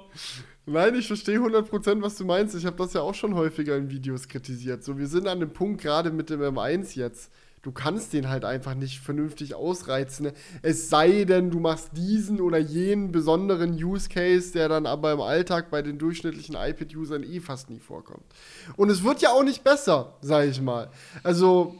[0.66, 2.54] Nein, ich verstehe 100%, was du meinst.
[2.54, 4.84] Ich habe das ja auch schon häufiger in Videos kritisiert.
[4.84, 7.32] So, wir sind an dem Punkt gerade mit dem M1 jetzt.
[7.62, 10.32] Du kannst den halt einfach nicht vernünftig ausreizen.
[10.62, 15.20] Es sei denn, du machst diesen oder jenen besonderen Use Case, der dann aber im
[15.20, 18.24] Alltag bei den durchschnittlichen iPad-Usern eh fast nie vorkommt.
[18.76, 20.90] Und es wird ja auch nicht besser, sage ich mal.
[21.22, 21.74] Also,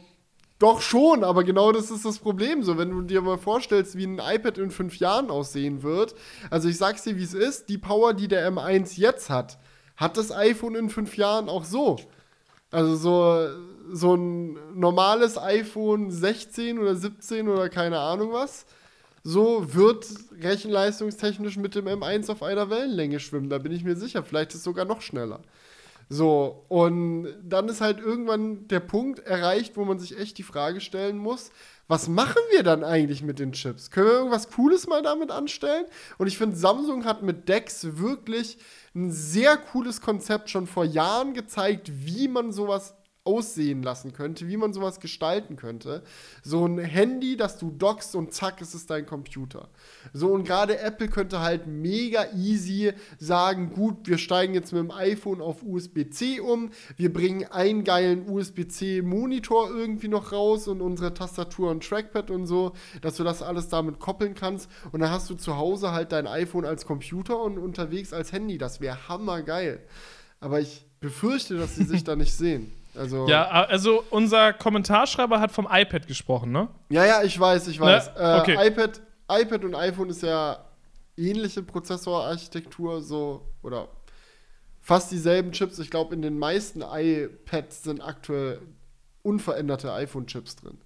[0.59, 2.61] doch schon, aber genau das ist das Problem.
[2.61, 6.13] So, wenn du dir mal vorstellst, wie ein iPad in fünf Jahren aussehen wird.
[6.51, 7.69] Also ich sag's dir, wie es ist.
[7.69, 9.57] Die Power, die der M1 jetzt hat,
[9.97, 11.97] hat das iPhone in fünf Jahren auch so.
[12.69, 13.49] Also so,
[13.91, 18.65] so ein normales iPhone 16 oder 17 oder keine Ahnung was.
[19.23, 20.07] So wird
[20.41, 23.49] rechenleistungstechnisch mit dem M1 auf einer Wellenlänge schwimmen.
[23.49, 24.23] Da bin ich mir sicher.
[24.23, 25.41] Vielleicht ist es sogar noch schneller.
[26.09, 30.81] So, und dann ist halt irgendwann der Punkt erreicht, wo man sich echt die Frage
[30.81, 31.51] stellen muss,
[31.87, 33.91] was machen wir dann eigentlich mit den Chips?
[33.91, 35.85] Können wir irgendwas Cooles mal damit anstellen?
[36.17, 38.57] Und ich finde, Samsung hat mit DeX wirklich
[38.93, 42.93] ein sehr cooles Konzept schon vor Jahren gezeigt, wie man sowas
[43.23, 46.01] aussehen lassen könnte, wie man sowas gestalten könnte.
[46.41, 49.69] So ein Handy, das du dockst und zack, ist es dein Computer.
[50.11, 54.91] So und gerade Apple könnte halt mega easy sagen, gut, wir steigen jetzt mit dem
[54.91, 61.69] iPhone auf USB-C um, wir bringen einen geilen USB-C-Monitor irgendwie noch raus und unsere Tastatur
[61.69, 65.35] und Trackpad und so, dass du das alles damit koppeln kannst und dann hast du
[65.35, 68.57] zu Hause halt dein iPhone als Computer und unterwegs als Handy.
[68.57, 69.79] Das wäre hammergeil.
[70.39, 72.71] Aber ich befürchte, dass sie sich da nicht sehen.
[72.95, 76.67] Also, Ja, also unser Kommentarschreiber hat vom iPad gesprochen, ne?
[76.89, 78.07] ja, ja, ich weiß, ich weiß.
[78.15, 78.39] Ne?
[78.41, 78.55] Okay.
[78.55, 80.65] Äh, iPad, iPad und iPhone ist ja
[81.15, 83.87] ähnliche Prozessorarchitektur, so, oder
[84.81, 85.79] fast dieselben Chips.
[85.79, 88.59] Ich glaube, in den meisten iPads sind aktuell
[89.23, 90.77] unveränderte iPhone-Chips drin.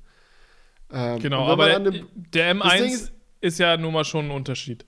[0.91, 3.11] Ähm, Genau, aber dem, der Ding M1 ist-
[3.41, 4.85] ist, ja nun mal schon ein Unterschied.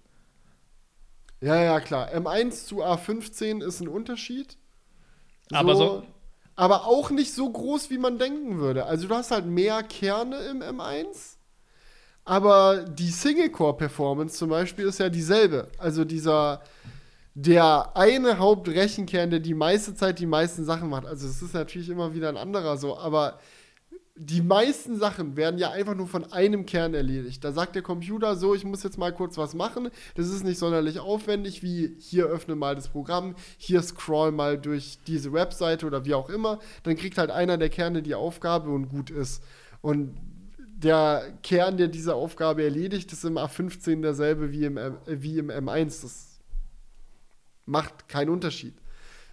[1.41, 2.09] ja, ja, klar.
[2.13, 4.57] M1 zu A15 ist ein Unterschied.
[5.51, 6.03] Aber so-
[6.57, 8.85] aber auch nicht so groß, wie man denken würde.
[8.85, 11.37] Also du hast halt mehr Kerne im M1,
[12.25, 15.69] aber die Single-Core-Performance zum Beispiel ist ja dieselbe.
[15.77, 16.61] Also dieser,
[17.35, 21.05] der eine Hauptrechenkern, der die meiste Zeit die meisten Sachen macht.
[21.05, 23.39] Also es ist natürlich immer wieder ein anderer so, aber
[24.19, 27.43] die meisten Sachen werden ja einfach nur von einem Kern erledigt.
[27.43, 29.89] Da sagt der Computer so, ich muss jetzt mal kurz was machen.
[30.15, 34.97] Das ist nicht sonderlich aufwendig, wie hier öffne mal das Programm, hier scroll mal durch
[35.05, 36.59] diese Webseite oder wie auch immer.
[36.83, 39.43] Dann kriegt halt einer der Kerne die Aufgabe und gut ist.
[39.81, 40.17] Und
[40.57, 46.01] der Kern, der diese Aufgabe erledigt, ist im A15 derselbe wie im, wie im M1.
[46.01, 46.39] Das
[47.65, 48.73] macht keinen Unterschied.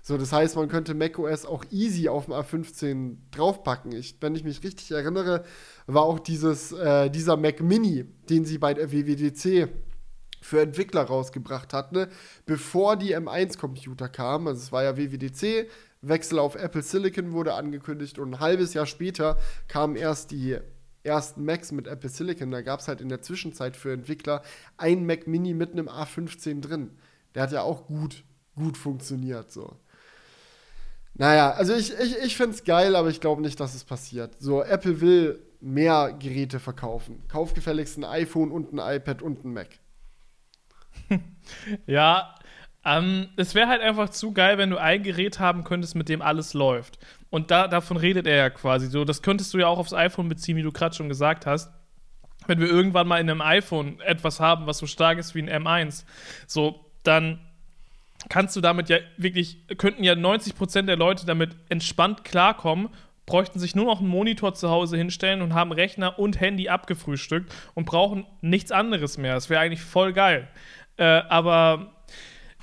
[0.06, 3.90] So, das heißt, man könnte macOS auch easy auf dem A15 draufpacken.
[3.92, 5.44] Ich, wenn ich mich richtig erinnere,
[5.86, 9.66] war auch dieses, äh, dieser Mac Mini, den sie bei der WWDC
[10.42, 12.08] für Entwickler rausgebracht hatten,
[12.44, 14.46] bevor die M1-Computer kamen.
[14.48, 15.70] Also es war ja WWDC,
[16.02, 20.58] Wechsel auf Apple Silicon wurde angekündigt und ein halbes Jahr später kamen erst die
[21.02, 22.50] ersten Macs mit Apple Silicon.
[22.50, 24.42] Da gab es halt in der Zwischenzeit für Entwickler
[24.76, 26.90] ein Mac Mini mit einem A15 drin.
[27.34, 28.22] Der hat ja auch gut,
[28.54, 29.78] gut funktioniert so.
[31.14, 34.34] Naja, also ich, ich, ich finde es geil, aber ich glaube nicht, dass es passiert.
[34.40, 37.22] So, Apple will mehr Geräte verkaufen.
[37.28, 39.68] Kauf gefälligst ein iPhone und ein iPad und ein Mac.
[41.86, 42.34] ja,
[42.84, 46.20] ähm, es wäre halt einfach zu geil, wenn du ein Gerät haben könntest, mit dem
[46.20, 46.98] alles läuft.
[47.30, 49.04] Und da, davon redet er ja quasi so.
[49.04, 51.72] Das könntest du ja auch aufs iPhone beziehen, wie du gerade schon gesagt hast.
[52.46, 55.64] Wenn wir irgendwann mal in einem iPhone etwas haben, was so stark ist wie ein
[55.64, 56.04] M1,
[56.46, 57.40] so, dann
[58.28, 62.88] kannst du damit ja wirklich, könnten ja 90% der Leute damit entspannt klarkommen,
[63.26, 67.54] bräuchten sich nur noch einen Monitor zu Hause hinstellen und haben Rechner und Handy abgefrühstückt
[67.74, 69.34] und brauchen nichts anderes mehr.
[69.34, 70.48] Das wäre eigentlich voll geil.
[70.96, 71.92] Äh, aber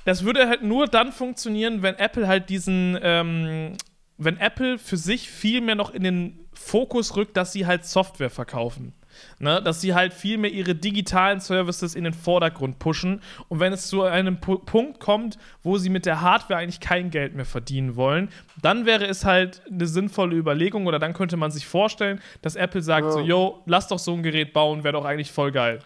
[0.04, 3.72] das würde halt nur dann funktionieren, wenn Apple halt diesen, ähm,
[4.18, 8.30] wenn Apple für sich viel mehr noch in den Fokus rückt, dass sie halt Software
[8.30, 8.94] verkaufen.
[9.38, 13.20] Ne, dass sie halt viel mehr ihre digitalen Services in den Vordergrund pushen.
[13.48, 17.10] Und wenn es zu einem P Punkt kommt, wo sie mit der Hardware eigentlich kein
[17.10, 18.28] Geld mehr verdienen wollen,
[18.60, 22.82] dann wäre es halt eine sinnvolle Überlegung oder dann könnte man sich vorstellen, dass Apple
[22.82, 23.12] sagt ja.
[23.12, 25.80] so, yo, lass doch so ein Gerät bauen, wäre doch eigentlich voll geil.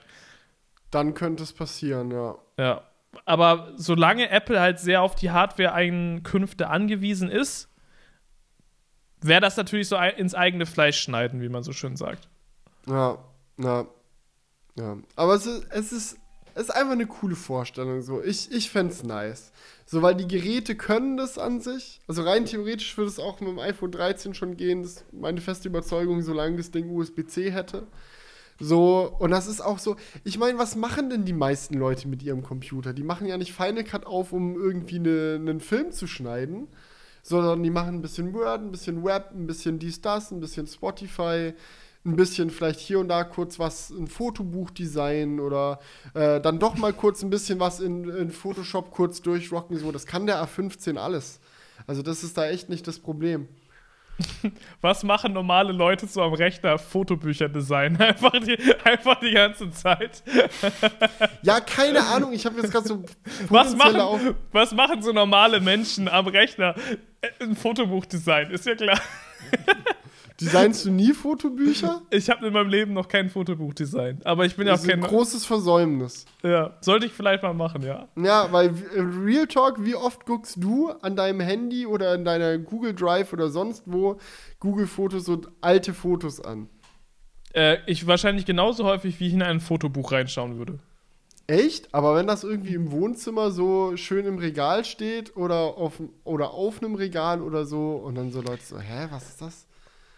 [0.91, 2.37] Dann könnte es passieren, ja.
[2.59, 2.83] Ja.
[3.25, 7.69] Aber solange Apple halt sehr auf die Hardware-Einkünfte angewiesen ist,
[9.21, 12.29] wäre das natürlich so ins eigene Fleisch schneiden, wie man so schön sagt.
[12.87, 13.19] Ja,
[13.59, 13.87] ja.
[14.79, 14.99] Ja.
[15.17, 16.19] Aber es ist, es ist,
[16.55, 18.03] es ist einfach eine coole Vorstellung.
[18.03, 18.23] So.
[18.23, 19.53] Ich, ich fände es nice.
[19.87, 22.01] So, weil die Geräte können das an sich.
[22.07, 24.83] Also rein theoretisch würde es auch mit dem iPhone 13 schon gehen.
[24.83, 27.87] Das ist meine feste Überzeugung, solange das Ding USB-C hätte.
[28.59, 32.23] So, und das ist auch so, ich meine, was machen denn die meisten Leute mit
[32.23, 32.95] ihrem Computer?
[32.95, 36.69] Die machen ja nicht Final Cut auf, um irgendwie eine, einen Film zu schneiden,
[37.23, 40.67] sondern die machen ein bisschen Word, ein bisschen Web, ein bisschen dies, das, ein bisschen
[40.67, 41.53] Spotify,
[42.07, 45.81] ein bisschen vielleicht hier und da kurz was, ein Fotobuch designen oder
[46.15, 49.77] äh, dann doch mal kurz ein bisschen was in, in Photoshop kurz durchrocken.
[49.77, 51.41] So, das kann der A15 alles.
[51.87, 53.49] Also das ist da echt nicht das Problem.
[54.81, 56.79] Was machen normale Leute so am Rechner?
[56.79, 57.97] Fotobücher designen.
[58.01, 60.23] Einfach die, einfach die ganze Zeit.
[61.43, 62.33] Ja, keine Ahnung.
[62.33, 63.05] Ich habe jetzt gerade so.
[63.49, 66.75] Was machen, was machen so normale Menschen am Rechner?
[67.41, 68.99] Ein Fotobuch designen, ist ja klar.
[70.41, 72.03] Designst du nie Fotobücher?
[72.11, 74.27] Ich habe in meinem Leben noch kein Fotobuch designt.
[74.27, 75.03] Aber ich bin ja auch kein.
[75.03, 76.27] ein großes Versäumnis.
[76.43, 78.09] Ja, sollte ich vielleicht mal machen, ja.
[78.17, 82.59] Ja, weil äh, Real Talk, wie oft guckst du an deinem Handy oder in deiner
[82.59, 84.19] Google Drive oder sonst wo
[84.61, 86.69] Google Fotos und alte Fotos an?
[87.55, 90.79] Äh, ich wahrscheinlich genauso häufig, wie ich in ein Fotobuch reinschauen würde.
[91.47, 91.95] Echt?
[91.95, 96.83] Aber wenn das irgendwie im Wohnzimmer so schön im Regal steht oder auf, oder auf
[96.83, 99.67] einem Regal oder so und dann so Leute so, hä, was ist das?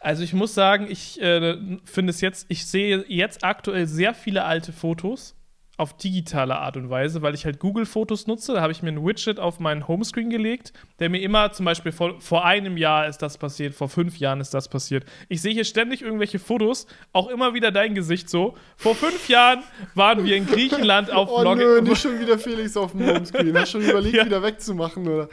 [0.00, 4.44] Also ich muss sagen, ich äh, finde es jetzt, ich sehe jetzt aktuell sehr viele
[4.44, 5.34] alte Fotos
[5.78, 8.54] auf digitale Art und Weise, weil ich halt Google-Fotos nutze.
[8.54, 11.92] Da habe ich mir ein Widget auf meinen Homescreen gelegt, der mir immer zum Beispiel
[11.92, 15.04] vor, vor einem Jahr ist das passiert, vor fünf Jahren ist das passiert.
[15.28, 18.56] Ich sehe hier ständig irgendwelche Fotos, auch immer wieder dein Gesicht so.
[18.76, 19.62] Vor fünf Jahren
[19.94, 23.56] waren wir in Griechenland auf Oh Log nö, nicht schon wieder Felix auf dem Homescreen.
[23.56, 24.26] Hast schon überlegt, ja.
[24.26, 25.28] wieder wegzumachen, oder?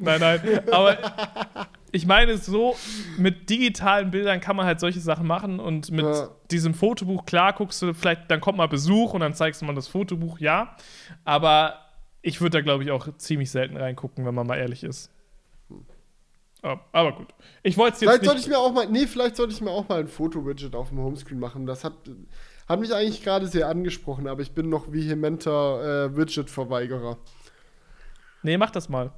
[0.00, 0.40] Nein, nein.
[0.70, 0.96] Aber
[1.92, 2.74] ich meine, so
[3.18, 6.30] mit digitalen Bildern kann man halt solche Sachen machen und mit ja.
[6.50, 9.74] diesem Fotobuch, klar, guckst du, vielleicht, dann kommt mal Besuch und dann zeigst du mal
[9.74, 10.74] das Fotobuch, ja.
[11.24, 11.78] Aber
[12.22, 15.10] ich würde da, glaube ich, auch ziemlich selten reingucken, wenn man mal ehrlich ist.
[16.62, 17.34] Oh, aber gut.
[17.62, 19.70] Ich wollte es jetzt vielleicht Sollte ich mir auch mal, nee, vielleicht sollte ich mir
[19.70, 21.66] auch mal ein Foto-Widget auf dem Homescreen machen.
[21.66, 21.94] Das hat,
[22.68, 27.18] hat mich eigentlich gerade sehr angesprochen, aber ich bin noch vehementer äh, Widget-Verweigerer.
[28.44, 29.12] Nee, mach das mal.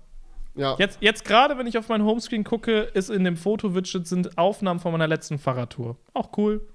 [0.56, 0.76] Ja.
[0.78, 4.78] Jetzt, jetzt gerade, wenn ich auf meinen Homescreen gucke, ist in dem Foto-Widget sind Aufnahmen
[4.80, 5.96] von meiner letzten Fahrradtour.
[6.12, 6.66] Auch cool.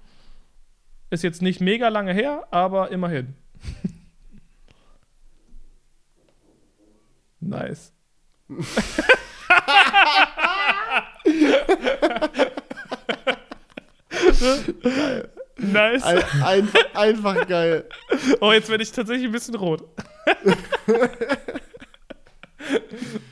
[1.09, 3.35] Ist jetzt nicht mega lange her, aber immerhin.
[7.41, 7.93] Nice.
[14.39, 15.29] Geil.
[15.57, 16.03] Nice.
[16.03, 17.85] Ein, einfach, einfach geil.
[18.39, 19.83] Oh, jetzt werde ich tatsächlich ein bisschen rot.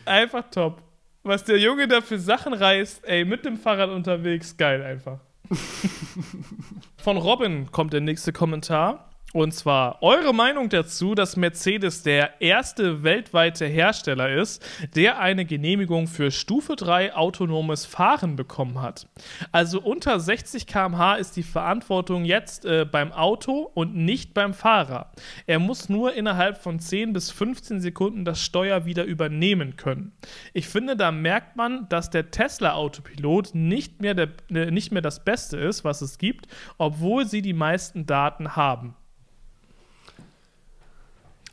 [0.06, 0.82] einfach top.
[1.24, 5.20] Was der Junge da für Sachen reißt, ey, mit dem Fahrrad unterwegs, geil einfach.
[6.98, 9.07] Von Robin kommt der nächste Kommentar.
[9.34, 16.08] Und zwar eure Meinung dazu, dass Mercedes der erste weltweite Hersteller ist, der eine Genehmigung
[16.08, 19.10] für Stufe 3 autonomes Fahren bekommen hat.
[19.52, 25.12] Also unter 60 km/h ist die Verantwortung jetzt äh, beim Auto und nicht beim Fahrer.
[25.46, 30.14] Er muss nur innerhalb von 10 bis 15 Sekunden das Steuer wieder übernehmen können.
[30.54, 35.58] Ich finde, da merkt man, dass der Tesla Autopilot nicht äh, nicht mehr das Beste
[35.58, 36.48] ist, was es gibt,
[36.78, 38.96] obwohl sie die meisten Daten haben.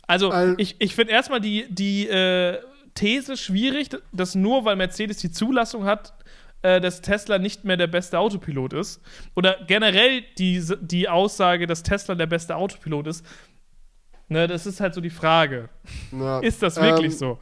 [0.06, 2.58] Also, Al- ich, ich finde erstmal die, die äh,
[2.94, 6.14] These schwierig, dass nur weil Mercedes die Zulassung hat,
[6.62, 9.00] äh, dass Tesla nicht mehr der beste Autopilot ist.
[9.34, 13.24] Oder generell die, die Aussage, dass Tesla der beste Autopilot ist.
[14.28, 15.68] Ne, das ist halt so die Frage.
[16.12, 16.38] Ja.
[16.40, 17.38] Ist das wirklich Ähm, so?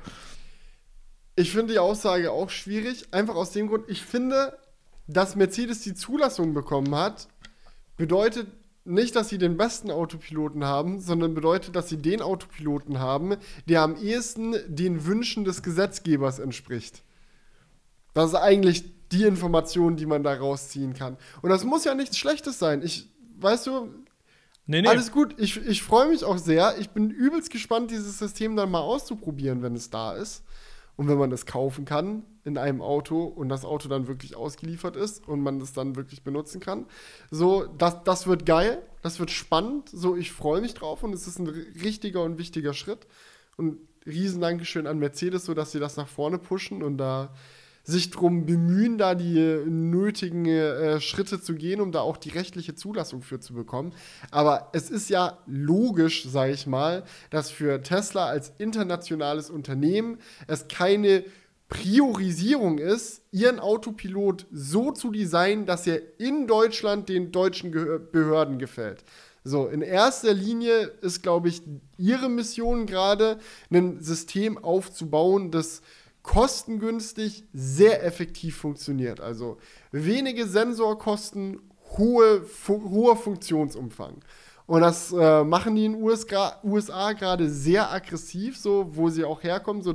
[1.37, 4.59] Ich finde die Aussage auch schwierig, einfach aus dem Grund, ich finde,
[5.07, 7.29] dass Mercedes die Zulassung bekommen hat,
[7.97, 8.49] bedeutet
[8.85, 13.37] nicht, dass sie den besten Autopiloten haben, sondern bedeutet, dass sie den Autopiloten haben,
[13.69, 17.03] der am ehesten den Wünschen des Gesetzgebers entspricht.
[18.15, 21.17] Das ist eigentlich die Information, die man da rausziehen kann.
[21.43, 22.83] Und das muss ja nichts Schlechtes sein.
[22.83, 23.89] Ich, weißt du,
[24.67, 24.89] Nee, nee.
[24.89, 25.35] alles gut.
[25.39, 26.77] Ich, ich freue mich auch sehr.
[26.79, 30.45] Ich bin übelst gespannt, dieses System dann mal auszuprobieren, wenn es da ist.
[30.97, 34.97] Und wenn man es kaufen kann in einem Auto und das Auto dann wirklich ausgeliefert
[34.97, 36.87] ist und man es dann wirklich benutzen kann.
[37.31, 38.83] So, das, das wird geil.
[39.01, 39.89] Das wird spannend.
[39.89, 43.07] So, ich freue mich drauf und es ist ein ri- richtiger und wichtiger Schritt.
[43.57, 47.33] Und riesen Dankeschön an Mercedes, so dass sie das nach vorne pushen und da
[47.85, 52.75] sich drum bemühen, da die nötigen äh, Schritte zu gehen, um da auch die rechtliche
[52.75, 53.93] Zulassung für zu bekommen.
[54.31, 60.69] Aber es ist ja logisch, sage ich mal, dass für Tesla als internationales Unternehmen es
[60.69, 61.25] keine
[61.69, 68.59] Priorisierung ist, ihren Autopilot so zu designen, dass er in Deutschland den deutschen Gehör Behörden
[68.59, 69.05] gefällt.
[69.43, 71.63] So, in erster Linie ist, glaube ich,
[71.97, 73.39] ihre Mission gerade,
[73.71, 75.83] ein System aufzubauen, das
[76.23, 79.21] kostengünstig sehr effektiv funktioniert.
[79.21, 79.59] Also
[79.91, 81.61] wenige Sensorkosten,
[81.97, 84.23] hohe, fu hoher Funktionsumfang.
[84.67, 89.43] Und das äh, machen die in USA, USA gerade sehr aggressiv, so wo sie auch
[89.43, 89.83] herkommen.
[89.83, 89.95] So,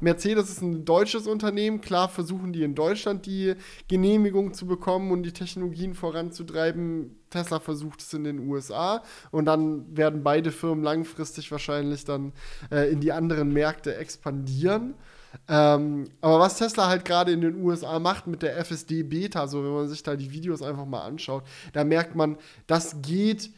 [0.00, 3.54] Mercedes ist ein deutsches Unternehmen, klar versuchen die in Deutschland die
[3.88, 7.16] Genehmigung zu bekommen und die Technologien voranzutreiben.
[7.30, 12.32] Tesla versucht es in den USA und dann werden beide Firmen langfristig wahrscheinlich dann
[12.70, 14.94] äh, in die anderen Märkte expandieren.
[15.48, 19.64] Ähm, aber was Tesla halt gerade in den USA macht mit der FSD Beta, so
[19.64, 22.36] wenn man sich da die Videos einfach mal anschaut, da merkt man,
[22.66, 23.50] das geht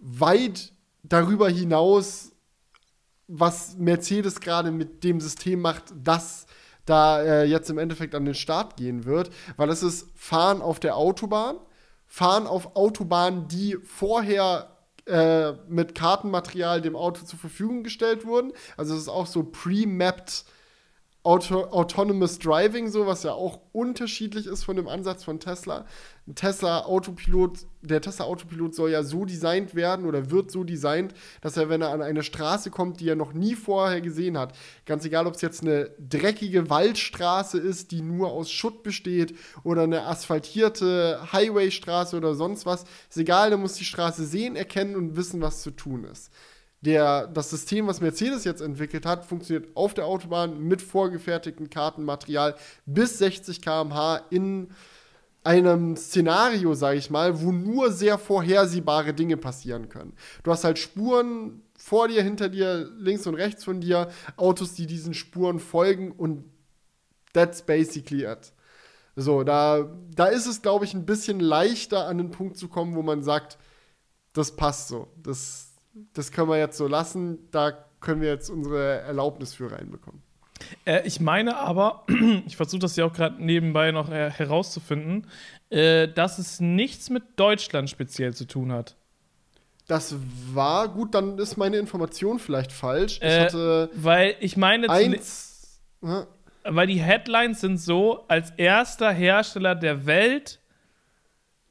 [0.00, 0.72] weit
[1.02, 2.32] darüber hinaus,
[3.26, 6.46] was Mercedes gerade mit dem System macht, das
[6.86, 10.80] da äh, jetzt im Endeffekt an den Start gehen wird, weil es ist Fahren auf
[10.80, 11.56] der Autobahn,
[12.06, 18.52] Fahren auf Autobahnen, die vorher äh, mit Kartenmaterial dem Auto zur Verfügung gestellt wurden.
[18.78, 20.44] Also es ist auch so pre-mapped
[21.24, 25.84] Auto Autonomous Driving, so was ja auch unterschiedlich ist von dem Ansatz von Tesla.
[26.34, 31.56] Tesla Autopilot, der Tesla Autopilot soll ja so designt werden oder wird so designt, dass
[31.56, 34.54] er, wenn er an eine Straße kommt, die er noch nie vorher gesehen hat,
[34.86, 39.34] ganz egal, ob es jetzt eine dreckige Waldstraße ist, die nur aus Schutt besteht,
[39.64, 44.94] oder eine asphaltierte Highwaystraße oder sonst was, ist egal, der muss die Straße sehen, erkennen
[44.94, 46.30] und wissen, was zu tun ist
[46.80, 52.54] der, das System, was Mercedes jetzt entwickelt hat, funktioniert auf der Autobahn mit vorgefertigtem Kartenmaterial
[52.86, 54.68] bis 60 km/h in
[55.42, 60.12] einem Szenario, sage ich mal, wo nur sehr vorhersehbare Dinge passieren können.
[60.42, 64.86] Du hast halt Spuren vor dir, hinter dir, links und rechts von dir, Autos, die
[64.86, 66.44] diesen Spuren folgen und
[67.32, 68.52] that's basically it.
[69.16, 72.94] So, da, da ist es, glaube ich, ein bisschen leichter an den Punkt zu kommen,
[72.94, 73.58] wo man sagt,
[74.32, 75.08] das passt so.
[75.16, 75.67] Das,
[76.14, 77.50] das können wir jetzt so lassen.
[77.50, 80.22] Da können wir jetzt unsere Erlaubnis für reinbekommen.
[80.84, 82.04] Äh, ich meine aber,
[82.46, 85.26] ich versuche das ja auch gerade nebenbei noch äh, herauszufinden,
[85.70, 88.96] äh, dass es nichts mit Deutschland speziell zu tun hat.
[89.86, 90.14] Das
[90.52, 93.16] war gut, dann ist meine Information vielleicht falsch.
[93.16, 95.80] Ich Äh, hatte Weil ich meine, eins.
[96.02, 96.26] Ja,
[96.64, 100.60] weil die Headlines sind so, als erster Hersteller der Welt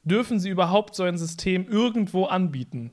[0.02, 2.92] dürfen sie überhaupt so ein System irgendwo anbieten.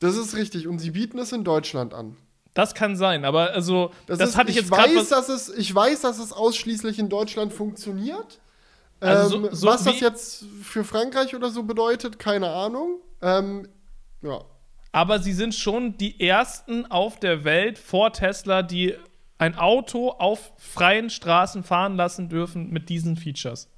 [0.00, 0.66] Das ist richtig.
[0.66, 2.16] Und sie bieten es in Deutschland an.
[2.52, 4.94] Das kann sein, aber also, Das, das ist, hatte ich ich jetzt gerade.
[4.96, 8.40] weiß, dass es, ich weiß, dass es ausschließlich in Deutschland funktioniert.
[8.98, 12.96] Also so- ähm, so was das jetzt für Frankreich oder so bedeutet, keine Ahnung.
[13.22, 13.68] Ähm,
[14.22, 14.40] ja.
[14.92, 18.96] Aber sie sind schon die ersten auf der Welt vor Tesla, die
[19.38, 23.68] ein Auto auf freien Straßen fahren lassen dürfen mit diesen Features.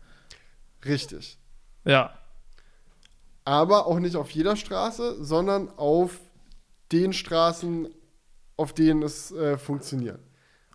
[0.84, 1.36] Richtig.
[1.84, 2.14] Ja.
[3.44, 6.20] Aber auch nicht auf jeder Straße, sondern auf
[6.92, 7.88] den Straßen,
[8.56, 10.20] auf denen es äh, funktioniert.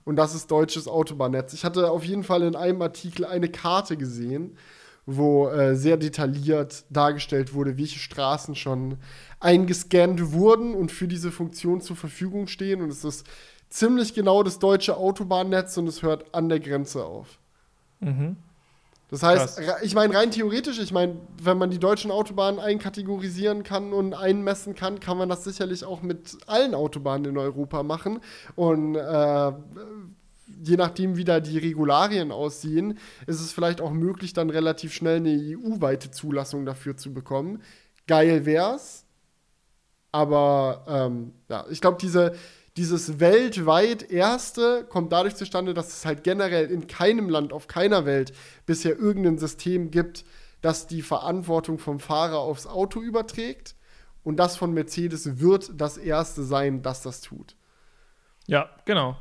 [0.04, 1.54] Und das ist deutsches Autobahnnetz.
[1.54, 4.58] Ich hatte auf jeden Fall in einem Artikel eine Karte gesehen,
[5.06, 8.98] wo äh, sehr detailliert dargestellt wurde, welche Straßen schon
[9.40, 12.82] eingescannt wurden und für diese Funktion zur Verfügung stehen.
[12.82, 13.26] Und es ist
[13.70, 17.40] ziemlich genau das deutsche Autobahnnetz und es hört an der Grenze auf.
[18.00, 18.38] Mhm.
[19.10, 19.82] Das heißt, Krass.
[19.84, 24.76] ich meine, rein theoretisch, ich meine, wenn man die deutschen Autobahnen einkategorisieren kann und einmessen
[24.76, 28.20] kann, kann man das sicherlich auch mit allen Autobahnen in Europa machen.
[28.56, 29.52] Und äh,
[30.62, 32.98] je nachdem, wie da die Regularien aussehen,
[33.28, 37.62] ist es vielleicht auch möglich, dann relativ schnell eine EU-weite Zulassung dafür zu bekommen.
[38.08, 39.06] Geil wär's.
[40.12, 42.34] Aber ähm, ja, ich glaube, diese,
[42.78, 48.06] dieses weltweit erste kommt dadurch zustande, dass es halt generell in keinem Land auf keiner
[48.06, 48.34] Welt
[48.66, 50.24] bisher irgendein System gibt,
[50.62, 53.76] das die Verantwortung vom Fahrer aufs Auto überträgt.
[54.24, 57.56] Und das von Mercedes wird das erste sein, das das tut.
[58.46, 59.18] Ja, genau.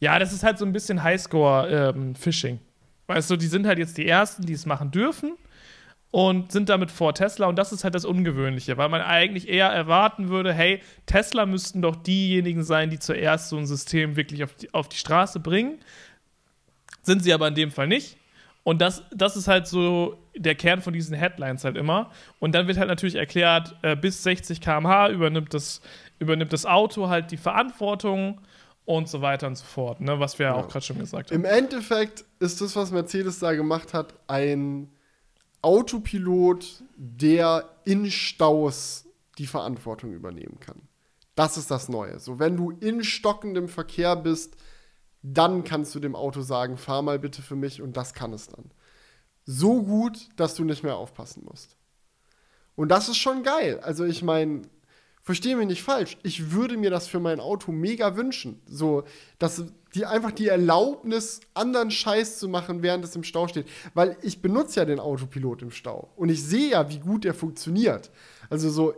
[0.00, 2.58] Ja, das ist halt so ein bisschen Highscore-Phishing.
[3.06, 5.36] weißt du, die sind halt jetzt die Ersten, die es machen dürfen
[6.10, 7.46] und sind damit vor Tesla.
[7.46, 11.82] Und das ist halt das Ungewöhnliche, weil man eigentlich eher erwarten würde, hey, Tesla müssten
[11.82, 15.78] doch diejenigen sein, die zuerst so ein System wirklich auf die, auf die Straße bringen.
[17.02, 18.16] Sind sie aber in dem Fall nicht.
[18.64, 22.10] Und das, das ist halt so der Kern von diesen Headlines halt immer.
[22.38, 25.80] Und dann wird halt natürlich erklärt, äh, bis 60 km/h übernimmt das,
[26.18, 28.40] übernimmt das Auto halt die Verantwortung
[28.84, 30.18] und so weiter und so fort, ne?
[30.18, 31.36] was wir ja auch gerade schon gesagt haben.
[31.36, 34.88] Im Endeffekt ist das, was Mercedes da gemacht hat, ein
[35.68, 39.04] Autopilot, der in Staus
[39.36, 40.80] die Verantwortung übernehmen kann.
[41.34, 42.18] Das ist das Neue.
[42.20, 44.56] So, wenn du in stockendem Verkehr bist,
[45.20, 48.48] dann kannst du dem Auto sagen, fahr mal bitte für mich und das kann es
[48.48, 48.70] dann.
[49.44, 51.76] So gut, dass du nicht mehr aufpassen musst.
[52.74, 53.78] Und das ist schon geil.
[53.80, 54.62] Also ich meine,
[55.28, 58.62] verstehe mich nicht falsch, ich würde mir das für mein Auto mega wünschen.
[58.66, 59.04] So,
[59.38, 59.62] dass
[59.94, 63.66] die einfach die Erlaubnis, anderen Scheiß zu machen, während es im Stau steht.
[63.92, 66.08] Weil ich benutze ja den Autopilot im Stau.
[66.16, 68.10] Und ich sehe ja, wie gut der funktioniert.
[68.48, 68.94] Also so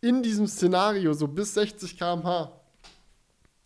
[0.00, 2.58] in diesem Szenario, so bis 60 km/h,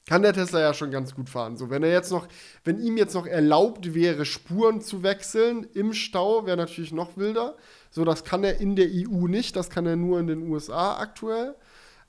[0.08, 1.56] kann der Tesla ja schon ganz gut fahren.
[1.56, 2.26] So, wenn er jetzt noch,
[2.64, 7.56] wenn ihm jetzt noch erlaubt wäre, Spuren zu wechseln im Stau, wäre natürlich noch wilder.
[7.92, 10.98] So, das kann er in der EU nicht, das kann er nur in den USA
[10.98, 11.54] aktuell.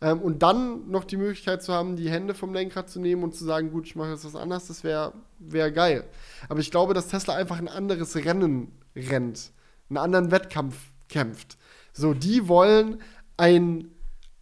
[0.02, 3.36] Ähm, und dann noch die Möglichkeit zu haben, die Hände vom Lenkrad zu nehmen und
[3.36, 6.04] zu sagen, gut, ich mache jetzt was anderes, das wäre wär geil.
[6.50, 9.52] Aber ich glaube, dass Tesla einfach ein anderes Rennen rennt,
[9.90, 10.76] einen anderen Wettkampf
[11.08, 11.58] kämpft.
[11.94, 13.02] So, die wollen
[13.38, 13.92] ein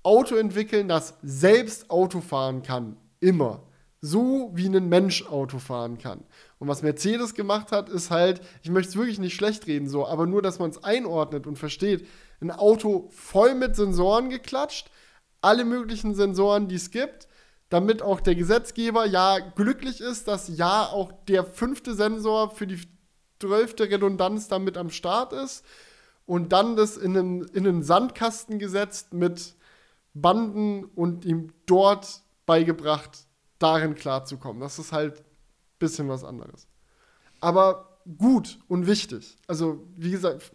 [0.01, 2.95] Auto entwickeln, das selbst Auto fahren kann.
[3.19, 3.63] Immer.
[4.01, 6.23] So wie ein Mensch Auto fahren kann.
[6.57, 10.07] Und was Mercedes gemacht hat, ist halt, ich möchte es wirklich nicht schlecht reden, so,
[10.07, 12.07] aber nur, dass man es einordnet und versteht,
[12.39, 14.89] ein Auto voll mit Sensoren geklatscht,
[15.41, 17.27] alle möglichen Sensoren, die es gibt,
[17.69, 22.81] damit auch der Gesetzgeber ja glücklich ist, dass ja auch der fünfte Sensor für die
[23.39, 25.63] zwölfte Redundanz damit am Start ist
[26.25, 29.55] und dann das in einen, in einen Sandkasten gesetzt mit
[30.13, 33.25] Banden und ihm dort beigebracht,
[33.59, 34.61] darin klarzukommen.
[34.61, 35.25] Das ist halt ein
[35.77, 36.67] bisschen was anderes.
[37.39, 39.37] Aber gut und wichtig.
[39.47, 40.51] Also, wie gesagt,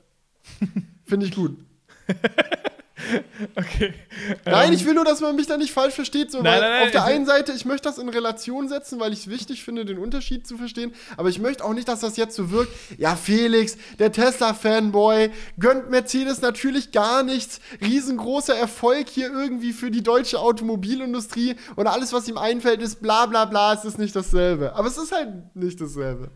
[1.05, 1.57] finde ich gut.
[3.57, 3.95] Okay.
[4.45, 6.31] Nein, Ähm, ich will nur, dass man mich da nicht falsch versteht.
[6.31, 9.13] So, Nein, nein, nein, auf der einen Seite, ich möchte das in Relation setzen, weil
[9.13, 10.93] ich es wichtig finde, den Unterschied zu verstehen.
[11.17, 12.73] Aber ich möchte auch nicht, dass das jetzt so wirkt.
[12.99, 17.61] Ja, Felix, der Tesla-Fanboy, gönnt Mercedes natürlich gar nichts.
[17.81, 21.57] Riesengroßer Erfolg hier irgendwie für die deutsche Automobilindustrie.
[21.77, 24.75] Und alles, was ihm einfällt, ist bla bla bla, es ist nicht dasselbe.
[24.75, 26.31] Aber es ist halt nicht dasselbe.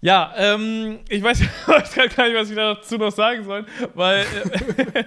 [0.00, 4.24] Ja, ähm, ich weiß, weiß gar nicht, was ich dazu noch sagen soll, weil
[4.86, 5.04] äh,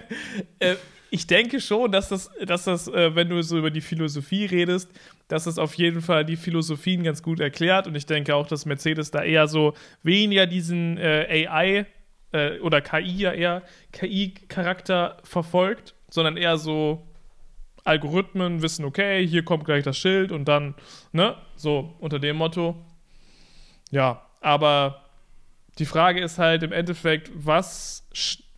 [0.72, 0.76] äh,
[1.09, 4.89] ich denke schon, dass das, dass das äh, wenn du so über die Philosophie redest,
[5.27, 8.65] dass das auf jeden Fall die Philosophien ganz gut erklärt und ich denke auch, dass
[8.65, 9.73] Mercedes da eher so
[10.03, 11.85] weniger diesen äh, AI
[12.34, 13.63] äh, oder KI ja eher
[13.93, 17.07] KI-Charakter verfolgt, sondern eher so
[17.84, 20.76] Algorithmen wissen, okay, hier kommt gleich das Schild und dann,
[21.13, 22.76] ne, so unter dem Motto.
[23.89, 25.05] Ja, aber
[25.80, 28.03] die Frage ist halt im Endeffekt, was,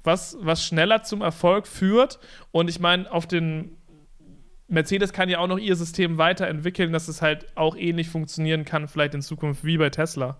[0.03, 2.19] was, was schneller zum Erfolg führt.
[2.51, 3.77] Und ich meine, auf den
[4.67, 8.87] Mercedes kann ja auch noch ihr System weiterentwickeln, dass es halt auch ähnlich funktionieren kann,
[8.87, 10.37] vielleicht in Zukunft wie bei Tesla.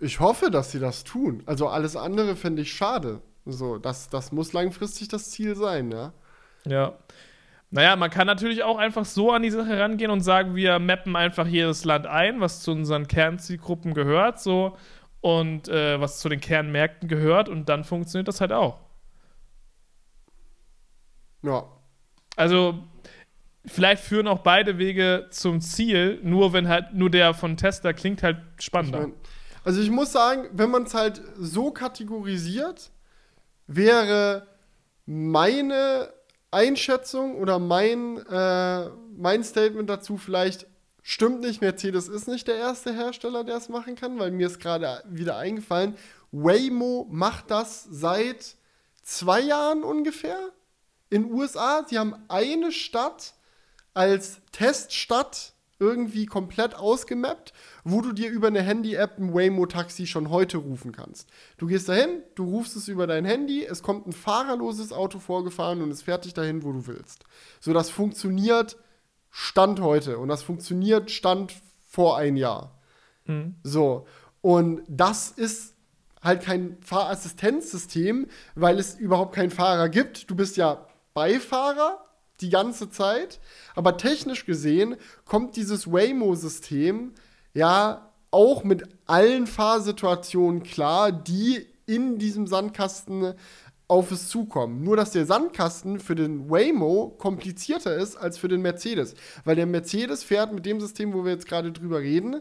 [0.00, 1.42] Ich hoffe, dass sie das tun.
[1.46, 3.22] Also alles andere finde ich schade.
[3.46, 6.12] So, das, das muss langfristig das Ziel sein, ja.
[6.66, 6.98] Ja.
[7.70, 11.16] Naja, man kann natürlich auch einfach so an die Sache rangehen und sagen, wir mappen
[11.16, 14.76] einfach jedes Land ein, was zu unseren Kernzielgruppen gehört, so
[15.20, 18.78] und äh, was zu den Kernmärkten gehört und dann funktioniert das halt auch.
[21.42, 21.64] Ja.
[22.36, 22.84] Also,
[23.64, 28.22] vielleicht führen auch beide Wege zum Ziel, nur wenn halt, nur der von Tesla klingt
[28.22, 29.00] halt spannender.
[29.00, 29.14] Ich mein,
[29.64, 32.92] also ich muss sagen, wenn man es halt so kategorisiert,
[33.66, 34.46] wäre
[35.06, 36.12] meine
[36.56, 40.66] Einschätzung oder mein, äh, mein Statement dazu vielleicht,
[41.02, 44.58] stimmt nicht, Mercedes ist nicht der erste Hersteller, der es machen kann, weil mir ist
[44.58, 45.96] gerade wieder eingefallen,
[46.32, 48.56] Waymo macht das seit
[49.02, 50.38] zwei Jahren ungefähr
[51.10, 51.84] in USA.
[51.86, 53.34] Sie haben eine Stadt
[53.92, 57.52] als Teststadt irgendwie komplett ausgemappt,
[57.84, 61.28] wo du dir über eine Handy-App ein Waymo-Taxi schon heute rufen kannst.
[61.58, 65.82] Du gehst dahin, du rufst es über dein Handy, es kommt ein fahrerloses Auto vorgefahren
[65.82, 67.24] und es fährt dich dahin, wo du willst.
[67.60, 68.76] So, das funktioniert
[69.30, 71.52] Stand heute und das funktioniert Stand
[71.86, 72.78] vor ein Jahr.
[73.26, 73.56] Mhm.
[73.62, 74.06] So,
[74.40, 75.74] und das ist
[76.22, 80.30] halt kein Fahrassistenzsystem, weil es überhaupt keinen Fahrer gibt.
[80.30, 82.05] Du bist ja Beifahrer
[82.40, 83.40] die ganze Zeit.
[83.74, 87.12] Aber technisch gesehen kommt dieses Waymo-System
[87.54, 93.34] ja auch mit allen Fahrsituationen klar, die in diesem Sandkasten
[93.88, 94.82] auf es zukommen.
[94.82, 99.14] Nur, dass der Sandkasten für den Waymo komplizierter ist als für den Mercedes.
[99.44, 102.40] Weil der Mercedes fährt mit dem System, wo wir jetzt gerade drüber reden,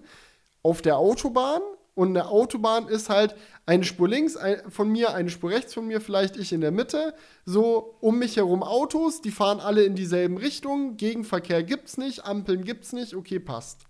[0.64, 1.62] auf der Autobahn
[1.96, 3.36] und eine Autobahn ist halt
[3.66, 4.38] eine Spur links
[4.70, 7.16] von mir, eine Spur rechts von mir, vielleicht ich in der Mitte.
[7.46, 10.98] So um mich herum Autos, die fahren alle in dieselben Richtungen.
[10.98, 13.86] Gegenverkehr gibt's nicht, Ampeln gibt's nicht, okay, passt.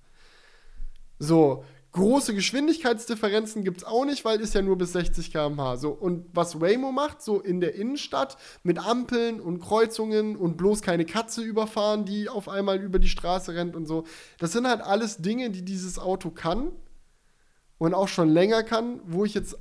[1.18, 1.64] So,
[1.94, 5.77] große Geschwindigkeitsdifferenzen gibt's auch nicht, weil ist ja nur bis 60 km/h.
[5.77, 10.84] So, und was Waymo macht, so in der Innenstadt mit Ampeln und Kreuzungen und bloß
[10.84, 14.03] keine Katze überfahren, die auf einmal über die Straße rennt und so.
[14.38, 16.72] Das sind halt alles Dinge, die dieses Auto kann
[17.77, 19.57] und auch schon länger kann, wo ich jetzt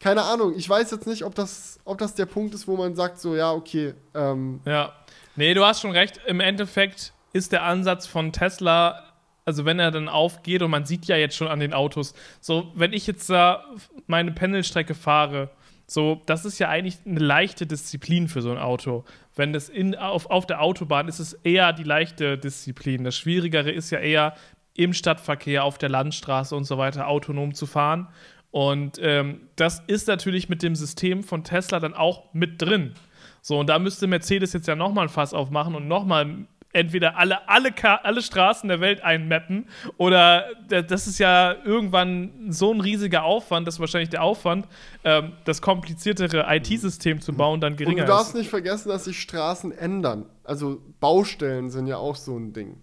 [0.00, 2.96] keine Ahnung, ich weiß jetzt nicht, ob das, ob das der Punkt ist, wo man
[2.96, 3.92] sagt, so, ja, okay.
[4.14, 4.94] Ähm ja.
[5.36, 6.18] Nee, du hast schon recht.
[6.26, 9.04] Im Endeffekt ist der Ansatz von Tesla,
[9.44, 12.72] also wenn er dann aufgeht und man sieht ja jetzt schon an den Autos, so,
[12.74, 13.64] wenn ich jetzt da
[14.06, 15.50] meine Pendelstrecke fahre,
[15.86, 19.04] so, das ist ja eigentlich eine leichte Disziplin für so ein Auto.
[19.34, 23.04] Wenn das in, auf, auf der Autobahn ist es eher die leichte Disziplin.
[23.04, 24.34] Das Schwierigere ist ja eher,
[24.74, 28.08] im Stadtverkehr, auf der Landstraße und so weiter autonom zu fahren.
[28.50, 32.94] Und ähm, das ist natürlich mit dem System von Tesla dann auch mit drin.
[33.42, 37.48] So, und da müsste Mercedes jetzt ja nochmal ein Fass aufmachen und nochmal entweder alle,
[37.48, 37.72] alle,
[38.04, 43.80] alle Straßen der Welt einmappen oder das ist ja irgendwann so ein riesiger Aufwand, dass
[43.80, 44.68] wahrscheinlich der Aufwand,
[45.04, 48.02] ähm, das kompliziertere IT-System zu bauen, dann geringer ist.
[48.02, 48.38] Und du darfst ist.
[48.38, 50.26] nicht vergessen, dass sich Straßen ändern.
[50.44, 52.76] Also Baustellen sind ja auch so ein Ding.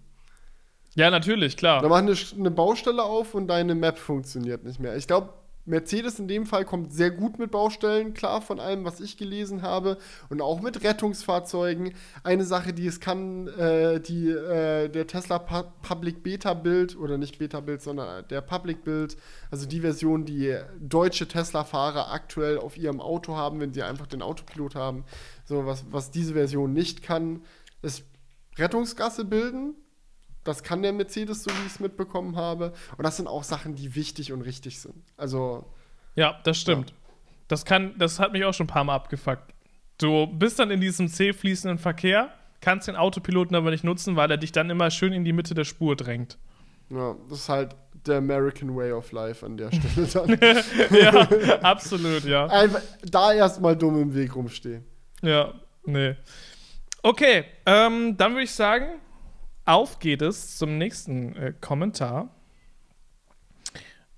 [0.98, 1.80] Ja, natürlich, klar.
[1.80, 4.96] Da mach eine, eine Baustelle auf und deine Map funktioniert nicht mehr.
[4.96, 5.32] Ich glaube,
[5.64, 9.62] Mercedes in dem Fall kommt sehr gut mit Baustellen klar, von allem, was ich gelesen
[9.62, 9.98] habe.
[10.28, 11.94] Und auch mit Rettungsfahrzeugen.
[12.24, 17.16] Eine Sache, die es kann, äh, die äh, der Tesla Pu Public Beta Build, oder
[17.16, 19.16] nicht Beta Build, sondern der Public Build,
[19.52, 24.20] also die Version, die deutsche Tesla-Fahrer aktuell auf ihrem Auto haben, wenn sie einfach den
[24.20, 25.04] Autopilot haben.
[25.44, 27.44] So, was, was diese Version nicht kann,
[27.82, 28.02] ist
[28.56, 29.76] Rettungsgasse bilden
[30.48, 32.72] das kann der Mercedes, so wie ich es mitbekommen habe.
[32.96, 34.94] Und das sind auch Sachen, die wichtig und richtig sind.
[35.16, 35.64] Also.
[36.14, 36.90] Ja, das stimmt.
[36.90, 36.96] Ja.
[37.48, 39.54] Das, kann, das hat mich auch schon ein paar Mal abgefuckt.
[39.98, 44.30] Du bist dann in diesem zäh fließenden Verkehr, kannst den Autopiloten aber nicht nutzen, weil
[44.30, 46.38] er dich dann immer schön in die Mitte der Spur drängt.
[46.90, 47.76] Ja, das ist halt
[48.06, 50.06] der American Way of Life an der Stelle
[50.38, 50.98] dann.
[50.98, 52.46] ja, absolut, ja.
[52.46, 54.84] Einfach da erstmal dumm im Weg rumstehen.
[55.20, 55.52] Ja,
[55.84, 56.16] nee.
[57.02, 59.00] Okay, ähm, dann würde ich sagen,
[59.68, 62.30] auf geht es zum nächsten äh, Kommentar.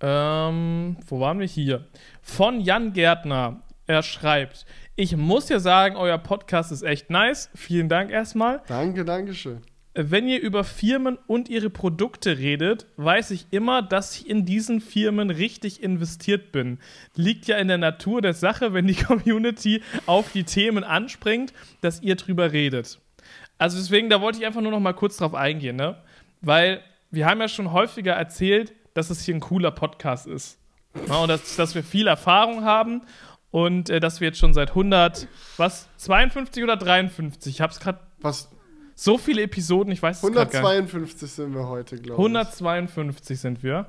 [0.01, 1.87] Ähm, wo waren wir hier?
[2.23, 3.63] Von Jan Gärtner.
[3.87, 4.65] Er schreibt:
[4.95, 7.51] Ich muss ja sagen, euer Podcast ist echt nice.
[7.55, 8.63] Vielen Dank erstmal.
[8.69, 9.61] Danke, danke schön.
[9.93, 14.81] Wenn ihr über Firmen und ihre Produkte redet, weiß ich immer, dass ich in diesen
[14.81, 16.79] Firmen richtig investiert bin.
[17.17, 22.03] Liegt ja in der Natur der Sache, wenn die Community auf die Themen anspringt, dass
[22.03, 23.01] ihr drüber redet.
[23.61, 25.97] Also deswegen, da wollte ich einfach nur noch mal kurz drauf eingehen, ne?
[26.41, 30.59] Weil wir haben ja schon häufiger erzählt, dass es hier ein cooler Podcast ist.
[31.09, 33.03] Ja, und dass, dass wir viel Erfahrung haben
[33.51, 37.53] Und äh, dass wir jetzt schon seit 100, was, 52 oder 53?
[37.55, 38.49] Ich hab's gerade Was?
[38.95, 40.55] so viele Episoden, ich weiß es gar nicht.
[40.55, 42.19] 152 sind wir heute, glaube ich.
[42.19, 43.87] 152 sind wir.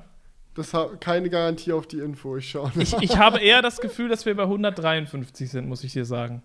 [0.54, 2.70] Das hat keine Garantie auf die Info, ich schaue.
[2.76, 6.42] Ich, ich habe eher das Gefühl, dass wir bei 153 sind, muss ich dir sagen.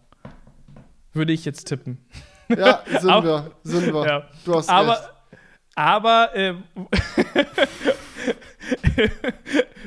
[1.12, 1.98] Würde ich jetzt tippen.
[2.50, 4.06] Ja, sind Aber- wir, sind wir.
[4.06, 4.24] Ja.
[4.46, 4.78] Du hast recht.
[4.78, 5.00] Aber,
[5.76, 6.54] aber äh,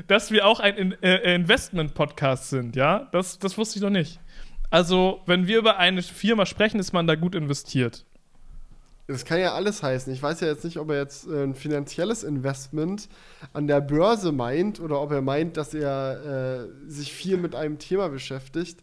[0.06, 4.20] dass wir auch ein In äh, Investment-Podcast sind, ja, das, das wusste ich noch nicht.
[4.70, 8.04] Also, wenn wir über eine Firma sprechen, ist man da gut investiert.
[9.08, 10.12] Das kann ja alles heißen.
[10.12, 13.08] Ich weiß ja jetzt nicht, ob er jetzt äh, ein finanzielles Investment
[13.52, 17.80] an der Börse meint oder ob er meint, dass er äh, sich viel mit einem
[17.80, 18.78] Thema beschäftigt.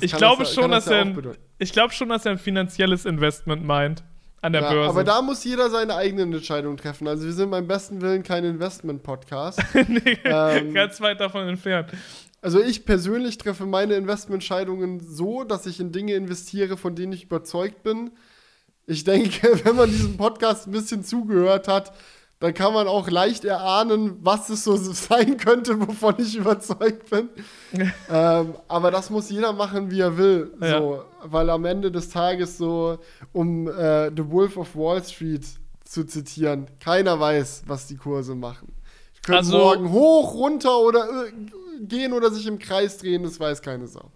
[0.00, 1.42] Ich glaube das, schon, das dass er ja bedeuten.
[1.58, 4.04] Ich glaube schon, dass er ein finanzielles Investment meint
[4.42, 4.90] an der Ja, Börse.
[4.90, 7.08] aber da muss jeder seine eigenen Entscheidungen treffen.
[7.08, 9.60] Also wir sind beim besten Willen kein Investment-Podcast.
[9.88, 11.90] nee, ähm, ganz weit davon entfernt.
[12.42, 17.24] Also ich persönlich treffe meine Investmententscheidungen so, dass ich in Dinge investiere, von denen ich
[17.24, 18.12] überzeugt bin.
[18.86, 21.92] Ich denke, wenn man diesem Podcast ein bisschen zugehört hat,
[22.38, 27.30] dann kann man auch leicht erahnen, was es so sein könnte, wovon ich überzeugt bin.
[28.10, 30.52] ähm, aber das muss jeder machen, wie er will.
[30.60, 30.78] Ja.
[30.78, 32.98] So, weil am Ende des Tages so,
[33.32, 35.46] um äh, The Wolf of Wall Street
[35.84, 38.72] zu zitieren, keiner weiß, was die Kurse machen.
[39.16, 41.32] Die können Also- morgen hoch, runter oder äh,
[41.80, 44.10] gehen oder sich im Kreis drehen, das weiß keine Sau.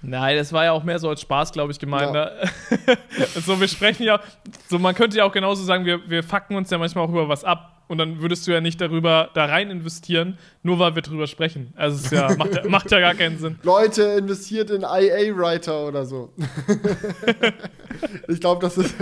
[0.00, 2.14] Nein, das war ja auch mehr so als Spaß, glaube ich, gemeint.
[2.14, 2.30] Ja.
[2.30, 2.98] Ne?
[3.44, 4.20] so, wir sprechen ja,
[4.68, 7.28] so man könnte ja auch genauso sagen, wir, wir fucken uns ja manchmal auch über
[7.28, 11.02] was ab und dann würdest du ja nicht darüber da rein investieren, nur weil wir
[11.02, 11.72] drüber sprechen.
[11.74, 13.58] Also es ja, macht, ja- macht ja gar keinen Sinn.
[13.62, 16.32] Leute, investiert in IA-Writer oder so.
[18.28, 18.94] ich glaube, das ist,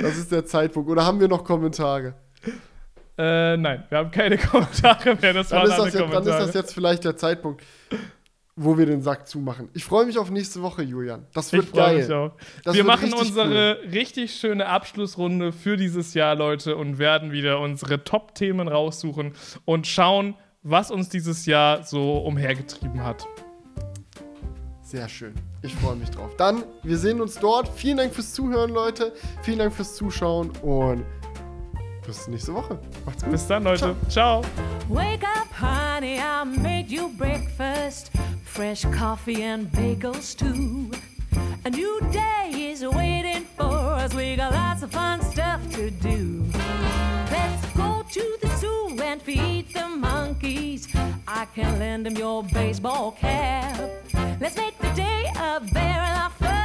[0.00, 0.88] das ist der Zeitpunkt.
[0.88, 2.14] Oder haben wir noch Kommentare?
[3.16, 5.34] Äh, nein, wir haben keine Kommentare mehr.
[5.34, 7.62] Das Dann ist, das jetzt, dann ist das jetzt vielleicht der Zeitpunkt,
[8.56, 9.68] wo wir den Sack zumachen.
[9.74, 11.26] Ich freue mich auf nächste Woche, Julian.
[11.32, 12.16] Das wird ich freue mich geil.
[12.16, 12.32] auch.
[12.62, 17.60] Das wir machen richtig unsere richtig schöne Abschlussrunde für dieses Jahr, Leute, und werden wieder
[17.60, 19.32] unsere Top-Themen raussuchen
[19.64, 23.26] und schauen, was uns dieses Jahr so umhergetrieben hat.
[24.82, 25.34] Sehr schön.
[25.62, 26.36] Ich freue mich drauf.
[26.36, 27.68] Dann, wir sehen uns dort.
[27.68, 29.12] Vielen Dank fürs Zuhören, Leute.
[29.42, 31.04] Vielen Dank fürs Zuschauen und
[32.06, 32.78] bis nächste Woche.
[33.04, 33.32] Macht's gut.
[33.32, 33.96] Bis dann, Leute.
[34.08, 34.42] Ciao.
[34.88, 38.10] Wake up, honey, I made you breakfast.
[38.44, 40.90] Fresh coffee and bagels, too.
[41.64, 44.14] A new day is waiting for us.
[44.14, 46.44] We got lots of fun stuff to do.
[47.30, 50.88] Let's go to the zoo and feed the monkeys.
[51.26, 53.80] I can lend them your baseball cap.
[54.40, 56.64] Let's make the day a very lot of fun.